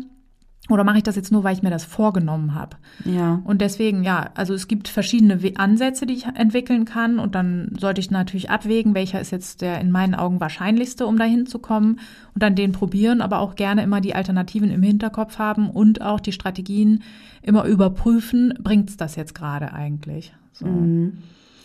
Oder 0.69 0.83
mache 0.83 0.97
ich 0.97 1.03
das 1.03 1.15
jetzt 1.15 1.31
nur, 1.31 1.43
weil 1.43 1.55
ich 1.55 1.63
mir 1.63 1.71
das 1.71 1.83
vorgenommen 1.83 2.53
habe? 2.53 2.77
Ja. 3.03 3.41
Und 3.45 3.61
deswegen, 3.61 4.03
ja, 4.03 4.29
also 4.35 4.53
es 4.53 4.67
gibt 4.67 4.87
verschiedene 4.87 5.39
Ansätze, 5.55 6.05
die 6.05 6.13
ich 6.13 6.25
entwickeln 6.25 6.85
kann. 6.85 7.17
Und 7.17 7.33
dann 7.33 7.73
sollte 7.79 7.99
ich 7.99 8.11
natürlich 8.11 8.51
abwägen, 8.51 8.93
welcher 8.93 9.19
ist 9.19 9.31
jetzt 9.31 9.61
der 9.61 9.81
in 9.81 9.89
meinen 9.89 10.13
Augen 10.13 10.39
wahrscheinlichste, 10.39 11.07
um 11.07 11.17
dahin 11.17 11.47
zu 11.47 11.57
kommen. 11.57 11.99
Und 12.35 12.43
dann 12.43 12.55
den 12.55 12.73
probieren, 12.73 13.21
aber 13.21 13.39
auch 13.39 13.55
gerne 13.55 13.81
immer 13.81 14.01
die 14.01 14.13
Alternativen 14.13 14.69
im 14.69 14.83
Hinterkopf 14.83 15.39
haben 15.39 15.69
und 15.69 16.01
auch 16.01 16.19
die 16.19 16.31
Strategien 16.31 17.01
immer 17.41 17.65
überprüfen, 17.65 18.53
bringt 18.61 18.89
es 18.91 18.97
das 18.97 19.15
jetzt 19.15 19.33
gerade 19.33 19.73
eigentlich? 19.73 20.31
So. 20.53 20.67
Mhm. 20.67 21.17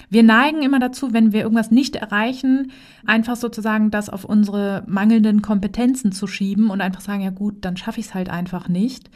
Wir 0.08 0.22
neigen 0.22 0.62
immer 0.62 0.78
dazu, 0.78 1.12
wenn 1.12 1.32
wir 1.32 1.42
irgendwas 1.42 1.70
nicht 1.70 1.96
erreichen, 1.96 2.70
einfach 3.06 3.36
sozusagen 3.36 3.90
das 3.90 4.08
auf 4.08 4.24
unsere 4.24 4.84
mangelnden 4.86 5.42
Kompetenzen 5.42 6.12
zu 6.12 6.26
schieben 6.26 6.70
und 6.70 6.80
einfach 6.80 7.00
sagen, 7.00 7.22
ja 7.22 7.30
gut, 7.30 7.64
dann 7.64 7.76
schaffe 7.76 8.00
ich 8.00 8.06
es 8.06 8.14
halt 8.14 8.30
einfach 8.30 8.68
nicht. 8.68 9.10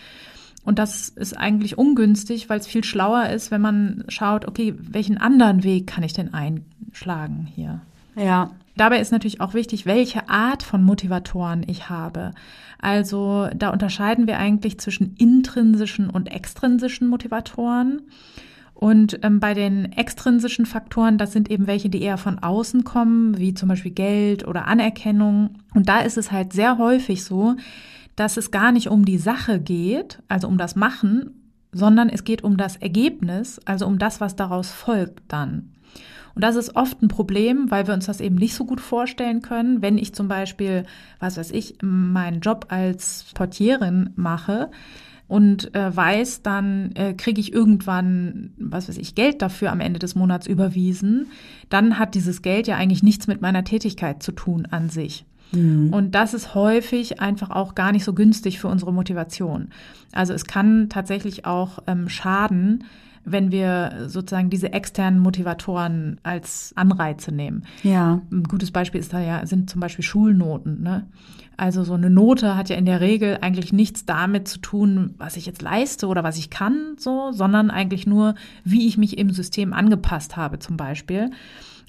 Und 0.65 0.79
das 0.79 1.09
ist 1.09 1.37
eigentlich 1.37 1.79
ungünstig, 1.79 2.49
weil 2.49 2.61
es 2.61 2.67
viel 2.67 2.85
schlauer 2.85 3.29
ist, 3.31 3.51
wenn 3.51 3.61
man 3.61 4.05
schaut, 4.09 4.47
okay, 4.47 4.75
welchen 4.79 5.19
anderen 5.19 5.63
Weg 5.65 5.87
kann 5.87 6.05
ich 6.05 6.13
denn 6.13 6.35
einschlagen 6.35 7.49
hier? 7.55 7.81
Ja. 8.17 8.51
Dabei 8.77 9.01
ist 9.01 9.13
natürlich 9.13 9.41
auch 9.41 9.55
wichtig, 9.55 9.85
welche 9.85 10.29
Art 10.29 10.63
von 10.63 10.83
Motivatoren 10.83 11.65
ich 11.67 11.91
habe. 11.91 12.33
Also 12.79 13.49
da 13.55 13.71
unterscheiden 13.71 14.27
wir 14.27 14.39
eigentlich 14.39 14.79
zwischen 14.79 15.15
intrinsischen 15.17 16.09
und 16.09 16.33
extrinsischen 16.33 17.09
Motivatoren. 17.09 18.03
Und 18.81 19.19
ähm, 19.23 19.41
bei 19.41 19.53
den 19.53 19.93
extrinsischen 19.93 20.65
Faktoren, 20.65 21.19
das 21.19 21.35
sind 21.35 21.51
eben 21.51 21.67
welche, 21.67 21.91
die 21.91 22.01
eher 22.01 22.17
von 22.17 22.39
außen 22.39 22.83
kommen, 22.83 23.37
wie 23.37 23.53
zum 23.53 23.69
Beispiel 23.69 23.91
Geld 23.91 24.49
oder 24.49 24.67
Anerkennung. 24.67 25.51
Und 25.75 25.91
da 25.91 26.01
ist 26.01 26.17
es 26.17 26.33
halt 26.33 26.55
sehr 26.55 26.79
häufig 26.79 27.23
so, 27.23 27.57
dass 28.17 28.39
es 28.39 28.51
gar 28.51 28.73
nicht 28.73 28.89
um 28.89 29.05
die 29.05 29.19
Sache 29.19 29.61
geht, 29.61 30.23
also 30.29 30.49
um 30.49 30.57
das 30.57 30.77
Machen, 30.77 31.53
sondern 31.73 32.09
es 32.09 32.25
geht 32.25 32.43
um 32.43 32.57
das 32.57 32.77
Ergebnis, 32.77 33.61
also 33.67 33.87
um 33.87 33.99
das, 33.99 34.19
was 34.23 34.35
daraus 34.35 34.71
folgt 34.71 35.25
dann. 35.29 35.73
Und 36.35 36.43
das 36.43 36.57
ist 36.57 36.75
oft 36.75 37.03
ein 37.03 37.09
Problem, 37.09 37.71
weil 37.71 37.87
wir 37.87 37.93
uns 37.93 38.07
das 38.07 38.23
eben 38.23 38.37
nicht 38.37 38.55
so 38.55 38.65
gut 38.65 38.81
vorstellen 38.81 39.43
können. 39.43 39.83
Wenn 39.83 39.99
ich 39.99 40.15
zum 40.15 40.27
Beispiel, 40.27 40.85
was 41.19 41.37
weiß 41.37 41.51
ich, 41.51 41.77
meinen 41.83 42.41
Job 42.41 42.69
als 42.71 43.27
Portierin 43.35 44.15
mache, 44.17 44.71
und 45.31 45.77
äh, 45.77 45.97
weiß, 45.97 46.43
dann 46.43 46.91
äh, 46.97 47.15
kriege 47.15 47.41
ich 47.41 47.53
irgendwann, 47.53 48.51
was 48.59 48.89
weiß 48.89 48.99
ich, 48.99 49.15
Geld 49.15 49.41
dafür 49.43 49.71
am 49.71 49.79
Ende 49.79 50.01
des 50.01 50.17
Monats 50.17 50.49
überwiesen, 50.49 51.29
dann 51.69 52.01
hat 52.01 52.17
dieses 52.17 52.43
Geld 52.43 52.67
ja 52.67 52.77
eigentlich 52.77 53.05
nichts 53.05 53.29
mit 53.29 53.41
meiner 53.41 53.63
Tätigkeit 53.63 54.25
zu 54.25 54.33
tun 54.33 54.67
an 54.73 54.89
sich. 54.89 55.25
Mhm. 55.53 55.93
Und 55.93 56.17
das 56.17 56.35
ist 56.35 56.57
häufig 56.57 57.21
einfach 57.21 57.51
auch 57.51 57.77
gar 57.77 57.93
nicht 57.93 58.05
so 58.05 58.13
günstig 58.13 58.59
für 58.59 58.67
unsere 58.67 58.93
Motivation. 58.93 59.69
Also 60.11 60.33
es 60.33 60.47
kann 60.47 60.89
tatsächlich 60.89 61.47
auch 61.47 61.79
ähm, 61.87 62.09
schaden, 62.09 62.83
wenn 63.25 63.53
wir 63.53 64.07
sozusagen 64.07 64.51
diese 64.51 64.73
externen 64.73 65.21
Motivatoren 65.21 66.19
als 66.23 66.73
Anreize 66.77 67.33
nehmen. 67.33 67.65
Ja. 67.83 68.23
Ein 68.31 68.45
gutes 68.45 68.71
Beispiel 68.71 69.01
ist 69.01 69.13
da 69.13 69.21
ja, 69.21 69.47
sind 69.47 69.71
zum 69.71 69.81
Beispiel 69.81 70.05
Schulnoten. 70.05 70.83
Ne? 70.83 71.07
Also 71.57 71.85
so 71.85 71.95
eine 71.95 72.09
Note 72.09 72.57
hat 72.57 72.71
ja 72.71 72.77
in 72.77 72.87
der 72.87 73.01
Regel 73.01 73.39
eigentlich 73.43 73.73
nichts 73.73 74.07
damit 74.07 74.49
zu 74.49 74.59
tun, 74.61 75.15
was 75.19 75.37
ich 75.37 75.45
jetzt 75.45 75.61
leiste 75.61 76.07
oder 76.07 76.25
was 76.25 76.39
ich 76.39 76.49
kann, 76.49 76.95
so, 76.97 77.33
sondern 77.33 77.71
eigentlich 77.71 78.07
nur, 78.07 78.35
wie 78.65 78.87
ich 78.87 78.97
mich 78.97 79.19
im 79.19 79.31
System 79.31 79.73
angepasst 79.73 80.37
habe, 80.37 80.59
zum 80.59 80.79
Beispiel. 80.79 81.31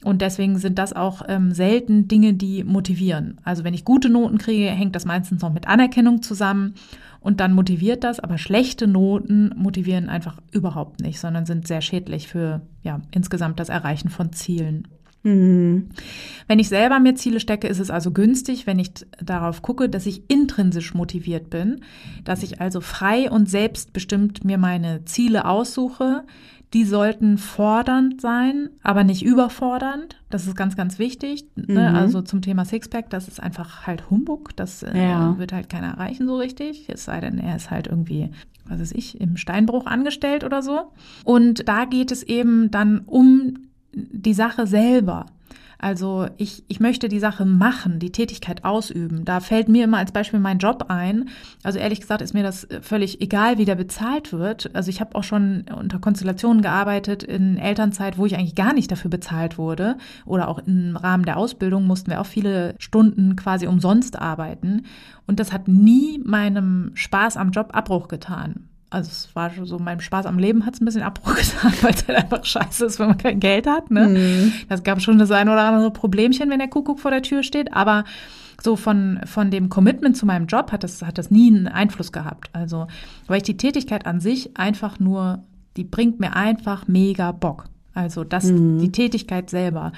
Und 0.03 0.21
deswegen 0.21 0.57
sind 0.57 0.79
das 0.79 0.93
auch 0.93 1.21
ähm, 1.27 1.51
selten 1.51 2.07
Dinge, 2.07 2.33
die 2.33 2.63
motivieren. 2.63 3.39
Also 3.43 3.63
wenn 3.63 3.73
ich 3.73 3.85
gute 3.85 4.09
Noten 4.09 4.39
kriege, 4.39 4.65
hängt 4.65 4.95
das 4.95 5.05
meistens 5.05 5.41
noch 5.41 5.53
mit 5.53 5.67
Anerkennung 5.67 6.21
zusammen 6.21 6.73
und 7.21 7.39
dann 7.39 7.53
motiviert 7.53 8.03
das, 8.03 8.19
aber 8.19 8.37
schlechte 8.37 8.87
Noten 8.87 9.53
motivieren 9.55 10.09
einfach 10.09 10.39
überhaupt 10.51 11.01
nicht, 11.01 11.19
sondern 11.19 11.45
sind 11.45 11.67
sehr 11.67 11.81
schädlich 11.81 12.27
für 12.27 12.61
ja, 12.83 12.99
insgesamt 13.11 13.59
das 13.59 13.69
Erreichen 13.69 14.09
von 14.09 14.33
Zielen. 14.33 14.87
Mhm. 15.23 15.89
Wenn 16.47 16.57
ich 16.57 16.67
selber 16.67 16.99
mir 16.99 17.13
Ziele 17.13 17.39
stecke, 17.39 17.67
ist 17.67 17.79
es 17.79 17.91
also 17.91 18.11
günstig, 18.11 18.65
wenn 18.65 18.79
ich 18.79 18.91
darauf 19.23 19.61
gucke, 19.61 19.87
dass 19.87 20.07
ich 20.07 20.29
intrinsisch 20.29 20.95
motiviert 20.95 21.51
bin, 21.51 21.81
dass 22.23 22.41
ich 22.41 22.59
also 22.59 22.81
frei 22.81 23.29
und 23.29 23.47
selbstbestimmt 23.47 24.43
mir 24.43 24.57
meine 24.57 25.05
Ziele 25.05 25.45
aussuche, 25.45 26.23
die 26.73 26.85
sollten 26.85 27.37
fordernd 27.37 28.21
sein, 28.21 28.69
aber 28.81 29.03
nicht 29.03 29.23
überfordernd. 29.23 30.15
Das 30.29 30.47
ist 30.47 30.55
ganz, 30.55 30.77
ganz 30.77 30.99
wichtig. 30.99 31.45
Ne? 31.55 31.89
Mhm. 31.89 31.95
Also 31.95 32.21
zum 32.21 32.41
Thema 32.41 32.63
Sixpack, 32.63 33.09
das 33.09 33.27
ist 33.27 33.41
einfach 33.41 33.85
halt 33.87 34.09
Humbug. 34.09 34.55
Das 34.55 34.83
äh, 34.83 34.97
ja. 34.97 35.37
wird 35.37 35.51
halt 35.51 35.69
keiner 35.69 35.87
erreichen 35.87 36.27
so 36.27 36.37
richtig. 36.37 36.85
Es 36.87 37.05
sei 37.05 37.19
denn, 37.19 37.39
er 37.39 37.57
ist 37.57 37.71
halt 37.71 37.87
irgendwie, 37.87 38.31
was 38.65 38.79
weiß 38.79 38.91
ich, 38.93 39.19
im 39.19 39.35
Steinbruch 39.35 39.85
angestellt 39.85 40.45
oder 40.45 40.61
so. 40.61 40.91
Und 41.25 41.67
da 41.67 41.83
geht 41.85 42.11
es 42.11 42.23
eben 42.23 42.71
dann 42.71 42.99
um 42.99 43.57
die 43.93 44.33
Sache 44.33 44.65
selber. 44.65 45.25
Also 45.81 46.27
ich, 46.37 46.63
ich 46.67 46.79
möchte 46.79 47.09
die 47.09 47.19
Sache 47.19 47.43
machen, 47.43 47.97
die 47.97 48.11
Tätigkeit 48.11 48.63
ausüben. 48.63 49.25
Da 49.25 49.39
fällt 49.39 49.67
mir 49.67 49.85
immer 49.85 49.97
als 49.97 50.11
Beispiel 50.11 50.39
mein 50.39 50.59
Job 50.59 50.85
ein. 50.89 51.29
Also 51.63 51.79
ehrlich 51.79 52.01
gesagt 52.01 52.21
ist 52.21 52.35
mir 52.35 52.43
das 52.43 52.67
völlig 52.81 53.19
egal, 53.19 53.57
wie 53.57 53.65
der 53.65 53.73
bezahlt 53.73 54.31
wird. 54.31 54.75
Also 54.75 54.91
ich 54.91 55.01
habe 55.01 55.15
auch 55.15 55.23
schon 55.23 55.65
unter 55.75 55.97
Konstellationen 55.97 56.61
gearbeitet 56.61 57.23
in 57.23 57.57
Elternzeit, 57.57 58.19
wo 58.19 58.27
ich 58.27 58.35
eigentlich 58.35 58.53
gar 58.53 58.73
nicht 58.73 58.91
dafür 58.91 59.09
bezahlt 59.09 59.57
wurde. 59.57 59.97
Oder 60.27 60.49
auch 60.49 60.59
im 60.59 60.95
Rahmen 60.95 61.25
der 61.25 61.37
Ausbildung 61.37 61.87
mussten 61.87 62.11
wir 62.11 62.21
auch 62.21 62.27
viele 62.27 62.75
Stunden 62.77 63.35
quasi 63.35 63.65
umsonst 63.65 64.19
arbeiten. 64.19 64.83
Und 65.25 65.39
das 65.39 65.51
hat 65.51 65.67
nie 65.67 66.21
meinem 66.23 66.91
Spaß 66.93 67.37
am 67.37 67.49
Job 67.49 67.69
Abbruch 67.73 68.07
getan 68.07 68.67
also 68.91 69.09
es 69.09 69.35
war 69.35 69.49
so, 69.63 69.79
meinem 69.79 70.01
Spaß 70.01 70.25
am 70.25 70.37
Leben 70.37 70.65
hat 70.65 70.75
es 70.75 70.81
ein 70.81 70.85
bisschen 70.85 71.01
Abbruch 71.01 71.35
getan, 71.35 71.73
weil 71.81 71.93
es 71.93 72.07
halt 72.07 72.17
einfach 72.17 72.45
scheiße 72.45 72.85
ist, 72.85 72.99
wenn 72.99 73.07
man 73.07 73.17
kein 73.17 73.39
Geld 73.39 73.65
hat. 73.65 73.89
Ne? 73.89 74.09
Mhm. 74.09 74.53
Das 74.69 74.83
gab 74.83 75.01
schon 75.01 75.17
das 75.17 75.31
eine 75.31 75.51
oder 75.51 75.63
andere 75.63 75.91
Problemchen, 75.91 76.49
wenn 76.49 76.59
der 76.59 76.67
Kuckuck 76.67 76.99
vor 76.99 77.09
der 77.09 77.23
Tür 77.23 77.41
steht, 77.41 77.73
aber 77.73 78.03
so 78.61 78.75
von, 78.75 79.21
von 79.25 79.49
dem 79.49 79.69
Commitment 79.69 80.15
zu 80.15 80.25
meinem 80.25 80.45
Job 80.45 80.71
hat 80.71 80.83
das, 80.83 81.01
hat 81.01 81.17
das 81.17 81.31
nie 81.31 81.47
einen 81.47 81.67
Einfluss 81.67 82.11
gehabt. 82.11 82.49
Also, 82.53 82.87
weil 83.27 83.37
ich 83.37 83.43
die 83.43 83.57
Tätigkeit 83.57 84.05
an 84.05 84.19
sich 84.19 84.55
einfach 84.57 84.99
nur, 84.99 85.39
die 85.77 85.83
bringt 85.83 86.19
mir 86.19 86.35
einfach 86.35 86.87
mega 86.87 87.31
Bock. 87.31 87.65
Also 87.93 88.23
das, 88.23 88.45
mhm. 88.45 88.79
die 88.79 88.91
Tätigkeit 88.91 89.49
selber. 89.49 89.93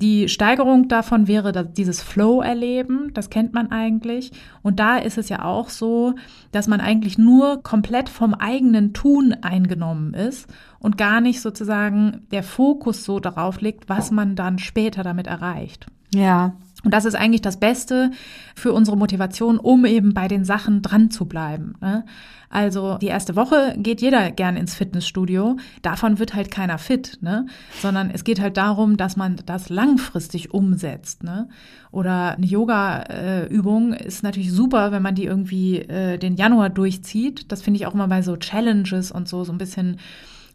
Die 0.00 0.30
Steigerung 0.30 0.88
davon 0.88 1.28
wäre 1.28 1.64
dieses 1.66 2.00
Flow-Erleben, 2.00 3.12
das 3.12 3.28
kennt 3.28 3.52
man 3.52 3.70
eigentlich. 3.70 4.32
Und 4.62 4.80
da 4.80 4.96
ist 4.96 5.18
es 5.18 5.28
ja 5.28 5.44
auch 5.44 5.68
so, 5.68 6.14
dass 6.52 6.68
man 6.68 6.80
eigentlich 6.80 7.18
nur 7.18 7.62
komplett 7.62 8.08
vom 8.08 8.32
eigenen 8.32 8.94
Tun 8.94 9.34
eingenommen 9.42 10.14
ist 10.14 10.48
und 10.78 10.96
gar 10.96 11.20
nicht 11.20 11.42
sozusagen 11.42 12.26
der 12.30 12.42
Fokus 12.42 13.04
so 13.04 13.20
darauf 13.20 13.60
liegt, 13.60 13.90
was 13.90 14.10
man 14.10 14.36
dann 14.36 14.58
später 14.58 15.02
damit 15.02 15.26
erreicht. 15.26 15.86
Ja. 16.14 16.54
Und 16.82 16.94
das 16.94 17.04
ist 17.04 17.14
eigentlich 17.14 17.42
das 17.42 17.60
Beste 17.60 18.10
für 18.54 18.72
unsere 18.72 18.96
Motivation, 18.96 19.58
um 19.58 19.84
eben 19.84 20.14
bei 20.14 20.28
den 20.28 20.46
Sachen 20.46 20.80
dran 20.80 21.10
zu 21.10 21.26
bleiben. 21.26 21.74
Ne? 21.82 22.06
Also 22.52 22.98
die 22.98 23.06
erste 23.06 23.36
Woche 23.36 23.76
geht 23.78 24.00
jeder 24.00 24.32
gern 24.32 24.56
ins 24.56 24.74
Fitnessstudio. 24.74 25.56
Davon 25.82 26.18
wird 26.18 26.34
halt 26.34 26.50
keiner 26.50 26.78
fit, 26.78 27.18
ne? 27.20 27.46
Sondern 27.80 28.10
es 28.10 28.24
geht 28.24 28.40
halt 28.40 28.56
darum, 28.56 28.96
dass 28.96 29.16
man 29.16 29.36
das 29.46 29.68
langfristig 29.68 30.52
umsetzt, 30.52 31.22
ne? 31.22 31.48
Oder 31.92 32.36
eine 32.36 32.46
Yoga-Übung 32.46 33.92
ist 33.92 34.24
natürlich 34.24 34.52
super, 34.52 34.90
wenn 34.90 35.02
man 35.02 35.14
die 35.14 35.26
irgendwie 35.26 35.78
äh, 35.78 36.18
den 36.18 36.34
Januar 36.34 36.70
durchzieht. 36.70 37.52
Das 37.52 37.62
finde 37.62 37.78
ich 37.78 37.86
auch 37.86 37.94
immer 37.94 38.08
bei 38.08 38.22
so 38.22 38.36
Challenges 38.36 39.12
und 39.12 39.28
so 39.28 39.44
so 39.44 39.52
ein 39.52 39.58
bisschen 39.58 39.98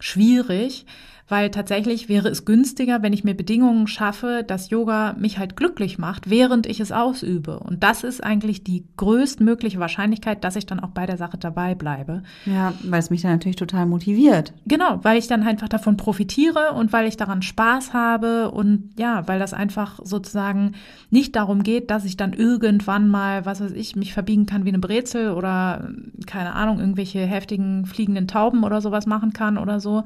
schwierig 0.02 0.86
weil 1.28 1.50
tatsächlich 1.50 2.08
wäre 2.08 2.30
es 2.30 2.46
günstiger, 2.46 3.02
wenn 3.02 3.14
ich 3.14 3.24
mir 3.24 3.34
Bedingungen 3.34 3.88
schaffe, 3.88 4.44
dass 4.46 4.70
Yoga 4.70 5.16
mich 5.18 5.40
halt 5.40 5.56
glücklich 5.56 5.98
macht, 5.98 6.30
während 6.30 6.68
ich 6.68 6.80
es 6.80 6.92
ausübe. 6.92 7.60
Und 7.60 7.84
das 7.84 8.04
ist 8.04 8.24
eigentlich 8.24 8.64
die 8.64 8.86
größtmögliche 8.98 9.80
Wahrscheinlichkeit, 9.80 10.44
dass 10.44 10.56
ich 10.56 10.68
dann 10.68 10.80
auch 10.80 10.90
bei 10.90 11.08
der 11.08 11.18
Sache 11.18 11.38
dabei 11.38 11.74
bleibe. 11.74 12.22
Ja, 12.46 12.74
weil 12.84 13.00
es 13.00 13.10
mich 13.10 13.24
dann 13.24 13.32
natürlich 13.32 13.56
total 13.56 13.88
motiviert. 13.88 14.54
Genau, 14.68 15.00
weil 15.02 15.18
ich 15.18 15.28
dann 15.28 15.44
einfach 15.44 15.70
davon 15.70 15.98
profitiere 15.98 16.74
und 16.74 16.94
weil 16.94 17.08
ich 17.08 17.18
daran 17.18 17.42
Spaß 17.42 17.94
habe 17.94 18.52
und 18.52 18.92
ja, 18.98 19.28
weil 19.28 19.40
das 19.40 19.54
einfach 19.54 20.00
sozusagen 20.04 20.74
nicht 21.10 21.36
darum 21.36 21.64
geht, 21.64 21.90
dass 21.90 22.06
ich 22.06 22.18
dann 22.18 22.34
irgendwann 22.34 23.10
mal, 23.10 23.46
was 23.46 23.62
weiß 23.62 23.72
ich, 23.72 23.96
mich 23.96 24.14
verbiegen 24.14 24.46
kann 24.46 24.66
wie 24.66 24.70
eine 24.70 24.80
Brezel 24.80 25.32
oder 25.32 25.90
keine 26.28 26.54
Ahnung, 26.54 26.80
irgendwelche 26.80 27.20
heftigen 27.26 27.86
fliegenden 27.86 28.28
Tauben 28.28 28.64
oder 28.64 28.80
sowas 28.80 29.08
machen 29.08 29.34
kann 29.34 29.58
oder 29.58 29.80
so, 29.80 30.04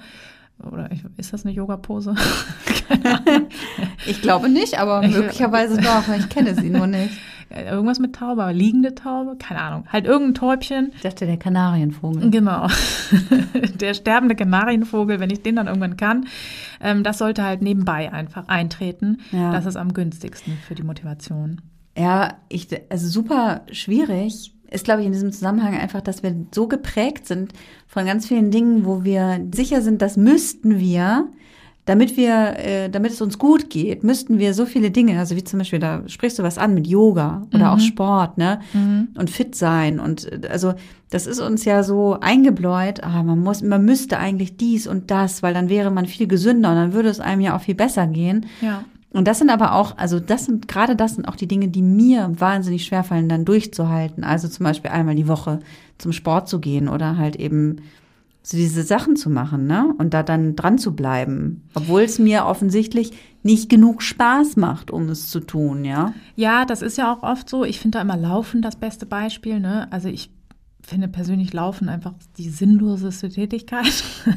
oder 0.65 0.89
ist 1.17 1.33
das 1.33 1.45
eine 1.45 1.53
Yoga-Pose? 1.53 2.15
ich 4.07 4.21
glaube 4.21 4.49
nicht, 4.49 4.79
aber 4.79 5.01
möglicherweise 5.01 5.79
doch. 5.81 6.07
Ich 6.17 6.29
kenne 6.29 6.55
sie 6.55 6.69
nur 6.69 6.87
nicht. 6.87 7.13
Irgendwas 7.49 7.99
mit 7.99 8.15
Taube, 8.15 8.51
liegende 8.51 8.93
Taube, 8.93 9.35
keine 9.37 9.61
Ahnung. 9.61 9.85
Halt 9.91 10.05
irgendein 10.05 10.35
Täubchen. 10.35 10.91
Ich 10.95 11.01
dachte, 11.01 11.25
der 11.25 11.37
Kanarienvogel. 11.37 12.29
Genau. 12.29 12.67
der 13.79 13.95
sterbende 13.95 14.35
Kanarienvogel, 14.35 15.19
wenn 15.19 15.31
ich 15.31 15.41
den 15.41 15.55
dann 15.55 15.65
irgendwann 15.65 15.97
kann. 15.97 16.27
Ähm, 16.79 17.03
das 17.03 17.17
sollte 17.17 17.43
halt 17.43 17.63
nebenbei 17.63 18.13
einfach 18.13 18.47
eintreten. 18.47 19.21
Ja. 19.31 19.51
Das 19.51 19.65
ist 19.65 19.77
am 19.77 19.93
günstigsten 19.93 20.59
für 20.67 20.75
die 20.75 20.83
Motivation. 20.83 21.61
Ja, 21.97 22.35
ich, 22.49 22.67
also 22.89 23.07
super 23.07 23.61
schwierig 23.71 24.53
ist, 24.71 24.85
glaube 24.85 25.01
ich, 25.01 25.07
in 25.07 25.13
diesem 25.13 25.31
Zusammenhang 25.31 25.75
einfach, 25.75 26.01
dass 26.01 26.23
wir 26.23 26.35
so 26.53 26.67
geprägt 26.67 27.27
sind 27.27 27.53
von 27.87 28.05
ganz 28.05 28.27
vielen 28.27 28.51
Dingen, 28.51 28.85
wo 28.85 29.03
wir 29.03 29.45
sicher 29.53 29.81
sind, 29.81 30.01
das 30.01 30.17
müssten 30.17 30.79
wir, 30.79 31.27
damit 31.85 32.17
wir, 32.17 32.59
äh, 32.59 32.89
damit 32.89 33.13
es 33.13 33.21
uns 33.21 33.39
gut 33.39 33.71
geht, 33.71 34.03
müssten 34.03 34.37
wir 34.37 34.53
so 34.53 34.67
viele 34.67 34.91
Dinge, 34.91 35.17
also 35.17 35.35
wie 35.35 35.43
zum 35.43 35.57
Beispiel, 35.57 35.79
da 35.79 36.03
sprichst 36.07 36.37
du 36.37 36.43
was 36.43 36.59
an 36.59 36.75
mit 36.75 36.85
Yoga 36.85 37.47
oder 37.51 37.65
mhm. 37.65 37.71
auch 37.71 37.79
Sport, 37.79 38.37
ne? 38.37 38.59
Mhm. 38.73 39.07
Und 39.17 39.31
fit 39.31 39.55
sein. 39.55 39.99
Und 39.99 40.31
äh, 40.31 40.47
also 40.49 40.75
das 41.09 41.25
ist 41.25 41.39
uns 41.39 41.65
ja 41.65 41.81
so 41.81 42.19
eingebläut, 42.21 43.03
ah, 43.03 43.23
man 43.23 43.39
muss, 43.39 43.63
man 43.63 43.83
müsste 43.83 44.19
eigentlich 44.19 44.55
dies 44.55 44.85
und 44.85 45.09
das, 45.09 45.41
weil 45.41 45.55
dann 45.55 45.69
wäre 45.69 45.89
man 45.89 46.05
viel 46.05 46.27
gesünder 46.27 46.69
und 46.69 46.75
dann 46.75 46.93
würde 46.93 47.09
es 47.09 47.19
einem 47.19 47.41
ja 47.41 47.57
auch 47.57 47.61
viel 47.61 47.75
besser 47.75 48.05
gehen. 48.05 48.45
Ja. 48.61 48.83
Und 49.11 49.27
das 49.27 49.39
sind 49.39 49.49
aber 49.49 49.73
auch, 49.73 49.97
also 49.97 50.19
das 50.19 50.45
sind, 50.45 50.67
gerade 50.67 50.95
das 50.95 51.15
sind 51.15 51.27
auch 51.27 51.35
die 51.35 51.47
Dinge, 51.47 51.67
die 51.69 51.81
mir 51.81 52.31
wahnsinnig 52.39 52.85
schwerfallen, 52.85 53.27
dann 53.27 53.45
durchzuhalten. 53.45 54.23
Also 54.23 54.47
zum 54.47 54.65
Beispiel 54.65 54.91
einmal 54.91 55.15
die 55.15 55.27
Woche 55.27 55.59
zum 55.97 56.11
Sport 56.11 56.47
zu 56.47 56.59
gehen 56.59 56.87
oder 56.87 57.17
halt 57.17 57.35
eben 57.35 57.77
so 58.43 58.55
diese 58.55 58.83
Sachen 58.83 59.15
zu 59.15 59.29
machen, 59.29 59.67
ne? 59.67 59.93
Und 59.97 60.13
da 60.13 60.23
dann 60.23 60.55
dran 60.55 60.77
zu 60.77 60.95
bleiben. 60.95 61.63
Obwohl 61.73 62.01
es 62.01 62.19
mir 62.19 62.45
offensichtlich 62.45 63.11
nicht 63.43 63.69
genug 63.69 64.01
Spaß 64.01 64.55
macht, 64.55 64.91
um 64.91 65.09
es 65.09 65.29
zu 65.29 65.39
tun, 65.39 65.85
ja? 65.85 66.13
Ja, 66.35 66.65
das 66.65 66.81
ist 66.81 66.97
ja 66.97 67.13
auch 67.13 67.23
oft 67.23 67.49
so. 67.49 67.65
Ich 67.65 67.79
finde 67.79 67.97
da 67.97 68.01
immer 68.01 68.17
Laufen 68.17 68.61
das 68.61 68.75
beste 68.75 69.05
Beispiel, 69.05 69.59
ne? 69.59 69.91
Also 69.91 70.07
ich 70.07 70.29
finde 70.89 71.07
persönlich 71.07 71.53
Laufen 71.53 71.87
einfach 71.87 72.13
die 72.37 72.49
sinnloseste 72.49 73.29
Tätigkeit. 73.29 74.03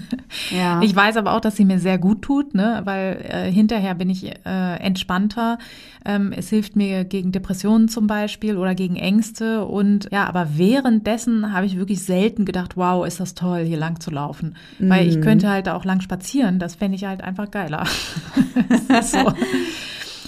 Ja. 0.51 0.81
Ich 0.83 0.97
weiß 0.97 1.19
aber 1.19 1.35
auch, 1.35 1.41
dass 1.41 1.57
sie 1.57 1.65
mir 1.65 1.79
sehr 1.79 1.99
gut 1.99 2.23
tut, 2.23 2.55
ne? 2.55 2.81
weil 2.85 3.25
äh, 3.29 3.53
hinterher 3.53 3.95
bin 3.95 4.09
ich 4.09 4.27
äh, 4.27 4.77
entspannter. 4.77 5.59
Ähm, 6.07 6.33
es 6.35 6.49
hilft 6.49 6.75
mir 6.75 7.05
gegen 7.05 7.33
Depressionen 7.33 7.89
zum 7.89 8.07
Beispiel 8.07 8.57
oder 8.57 8.75
gegen 8.75 8.97
Ängste. 8.97 9.65
Und 9.67 10.09
ja, 10.11 10.27
aber 10.27 10.57
währenddessen 10.57 11.53
habe 11.53 11.67
ich 11.67 11.77
wirklich 11.77 12.03
selten 12.03 12.45
gedacht, 12.45 12.77
wow, 12.77 13.07
ist 13.07 13.21
das 13.21 13.35
toll, 13.35 13.65
hier 13.65 13.77
lang 13.77 14.01
zu 14.01 14.11
laufen. 14.11 14.57
Weil 14.79 15.07
ich 15.07 15.21
könnte 15.21 15.51
halt 15.51 15.69
auch 15.69 15.85
lang 15.85 16.01
spazieren. 16.01 16.59
Das 16.59 16.77
fände 16.77 16.97
ich 16.97 17.05
halt 17.05 17.23
einfach 17.23 17.51
geiler. 17.51 17.85
so. 19.03 19.35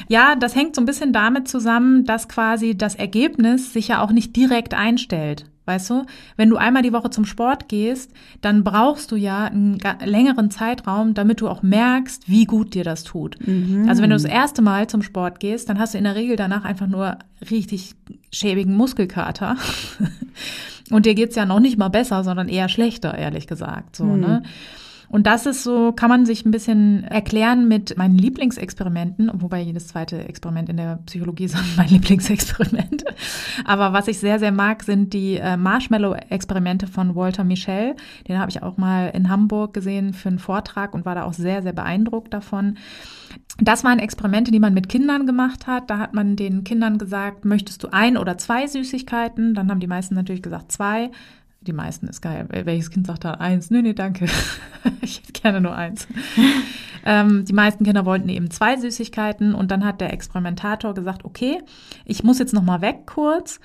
Ja, 0.09 0.35
das 0.37 0.55
hängt 0.55 0.75
so 0.75 0.83
ein 0.83 0.87
bisschen 0.87 1.13
damit 1.13 1.49
zusammen, 1.49 2.05
dass 2.05 2.29
quasi 2.29 2.77
das 2.77 2.95
Ergebnis 2.95 3.73
sich 3.73 3.89
ja 3.89 4.03
auch 4.03 4.11
nicht 4.11 4.37
direkt 4.37 4.75
einstellt. 4.75 5.47
Weißt 5.67 5.89
du, 5.89 6.05
wenn 6.37 6.51
du 6.51 6.57
einmal 6.57 6.83
die 6.83 6.93
Woche 6.93 7.09
zum 7.09 7.25
Sport 7.25 7.69
gehst, 7.69 8.13
dann 8.43 8.65
brauchst 8.65 9.11
du 9.11 9.17
ja 9.17 9.47
einen 9.47 9.79
längeren 10.05 10.51
Zeitraum, 10.51 11.15
damit 11.15 11.41
du 11.41 11.49
auch 11.49 11.63
merkst, 11.63 12.29
wie 12.29 12.45
gut 12.45 12.75
dir 12.75 12.85
das 12.85 13.03
tut. 13.03 13.39
Mhm. 13.47 13.89
Also 13.89 14.03
wenn 14.03 14.11
du 14.11 14.17
das 14.17 14.25
erste 14.25 14.61
Mal 14.61 14.89
zum 14.89 15.03
Sport 15.03 15.41
gehst, 15.41 15.71
dann 15.71 15.79
hast 15.79 15.95
du 15.95 15.99
in 15.99 16.05
der 16.05 16.17
Regel 16.17 16.37
danach 16.37 16.65
einfach 16.65 16.87
nur 16.87 17.19
richtig 17.51 17.95
schäbigen 18.31 18.77
Muskelkater. 18.77 19.57
Und 20.91 21.07
dir 21.07 21.15
geht's 21.15 21.35
ja 21.35 21.47
noch 21.47 21.61
nicht 21.61 21.79
mal 21.79 21.89
besser, 21.89 22.25
sondern 22.25 22.49
eher 22.49 22.69
schlechter, 22.69 23.17
ehrlich 23.17 23.47
gesagt. 23.47 23.97
So, 23.97 24.05
ne? 24.05 24.43
Und 25.09 25.27
das 25.27 25.47
ist 25.47 25.63
so, 25.63 25.93
kann 25.93 26.09
man 26.09 26.27
sich 26.27 26.45
ein 26.45 26.51
bisschen 26.51 27.05
erklären 27.05 27.69
mit 27.69 27.97
meinen 27.97 28.19
Lieblingsexperimenten, 28.19 29.31
wobei 29.35 29.61
jedes 29.61 29.89
zweite 29.89 30.27
Experiment 30.29 30.69
in 30.69 30.77
der 30.77 31.01
Psychologie 31.07 31.45
ist 31.45 31.57
mein 31.77 31.89
Lieblingsexperiment. 31.89 33.05
Aber 33.65 33.93
was 33.93 34.09
ich 34.09 34.19
sehr, 34.19 34.39
sehr 34.39 34.53
mag, 34.53 34.83
sind 34.83 35.13
die 35.13 35.37
äh, 35.37 35.57
Marshmallow-Experimente 35.57 36.87
von 36.87 37.15
Walter 37.15 37.45
Michel. 37.45 37.95
Den 38.29 38.39
habe 38.39 38.51
ich 38.51 38.63
auch 38.63 38.77
mal 38.77 39.11
in 39.15 39.29
Hamburg 39.29 39.75
gesehen 39.75 40.15
für 40.15 40.29
einen 40.29 40.39
Vortrag 40.39 40.95
und 40.95 41.05
war 41.05 41.15
da 41.15 41.25
auch 41.25 41.33
sehr, 41.33 41.63
sehr 41.63 41.73
beeindruckt 41.73 42.33
davon. 42.33 42.77
Das 43.59 43.85
waren 43.85 43.99
Experimente, 43.99 44.51
die 44.51 44.59
man 44.59 44.75
mit 44.75 44.89
Kindern 44.89 45.27
gemacht 45.27 45.67
hat. 45.67 45.91
Da 45.91 45.99
hat 45.99 46.15
man 46.15 46.37
den 46.37 46.65
Kindern 46.65 46.99
gesagt, 46.99 47.45
möchtest 47.45 47.83
du 47.83 47.89
ein 47.93 48.17
oder 48.17 48.39
zwei 48.39 48.67
Süßigkeiten? 48.67 49.55
Dann 49.55 49.71
haben 49.71 49.81
die 49.81 49.87
meisten 49.87 50.15
natürlich 50.15 50.43
gesagt 50.43 50.73
zwei. 50.73 51.11
Die 51.67 51.73
meisten 51.73 52.07
ist 52.09 52.21
geil. 52.21 52.47
Welches 52.51 52.91
Kind 52.91 53.07
sagt 53.07 53.25
da 53.25 53.33
eins? 53.33 53.71
Nee, 53.71 53.83
nee, 53.83 53.95
danke. 53.95 54.27
ich 55.01 55.19
hätte 55.19 55.33
gerne 55.33 55.61
nur 55.61 55.75
eins. 55.75 56.07
ähm, 57.05 57.45
die 57.45 57.53
meisten 57.53 57.85
Kinder 57.85 58.05
wollten 58.05 58.29
eben 58.29 58.51
zwei 58.51 58.77
Süßigkeiten 58.77 59.55
und 59.55 59.71
dann 59.71 59.85
hat 59.85 60.01
der 60.01 60.13
Experimentator 60.13 60.95
gesagt, 60.95 61.25
okay, 61.25 61.59
ich 62.05 62.23
muss 62.23 62.39
jetzt 62.39 62.53
noch 62.53 62.63
mal 62.63 62.83
weg 62.83 63.07
kurz 63.07 63.61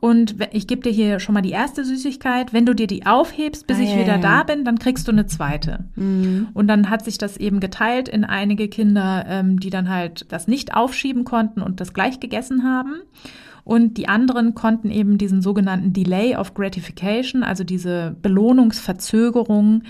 und 0.00 0.36
ich 0.52 0.66
gebe 0.66 0.82
dir 0.82 0.90
hier 0.90 1.20
schon 1.20 1.34
mal 1.34 1.42
die 1.42 1.50
erste 1.50 1.84
Süßigkeit. 1.84 2.52
Wenn 2.52 2.66
du 2.66 2.74
dir 2.74 2.86
die 2.86 3.06
aufhebst, 3.06 3.66
bis 3.66 3.78
Ah, 3.78 3.82
ich 3.82 3.90
ja, 3.90 4.00
wieder 4.00 4.16
ja. 4.16 4.18
da 4.18 4.42
bin, 4.42 4.64
dann 4.64 4.78
kriegst 4.78 5.06
du 5.08 5.12
eine 5.12 5.26
zweite. 5.26 5.84
Und 6.54 6.66
dann 6.66 6.90
hat 6.90 7.04
sich 7.04 7.18
das 7.18 7.36
eben 7.36 7.60
geteilt 7.60 8.08
in 8.08 8.24
einige 8.24 8.68
Kinder, 8.68 9.24
ähm, 9.28 9.60
die 9.60 9.70
dann 9.70 9.88
halt 9.88 10.30
das 10.30 10.48
nicht 10.48 10.74
aufschieben 10.74 11.24
konnten 11.24 11.62
und 11.62 11.80
das 11.80 11.94
gleich 11.94 12.20
gegessen 12.20 12.64
haben. 12.64 12.96
Und 13.64 13.96
die 13.96 14.08
anderen 14.08 14.54
konnten 14.54 14.90
eben 14.90 15.16
diesen 15.18 15.40
sogenannten 15.40 15.92
Delay 15.92 16.36
of 16.36 16.54
Gratification, 16.54 17.42
also 17.42 17.64
diese 17.64 18.14
Belohnungsverzögerung, 18.20 19.82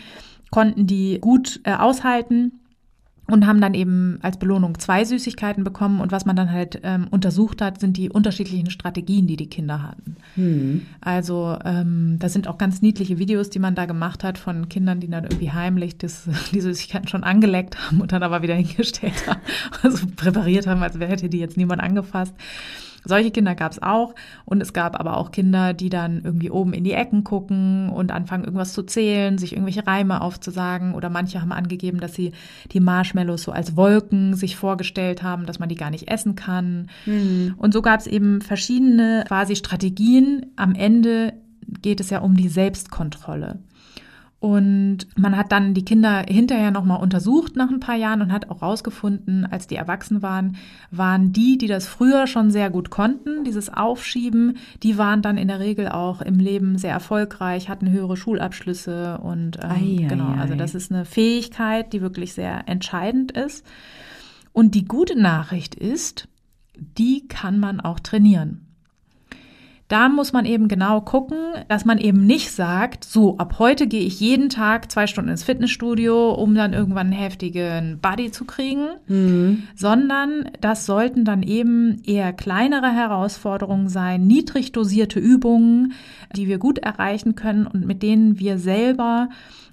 konnten 0.50 0.86
die 0.86 1.18
gut 1.20 1.60
äh, 1.64 1.74
aushalten 1.74 2.52
und 3.26 3.46
haben 3.46 3.60
dann 3.60 3.74
eben 3.74 4.18
als 4.22 4.38
Belohnung 4.38 4.78
zwei 4.78 5.04
Süßigkeiten 5.04 5.64
bekommen. 5.64 6.00
Und 6.00 6.12
was 6.12 6.26
man 6.26 6.36
dann 6.36 6.52
halt 6.52 6.80
ähm, 6.82 7.08
untersucht 7.10 7.62
hat, 7.62 7.80
sind 7.80 7.96
die 7.96 8.10
unterschiedlichen 8.10 8.70
Strategien, 8.70 9.26
die 9.26 9.36
die 9.36 9.48
Kinder 9.48 9.82
hatten. 9.82 10.16
Also 11.00 11.58
ähm, 11.64 12.16
das 12.18 12.34
sind 12.34 12.48
auch 12.48 12.58
ganz 12.58 12.82
niedliche 12.82 13.18
Videos, 13.18 13.48
die 13.48 13.58
man 13.58 13.74
da 13.74 13.86
gemacht 13.86 14.24
hat 14.24 14.36
von 14.36 14.68
Kindern, 14.68 15.00
die 15.00 15.08
dann 15.08 15.24
irgendwie 15.24 15.50
heimlich 15.50 15.96
das, 15.96 16.28
die 16.52 16.60
Süßigkeiten 16.60 17.08
schon 17.08 17.24
angeleckt 17.24 17.78
haben 17.78 18.00
und 18.00 18.12
dann 18.12 18.22
aber 18.22 18.42
wieder 18.42 18.54
hingestellt 18.54 19.26
haben, 19.26 19.40
also 19.82 20.06
präpariert 20.14 20.66
haben, 20.66 20.82
als 20.82 20.98
hätte 20.98 21.28
die 21.28 21.38
jetzt 21.38 21.56
niemand 21.56 21.82
angefasst. 21.82 22.34
Solche 23.04 23.30
Kinder 23.30 23.54
gab 23.54 23.72
es 23.72 23.82
auch 23.82 24.14
und 24.44 24.60
es 24.60 24.72
gab 24.72 24.98
aber 24.98 25.16
auch 25.16 25.30
Kinder, 25.30 25.74
die 25.74 25.90
dann 25.90 26.22
irgendwie 26.24 26.50
oben 26.50 26.72
in 26.72 26.84
die 26.84 26.92
Ecken 26.92 27.24
gucken 27.24 27.90
und 27.90 28.12
anfangen 28.12 28.44
irgendwas 28.44 28.72
zu 28.72 28.82
zählen, 28.82 29.38
sich 29.38 29.52
irgendwelche 29.52 29.86
Reime 29.86 30.20
aufzusagen 30.20 30.94
oder 30.94 31.10
manche 31.10 31.40
haben 31.40 31.52
angegeben, 31.52 32.00
dass 32.00 32.14
sie 32.14 32.32
die 32.72 32.80
Marshmallows 32.80 33.42
so 33.42 33.52
als 33.52 33.76
Wolken 33.76 34.34
sich 34.34 34.56
vorgestellt 34.56 35.22
haben, 35.22 35.46
dass 35.46 35.58
man 35.58 35.68
die 35.68 35.74
gar 35.74 35.90
nicht 35.90 36.08
essen 36.08 36.34
kann. 36.34 36.88
Und 37.56 37.72
so 37.72 37.82
gab 37.82 38.00
es 38.00 38.06
eben 38.06 38.40
verschiedene 38.40 39.24
quasi 39.28 39.56
Strategien. 39.56 40.46
Am 40.56 40.74
Ende 40.74 41.34
geht 41.82 42.00
es 42.00 42.10
ja 42.10 42.20
um 42.20 42.36
die 42.36 42.48
Selbstkontrolle. 42.48 43.58
Und 44.44 45.06
man 45.16 45.38
hat 45.38 45.52
dann 45.52 45.72
die 45.72 45.86
Kinder 45.86 46.26
hinterher 46.28 46.70
nochmal 46.70 47.00
untersucht 47.00 47.56
nach 47.56 47.70
ein 47.70 47.80
paar 47.80 47.94
Jahren 47.94 48.20
und 48.20 48.30
hat 48.30 48.50
auch 48.50 48.60
rausgefunden, 48.60 49.46
als 49.50 49.68
die 49.68 49.76
erwachsen 49.76 50.20
waren, 50.20 50.56
waren 50.90 51.32
die, 51.32 51.56
die 51.56 51.66
das 51.66 51.88
früher 51.88 52.26
schon 52.26 52.50
sehr 52.50 52.68
gut 52.68 52.90
konnten, 52.90 53.44
dieses 53.44 53.72
Aufschieben, 53.72 54.58
die 54.82 54.98
waren 54.98 55.22
dann 55.22 55.38
in 55.38 55.48
der 55.48 55.60
Regel 55.60 55.88
auch 55.88 56.20
im 56.20 56.38
Leben 56.38 56.76
sehr 56.76 56.92
erfolgreich, 56.92 57.70
hatten 57.70 57.90
höhere 57.90 58.18
Schulabschlüsse 58.18 59.16
und 59.16 59.60
ähm, 59.64 59.70
Ei, 59.70 60.06
genau, 60.10 60.34
ei. 60.34 60.40
also 60.42 60.56
das 60.56 60.74
ist 60.74 60.92
eine 60.92 61.06
Fähigkeit, 61.06 61.94
die 61.94 62.02
wirklich 62.02 62.34
sehr 62.34 62.68
entscheidend 62.68 63.32
ist. 63.32 63.64
Und 64.52 64.74
die 64.74 64.84
gute 64.84 65.18
Nachricht 65.18 65.74
ist, 65.74 66.28
die 66.76 67.26
kann 67.28 67.58
man 67.58 67.80
auch 67.80 67.98
trainieren. 67.98 68.63
Da 69.88 70.08
muss 70.08 70.32
man 70.32 70.46
eben 70.46 70.68
genau 70.68 71.02
gucken, 71.02 71.38
dass 71.68 71.84
man 71.84 71.98
eben 71.98 72.24
nicht 72.24 72.50
sagt, 72.50 73.04
so, 73.04 73.36
ab 73.36 73.58
heute 73.58 73.86
gehe 73.86 74.00
ich 74.00 74.18
jeden 74.18 74.48
Tag 74.48 74.90
zwei 74.90 75.06
Stunden 75.06 75.30
ins 75.30 75.44
Fitnessstudio, 75.44 76.32
um 76.32 76.54
dann 76.54 76.72
irgendwann 76.72 77.08
einen 77.08 77.12
heftigen 77.12 77.98
Body 78.00 78.30
zu 78.30 78.46
kriegen, 78.46 78.88
sondern 79.76 80.50
das 80.60 80.86
sollten 80.86 81.26
dann 81.26 81.42
eben 81.42 82.02
eher 82.02 82.32
kleinere 82.32 82.90
Herausforderungen 82.90 83.90
sein, 83.90 84.26
niedrig 84.26 84.72
dosierte 84.72 85.20
Übungen, 85.20 85.92
die 86.34 86.48
wir 86.48 86.56
gut 86.58 86.78
erreichen 86.78 87.34
können 87.34 87.66
und 87.66 87.84
mit 87.84 88.02
denen 88.02 88.38
wir 88.38 88.58
selber 88.58 89.28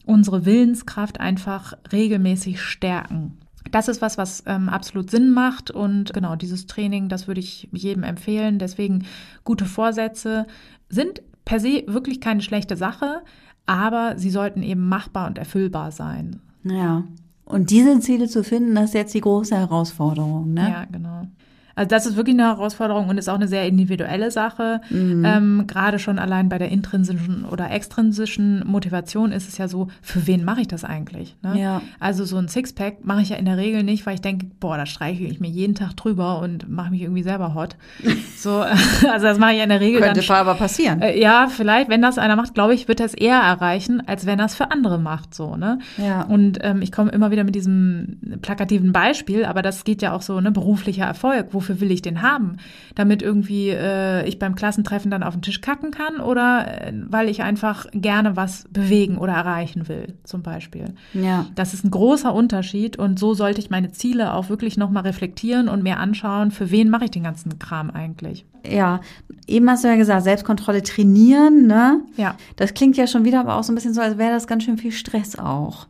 unsere 0.06 0.46
Willenskraft 0.46 1.22
einfach 1.22 1.74
regelmäßig 1.94 2.62
stärken. 2.62 3.38
Das 3.70 3.88
ist 3.88 4.02
was, 4.02 4.18
was 4.18 4.44
ähm, 4.48 4.70
absolut 4.70 5.12
Sinn 5.12 5.32
macht 5.32 5.70
und 5.70 6.14
genau 6.14 6.36
dieses 6.36 6.66
Training, 6.66 7.10
das 7.10 7.28
würde 7.28 7.40
ich 7.40 7.70
jedem 7.72 8.04
empfehlen. 8.04 8.58
Deswegen 8.58 9.06
gute 9.44 9.66
Vorsätze 9.66 10.48
sind 10.90 11.22
per 11.46 11.60
se 11.60 11.84
wirklich 11.88 12.22
keine 12.22 12.42
schlechte 12.42 12.76
Sache, 12.76 13.22
aber 13.66 14.18
sie 14.18 14.32
sollten 14.32 14.64
eben 14.64 14.90
machbar 14.90 15.28
und 15.28 15.38
erfüllbar 15.38 15.92
sein. 15.92 16.40
Ja. 16.64 17.04
Und 17.46 17.70
diese 17.70 18.00
Ziele 18.00 18.28
zu 18.28 18.44
finden, 18.44 18.76
das 18.76 18.86
ist 18.86 18.94
jetzt 18.94 19.14
die 19.14 19.22
große 19.22 19.56
Herausforderung, 19.56 20.54
ne? 20.54 20.70
Ja, 20.70 20.86
genau. 20.86 21.28
Also 21.76 21.90
das 21.90 22.06
ist 22.06 22.16
wirklich 22.16 22.36
eine 22.36 22.48
Herausforderung 22.48 23.10
und 23.10 23.18
ist 23.18 23.30
auch 23.30 23.36
eine 23.36 23.48
sehr 23.48 23.66
individuelle 23.68 24.32
Sache. 24.32 24.82
Mhm. 24.90 25.24
Ähm, 25.26 25.64
gerade 25.68 26.00
schon 26.00 26.20
allein 26.20 26.50
bei 26.50 26.58
der 26.58 26.70
intrinsischen 26.70 27.46
oder 27.46 27.72
extrinsischen 27.72 28.64
Motivation 28.68 29.32
ist 29.32 29.48
es 29.48 29.58
ja 29.58 29.68
so, 29.68 29.88
für 30.02 30.28
wen 30.28 30.44
mache 30.44 30.62
ich 30.62 30.68
das 30.68 30.84
eigentlich? 30.84 31.36
Ne? 31.42 31.60
Ja. 31.60 31.82
Also 32.00 32.26
so 32.26 32.38
ein 32.38 32.48
Sixpack 32.48 33.06
mache 33.06 33.22
ich 33.22 33.30
ja 33.30 33.38
in 33.38 33.46
der 33.46 33.58
Regel 33.58 33.84
nicht, 33.84 34.06
weil 34.06 34.16
ich 34.16 34.22
denke, 34.22 34.48
boah, 34.60 34.78
da 34.78 34.86
streiche 34.86 35.24
ich 35.24 35.40
mir 35.40 35.50
jeden 35.50 35.76
Tag 35.76 35.96
drüber 35.96 36.40
und 36.42 36.70
mache 36.70 36.92
mich 36.92 37.02
irgendwie 37.02 37.24
selber 37.24 37.54
hot. 37.54 37.76
So, 38.38 38.62
also 39.12 39.28
das 39.28 39.38
mache 39.38 39.52
ich 39.52 39.58
ja 39.58 39.64
in 39.64 39.70
der 39.70 39.82
Regel 39.82 40.02
Könnte 40.02 40.22
dann 40.22 40.38
aber 40.38 40.56
passieren. 40.56 41.00
äh, 41.02 41.20
Ja, 41.20 41.48
vielleicht, 41.48 41.90
wenn 41.90 42.02
das 42.02 42.18
einer 42.18 42.36
macht, 42.36 42.56
glaube 42.56 42.74
ich, 42.74 42.88
wird 42.88 43.00
das 43.00 43.14
eher 43.14 43.38
erreichen, 43.38 44.02
als 44.08 44.26
wenn 44.26 44.40
das 44.40 44.56
für 44.56 44.72
andere 44.72 44.98
macht, 44.98 45.36
so, 45.36 45.56
ne? 45.56 45.78
Ja. 45.98 46.24
Und 46.24 46.58
ähm, 46.64 46.82
ich 46.82 46.92
komme 46.92 47.12
immer 47.12 47.30
wieder 47.30 47.44
mit 47.44 47.54
diesem 47.54 48.18
plakativen 48.42 48.92
Beispiel, 48.94 49.46
aber 49.46 49.62
das 49.62 49.84
geht 49.84 50.02
ja 50.02 50.14
auch 50.14 50.24
so, 50.24 50.42
ne, 50.42 50.52
beruflicher 50.52 51.06
Erfolg. 51.06 51.54
Wofür 51.62 51.80
will 51.80 51.92
ich 51.92 52.02
den 52.02 52.24
haben? 52.24 52.58
Damit 52.96 53.22
irgendwie 53.22 53.70
äh, 53.70 54.28
ich 54.28 54.40
beim 54.40 54.56
Klassentreffen 54.56 55.12
dann 55.12 55.22
auf 55.22 55.36
den 55.36 55.44
Tisch 55.44 55.62
kacken 55.62 55.92
kann 55.92 56.20
oder 56.20 56.88
äh, 56.88 56.92
weil 57.08 57.30
ich 57.30 57.44
einfach 57.44 57.86
gerne 57.94 58.36
was 58.36 58.66
bewegen 58.72 59.20
oder 59.20 59.34
erreichen 59.34 59.88
will, 59.88 60.16
zum 60.24 60.42
Beispiel. 60.42 60.96
Ja. 61.14 61.46
Das 61.54 61.76
ist 61.76 61.86
ein 61.86 61.92
großer 61.92 62.34
Unterschied 62.34 62.98
und 62.98 63.20
so 63.20 63.36
sollte 63.36 63.62
ich 63.62 63.70
meine 63.70 63.92
Ziele 63.92 64.34
auch 64.34 64.50
wirklich 64.50 64.76
nochmal 64.76 65.04
reflektieren 65.04 65.70
und 65.70 65.84
mir 65.84 65.98
anschauen, 65.98 66.50
für 66.50 66.72
wen 66.72 66.90
mache 66.90 67.06
ich 67.06 67.12
den 67.12 67.24
ganzen 67.24 67.60
Kram 67.60 67.92
eigentlich. 67.92 68.44
Ja, 68.68 69.02
eben 69.46 69.70
hast 69.70 69.84
du 69.84 69.88
ja 69.88 69.98
gesagt, 69.98 70.24
Selbstkontrolle 70.24 70.82
trainieren, 70.82 71.68
ne? 71.68 72.02
Ja. 72.18 72.36
Das 72.56 72.74
klingt 72.74 72.98
ja 72.98 73.06
schon 73.06 73.24
wieder 73.24 73.42
aber 73.42 73.56
auch 73.56 73.64
so 73.64 73.72
ein 73.72 73.76
bisschen 73.76 73.94
so, 73.94 74.02
als 74.02 74.18
wäre 74.18 74.32
das 74.32 74.48
ganz 74.48 74.64
schön 74.64 74.80
viel 74.80 74.92
Stress 74.92 75.38
auch. 75.38 75.86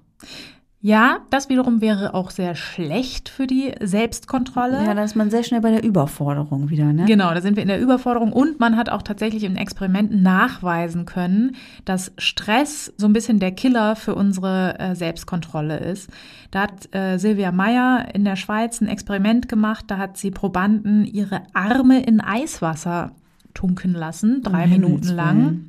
Ja, 0.84 1.20
das 1.30 1.48
wiederum 1.48 1.80
wäre 1.80 2.16
auch 2.16 2.32
sehr 2.32 2.56
schlecht 2.56 3.30
für 3.30 3.46
die 3.46 3.72
Selbstkontrolle. 3.80 4.84
Ja, 4.84 4.96
da 4.96 5.04
ist 5.04 5.16
man 5.16 5.30
sehr 5.30 5.44
schnell 5.44 5.62
bei 5.62 5.70
der 5.70 5.84
Überforderung 5.84 6.72
wieder, 6.72 6.92
ne? 6.92 7.06
Genau, 7.06 7.32
da 7.36 7.42
sind 7.42 7.56
wir 7.56 7.62
in 7.62 7.70
der 7.70 7.80
Überforderung 7.80 8.34
und 8.34 8.60
man 8.60 8.76
hat 8.78 8.90
auch 8.90 9.04
tatsächlich 9.04 9.44
in 9.44 9.58
Experimenten 9.58 10.24
nachweisen 10.24 11.06
können, 11.06 11.56
dass 11.86 12.12
Stress 12.18 12.92
so 12.98 13.06
ein 13.06 13.14
bisschen 13.14 13.40
der 13.40 13.52
Killer 13.52 13.96
für 13.96 14.16
unsere 14.16 14.80
äh, 14.80 14.96
Selbstkontrolle 14.96 15.78
ist. 15.78 16.10
Da 16.50 16.62
hat 16.62 16.94
äh, 16.96 17.20
Silvia 17.20 17.52
Meyer 17.52 18.08
in 18.16 18.26
der 18.26 18.36
Schweiz 18.36 18.82
ein 18.82 18.88
Experiment 18.88 19.48
gemacht, 19.48 19.86
da 19.88 20.00
hat 20.00 20.18
sie 20.18 20.32
Probanden 20.32 21.06
ihre 21.06 21.44
Arme 21.54 22.02
in 22.02 22.22
Eiswasser 22.22 23.12
tunken 23.54 23.94
lassen, 23.94 24.42
drei 24.44 24.66
Um 24.66 24.70
Minuten 24.70 25.08
lang. 25.10 25.62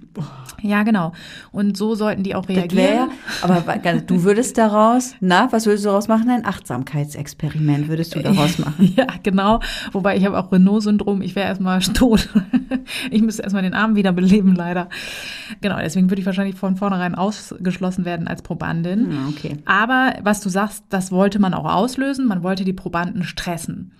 Ja, 0.62 0.82
genau. 0.82 1.12
Und 1.50 1.76
so 1.76 1.94
sollten 1.94 2.22
die 2.22 2.34
auch 2.34 2.48
reagieren. 2.48 2.76
wär, 2.76 3.08
aber 3.42 3.62
du 4.06 4.22
würdest 4.22 4.58
daraus, 4.58 5.14
na, 5.20 5.50
was 5.50 5.66
würdest 5.66 5.84
du 5.84 5.88
daraus 5.88 6.06
machen? 6.06 6.30
Ein 6.30 6.44
Achtsamkeitsexperiment 6.46 7.88
würdest 7.88 8.14
du 8.14 8.20
daraus 8.20 8.58
machen. 8.64 8.92
Ja, 8.96 9.06
genau. 9.22 9.60
Wobei 9.92 10.16
ich 10.16 10.24
habe 10.24 10.38
auch 10.38 10.52
Renault-Syndrom. 10.52 11.22
Ich 11.22 11.34
wäre 11.34 11.48
erstmal 11.48 11.80
tot. 11.94 12.28
Ich 13.10 13.22
müsste 13.22 13.42
erstmal 13.42 13.62
den 13.62 13.74
Arm 13.74 13.96
wiederbeleben, 13.96 14.54
leider. 14.54 14.88
Genau, 15.60 15.78
deswegen 15.78 16.10
würde 16.10 16.20
ich 16.20 16.26
wahrscheinlich 16.26 16.56
von 16.56 16.76
vornherein 16.76 17.14
ausgeschlossen 17.14 18.04
werden 18.04 18.28
als 18.28 18.42
Probandin. 18.42 19.10
Ja, 19.12 19.28
okay. 19.28 19.56
Aber 19.64 20.14
was 20.22 20.40
du 20.40 20.48
sagst, 20.48 20.84
das 20.90 21.10
wollte 21.10 21.38
man 21.38 21.54
auch 21.54 21.72
auslösen. 21.72 22.26
Man 22.26 22.42
wollte 22.42 22.64
die 22.64 22.72
Probanden 22.72 23.24
stressen. 23.24 23.92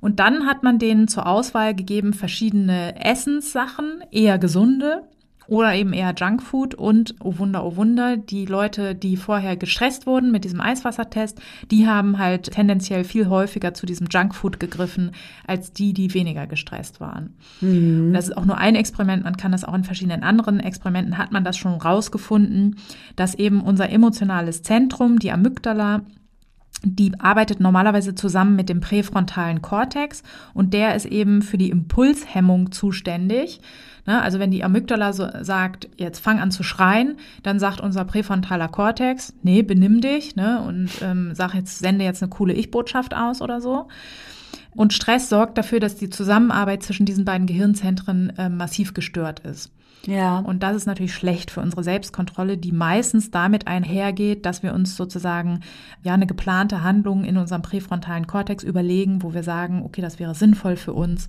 Und 0.00 0.20
dann 0.20 0.46
hat 0.46 0.62
man 0.62 0.78
denen 0.78 1.08
zur 1.08 1.26
Auswahl 1.26 1.74
gegeben 1.74 2.12
verschiedene 2.12 3.04
Essenssachen, 3.04 4.02
eher 4.10 4.38
gesunde 4.38 5.02
oder 5.48 5.74
eben 5.74 5.94
eher 5.94 6.14
Junkfood 6.14 6.74
und, 6.74 7.14
oh 7.20 7.38
Wunder, 7.38 7.64
oh 7.64 7.76
Wunder, 7.76 8.18
die 8.18 8.44
Leute, 8.44 8.94
die 8.94 9.16
vorher 9.16 9.56
gestresst 9.56 10.06
wurden 10.06 10.30
mit 10.30 10.44
diesem 10.44 10.60
Eiswassertest, 10.60 11.40
die 11.70 11.86
haben 11.86 12.18
halt 12.18 12.50
tendenziell 12.52 13.02
viel 13.02 13.28
häufiger 13.28 13.72
zu 13.72 13.86
diesem 13.86 14.08
Junkfood 14.10 14.60
gegriffen, 14.60 15.12
als 15.46 15.72
die, 15.72 15.94
die 15.94 16.12
weniger 16.12 16.46
gestresst 16.46 17.00
waren. 17.00 17.34
Und 17.62 18.12
Das 18.12 18.28
ist 18.28 18.36
auch 18.36 18.44
nur 18.44 18.58
ein 18.58 18.74
Experiment, 18.74 19.24
man 19.24 19.38
kann 19.38 19.52
das 19.52 19.64
auch 19.64 19.74
in 19.74 19.84
verschiedenen 19.84 20.22
anderen 20.22 20.60
Experimenten, 20.60 21.16
hat 21.16 21.32
man 21.32 21.44
das 21.44 21.56
schon 21.56 21.72
rausgefunden, 21.72 22.76
dass 23.16 23.34
eben 23.34 23.62
unser 23.62 23.88
emotionales 23.88 24.62
Zentrum, 24.62 25.18
die 25.18 25.32
Amygdala, 25.32 26.02
die 26.84 27.18
arbeitet 27.18 27.60
normalerweise 27.60 28.14
zusammen 28.14 28.54
mit 28.56 28.68
dem 28.68 28.80
präfrontalen 28.80 29.62
Kortex 29.62 30.22
und 30.54 30.74
der 30.74 30.94
ist 30.94 31.06
eben 31.06 31.42
für 31.42 31.58
die 31.58 31.70
Impulshemmung 31.70 32.70
zuständig. 32.70 33.60
Ne, 34.06 34.22
Also 34.22 34.38
wenn 34.38 34.50
die 34.50 34.62
Amygdala 34.64 35.12
so 35.12 35.28
sagt, 35.42 35.88
jetzt 35.96 36.20
fang 36.20 36.38
an 36.38 36.50
zu 36.50 36.62
schreien, 36.62 37.16
dann 37.42 37.58
sagt 37.58 37.80
unser 37.80 38.04
präfrontaler 38.04 38.68
Kortex, 38.68 39.34
nee, 39.42 39.62
benimm 39.62 40.00
dich 40.00 40.36
ne, 40.36 40.62
und 40.62 40.90
ähm, 41.02 41.34
sag 41.34 41.54
jetzt, 41.54 41.80
sende 41.80 42.04
jetzt 42.04 42.22
eine 42.22 42.30
coole 42.30 42.52
Ich-Botschaft 42.52 43.14
aus 43.14 43.42
oder 43.42 43.60
so. 43.60 43.88
Und 44.74 44.92
Stress 44.92 45.28
sorgt 45.28 45.58
dafür, 45.58 45.80
dass 45.80 45.96
die 45.96 46.10
Zusammenarbeit 46.10 46.82
zwischen 46.84 47.06
diesen 47.06 47.24
beiden 47.24 47.46
Gehirnzentren 47.46 48.32
äh, 48.38 48.48
massiv 48.48 48.94
gestört 48.94 49.40
ist. 49.40 49.72
Ja. 50.08 50.38
Und 50.38 50.62
das 50.62 50.74
ist 50.74 50.86
natürlich 50.86 51.12
schlecht 51.12 51.50
für 51.50 51.60
unsere 51.60 51.84
Selbstkontrolle, 51.84 52.56
die 52.56 52.72
meistens 52.72 53.30
damit 53.30 53.66
einhergeht, 53.66 54.46
dass 54.46 54.62
wir 54.62 54.72
uns 54.72 54.96
sozusagen 54.96 55.60
ja 56.02 56.14
eine 56.14 56.26
geplante 56.26 56.82
Handlung 56.82 57.24
in 57.24 57.36
unserem 57.36 57.60
präfrontalen 57.60 58.26
Kortex 58.26 58.64
überlegen, 58.64 59.22
wo 59.22 59.34
wir 59.34 59.42
sagen, 59.42 59.82
okay, 59.84 60.00
das 60.00 60.18
wäre 60.18 60.34
sinnvoll 60.34 60.76
für 60.76 60.94
uns. 60.94 61.28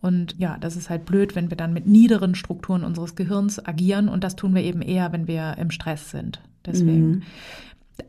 Und 0.00 0.36
ja, 0.38 0.56
das 0.58 0.76
ist 0.76 0.88
halt 0.88 1.04
blöd, 1.04 1.34
wenn 1.34 1.50
wir 1.50 1.56
dann 1.56 1.72
mit 1.72 1.86
niederen 1.86 2.34
Strukturen 2.34 2.84
unseres 2.84 3.16
Gehirns 3.16 3.64
agieren. 3.64 4.08
Und 4.08 4.22
das 4.22 4.36
tun 4.36 4.54
wir 4.54 4.62
eben 4.62 4.80
eher, 4.80 5.12
wenn 5.12 5.26
wir 5.26 5.56
im 5.58 5.70
Stress 5.70 6.10
sind. 6.10 6.40
Deswegen. 6.64 7.24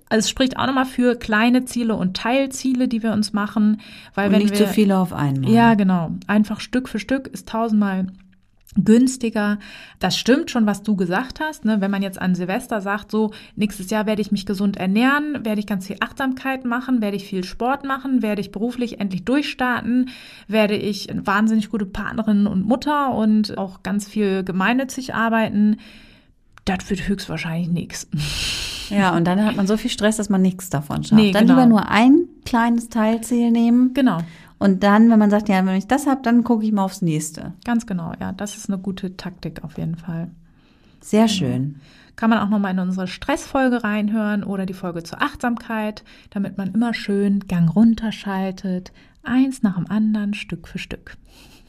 Also 0.07 0.19
es 0.19 0.30
spricht 0.30 0.57
auch 0.57 0.67
nochmal 0.67 0.86
für 0.86 1.15
kleine 1.15 1.65
Ziele 1.65 1.95
und 1.95 2.15
Teilziele, 2.15 2.88
die 2.88 3.03
wir 3.03 3.11
uns 3.11 3.34
machen, 3.34 3.82
weil 4.13 4.28
Und 4.28 4.34
wenn 4.34 4.41
nicht 4.43 4.57
wir 4.57 4.67
zu 4.67 4.74
viele 4.74 4.97
auf 4.97 5.11
einmal. 5.13 5.51
ja, 5.51 5.74
genau. 5.74 6.11
Einfach 6.28 6.59
Stück 6.59 6.88
für 6.88 6.99
Stück 6.99 7.28
ist 7.28 7.49
tausendmal 7.49 8.07
günstiger. 8.76 9.59
Das 9.99 10.17
stimmt 10.17 10.49
schon, 10.49 10.65
was 10.65 10.84
du 10.84 10.95
gesagt 10.95 11.39
hast. 11.39 11.65
Ne? 11.65 11.82
Wenn 11.82 11.91
man 11.91 12.01
jetzt 12.01 12.22
an 12.22 12.36
Silvester 12.36 12.82
sagt, 12.82 13.11
so 13.11 13.32
nächstes 13.55 13.89
Jahr 13.89 14.05
werde 14.05 14.22
ich 14.22 14.32
mich 14.32 14.45
gesund 14.45 14.78
ernähren, 14.78 15.43
werde 15.45 15.59
ich 15.59 15.67
ganz 15.67 15.88
viel 15.88 15.97
Achtsamkeit 15.99 16.63
machen, 16.63 17.01
werde 17.01 17.17
ich 17.17 17.26
viel 17.26 17.43
Sport 17.43 17.86
machen, 17.86 18.22
werde 18.22 18.41
ich 18.41 18.51
beruflich 18.51 18.99
endlich 18.99 19.26
durchstarten, 19.26 20.09
werde 20.47 20.76
ich 20.76 21.09
eine 21.09 21.26
wahnsinnig 21.28 21.69
gute 21.69 21.86
Partnerin 21.86 22.47
und 22.47 22.65
Mutter 22.65 23.13
und 23.13 23.57
auch 23.57 23.84
ganz 23.84 24.07
viel 24.07 24.43
gemeinnützig 24.43 25.13
arbeiten. 25.13 25.78
Das 26.65 26.89
wird 26.89 27.07
höchstwahrscheinlich 27.07 27.69
nichts. 27.69 28.07
Ja, 28.91 29.15
und 29.15 29.26
dann 29.26 29.45
hat 29.45 29.55
man 29.55 29.67
so 29.67 29.78
viel 29.78 29.89
Stress, 29.89 30.17
dass 30.17 30.28
man 30.28 30.41
nichts 30.41 30.69
davon 30.69 31.03
schafft. 31.03 31.13
Nee, 31.13 31.32
dann 31.32 31.47
genau. 31.47 31.59
lieber 31.59 31.69
nur 31.69 31.89
ein 31.89 32.26
kleines 32.45 32.89
Teilziel 32.89 33.49
nehmen. 33.49 33.93
Genau, 33.93 34.17
Und 34.62 34.84
dann, 34.84 35.09
wenn 35.09 35.18
man 35.18 35.32
sagt, 35.32 35.49
ja, 35.49 35.66
wenn 35.66 35.76
ich 35.76 35.88
das 35.88 36.05
habe, 36.05 36.22
dann 36.22 36.43
gucke 36.43 36.64
ich 36.64 36.72
mal 36.72 36.84
aufs 36.84 37.01
nächste. 37.01 37.53
ganz 37.66 37.88
genau. 37.88 38.14
Ja, 38.20 38.32
das 38.32 38.55
ist 38.55 38.70
eine 38.70 38.78
gute 38.78 39.18
Taktik 39.18 39.64
auf 39.64 39.80
jeden 39.80 39.95
Fall. 39.95 40.30
Sehr 40.99 41.28
schön. 41.28 41.80
kann 42.16 42.30
man 42.30 42.38
auch 42.38 42.49
nochmal 42.49 42.74
in 42.74 42.80
unsere 42.80 43.07
Stressfolge 43.07 43.84
reinhören 43.84 44.43
oder 44.43 44.68
die 44.68 44.76
Folge 44.76 45.01
zur 45.01 45.20
Achtsamkeit, 45.20 46.03
damit 46.30 46.59
man 46.59 46.76
immer 46.76 46.93
schön 46.93 47.47
Gang 47.47 47.76
runterschaltet, 47.76 48.91
eins 49.24 49.64
nach 49.64 49.78
dem 49.78 49.89
anderen, 49.89 50.36
Stück 50.36 50.68
für 50.68 50.78
Stück. 50.78 51.18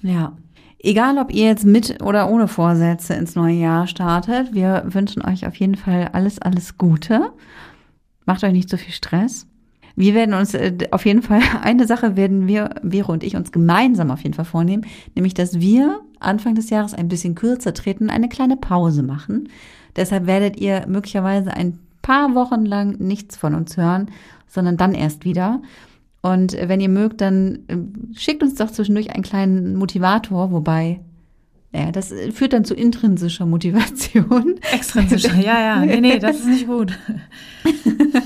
Ja. 0.02 0.36
Egal, 0.78 1.16
ob 1.16 1.32
ihr 1.32 1.46
jetzt 1.46 1.64
mit 1.64 2.02
oder 2.02 2.28
ohne 2.28 2.46
Vorsätze 2.46 3.14
ins 3.14 3.36
neue 3.36 3.54
Jahr 3.54 3.86
startet, 3.86 4.52
wir 4.52 4.82
wünschen 4.84 5.22
euch 5.24 5.46
auf 5.46 5.54
jeden 5.54 5.76
Fall 5.76 6.10
alles, 6.12 6.40
alles 6.40 6.76
Gute. 6.76 7.32
Macht 8.26 8.44
euch 8.44 8.52
nicht 8.52 8.68
so 8.68 8.76
viel 8.76 8.92
Stress. 8.92 9.46
Wir 9.96 10.14
werden 10.14 10.34
uns 10.34 10.54
äh, 10.54 10.72
auf 10.90 11.04
jeden 11.04 11.22
Fall, 11.22 11.40
eine 11.62 11.86
Sache 11.86 12.16
werden 12.16 12.46
wir, 12.46 12.70
Vero 12.82 13.12
und 13.12 13.24
ich, 13.24 13.36
uns 13.36 13.52
gemeinsam 13.52 14.10
auf 14.10 14.22
jeden 14.22 14.34
Fall 14.34 14.44
vornehmen, 14.44 14.86
nämlich, 15.14 15.34
dass 15.34 15.60
wir 15.60 16.00
Anfang 16.20 16.54
des 16.54 16.70
Jahres 16.70 16.94
ein 16.94 17.08
bisschen 17.08 17.34
kürzer 17.34 17.74
treten, 17.74 18.10
eine 18.10 18.28
kleine 18.28 18.56
Pause 18.56 19.02
machen. 19.02 19.48
Deshalb 19.96 20.26
werdet 20.26 20.58
ihr 20.58 20.86
möglicherweise 20.86 21.52
ein 21.52 21.78
paar 22.00 22.34
Wochen 22.34 22.64
lang 22.64 22.96
nichts 22.98 23.36
von 23.36 23.54
uns 23.54 23.76
hören, 23.76 24.10
sondern 24.46 24.76
dann 24.76 24.94
erst 24.94 25.24
wieder. 25.24 25.62
Und 26.22 26.54
äh, 26.54 26.68
wenn 26.68 26.80
ihr 26.80 26.88
mögt, 26.88 27.20
dann 27.20 27.60
äh, 27.68 27.76
schickt 28.16 28.42
uns 28.42 28.54
doch 28.54 28.70
zwischendurch 28.70 29.10
einen 29.10 29.24
kleinen 29.24 29.76
Motivator, 29.76 30.52
wobei, 30.52 31.00
ja, 31.72 31.90
das 31.90 32.12
äh, 32.12 32.30
führt 32.30 32.52
dann 32.52 32.64
zu 32.64 32.74
intrinsischer 32.74 33.46
Motivation. 33.46 34.54
Extrinsisch, 34.72 35.24
ja, 35.24 35.60
ja, 35.60 35.84
nee, 35.84 36.00
nee, 36.00 36.18
das 36.18 36.40
ist 36.40 36.46
nicht 36.46 36.66
gut. 36.66 36.98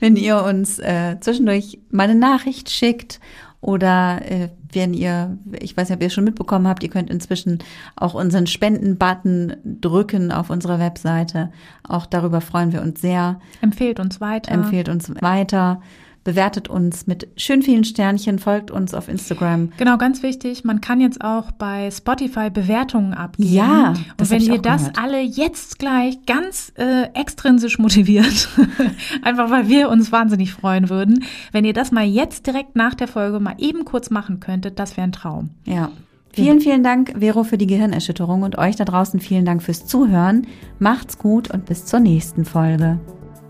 wenn 0.00 0.16
ihr 0.16 0.42
uns 0.42 0.78
äh, 0.78 1.16
zwischendurch 1.20 1.78
mal 1.90 2.04
eine 2.04 2.18
Nachricht 2.18 2.70
schickt 2.70 3.20
oder 3.60 4.20
äh, 4.22 4.48
wenn 4.72 4.94
ihr, 4.94 5.38
ich 5.60 5.76
weiß 5.76 5.88
nicht, 5.88 5.96
ob 5.96 6.02
ihr 6.02 6.08
es 6.08 6.14
schon 6.14 6.24
mitbekommen 6.24 6.68
habt, 6.68 6.82
ihr 6.82 6.90
könnt 6.90 7.10
inzwischen 7.10 7.58
auch 7.96 8.14
unseren 8.14 8.46
Spenden-Button 8.46 9.56
drücken 9.64 10.30
auf 10.30 10.50
unserer 10.50 10.78
Webseite. 10.78 11.50
Auch 11.86 12.06
darüber 12.06 12.40
freuen 12.40 12.72
wir 12.72 12.82
uns 12.82 13.00
sehr. 13.00 13.40
Empfehlt 13.60 13.98
uns 13.98 14.20
weiter. 14.20 14.52
Empfehlt 14.52 14.88
uns 14.88 15.10
weiter, 15.22 15.80
bewertet 16.24 16.68
uns 16.68 17.06
mit 17.06 17.28
schön 17.36 17.62
vielen 17.62 17.84
Sternchen, 17.84 18.38
folgt 18.38 18.70
uns 18.70 18.94
auf 18.94 19.08
Instagram. 19.08 19.72
Genau, 19.76 19.96
ganz 19.96 20.22
wichtig, 20.22 20.64
man 20.64 20.80
kann 20.80 21.00
jetzt 21.00 21.22
auch 21.22 21.52
bei 21.52 21.90
Spotify 21.90 22.50
Bewertungen 22.50 23.14
abgeben. 23.14 23.52
Ja, 23.52 23.94
und 24.18 24.30
wenn 24.30 24.42
ihr 24.42 24.54
auch 24.54 24.62
das 24.62 24.80
gehört. 24.82 24.98
alle 24.98 25.20
jetzt 25.20 25.78
gleich 25.78 26.24
ganz 26.26 26.72
äh, 26.76 27.04
extrinsisch 27.14 27.78
motiviert, 27.78 28.48
einfach 29.22 29.50
weil 29.50 29.68
wir 29.68 29.88
uns 29.88 30.12
wahnsinnig 30.12 30.52
freuen 30.52 30.90
würden, 30.90 31.24
wenn 31.52 31.64
ihr 31.64 31.72
das 31.72 31.92
mal 31.92 32.04
jetzt 32.04 32.46
direkt 32.46 32.76
nach 32.76 32.94
der 32.94 33.08
Folge 33.08 33.40
mal 33.40 33.54
eben 33.58 33.84
kurz 33.84 34.10
machen 34.10 34.40
könntet, 34.40 34.78
das 34.78 34.96
wäre 34.96 35.06
ein 35.06 35.12
Traum. 35.12 35.50
Ja. 35.64 35.90
Vielen, 36.32 36.60
vielen 36.60 36.84
Dank, 36.84 37.14
Vero, 37.18 37.42
für 37.42 37.58
die 37.58 37.66
Gehirnerschütterung 37.66 38.42
und 38.42 38.58
euch 38.58 38.76
da 38.76 38.84
draußen 38.84 39.18
vielen 39.18 39.44
Dank 39.44 39.62
fürs 39.62 39.86
Zuhören. 39.86 40.46
Macht's 40.78 41.18
gut 41.18 41.50
und 41.50 41.66
bis 41.66 41.84
zur 41.84 42.00
nächsten 42.00 42.44
Folge. 42.44 43.00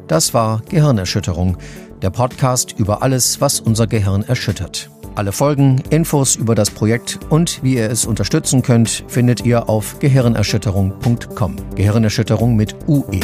Das 0.06 0.32
war 0.32 0.62
Gehirnerschütterung, 0.70 1.58
der 2.02 2.10
Podcast 2.10 2.74
über 2.78 3.02
alles, 3.02 3.40
was 3.40 3.60
unser 3.60 3.86
Gehirn 3.86 4.22
erschüttert. 4.22 4.90
Alle 5.14 5.32
Folgen, 5.32 5.82
Infos 5.90 6.36
über 6.36 6.54
das 6.54 6.70
Projekt 6.70 7.18
und 7.28 7.62
wie 7.62 7.74
ihr 7.74 7.90
es 7.90 8.06
unterstützen 8.06 8.62
könnt, 8.62 9.04
findet 9.08 9.44
ihr 9.44 9.68
auf 9.68 9.98
gehirnerschütterung.com. 9.98 11.56
Gehirnerschütterung 11.74 12.54
mit 12.54 12.76
UE. 12.86 13.20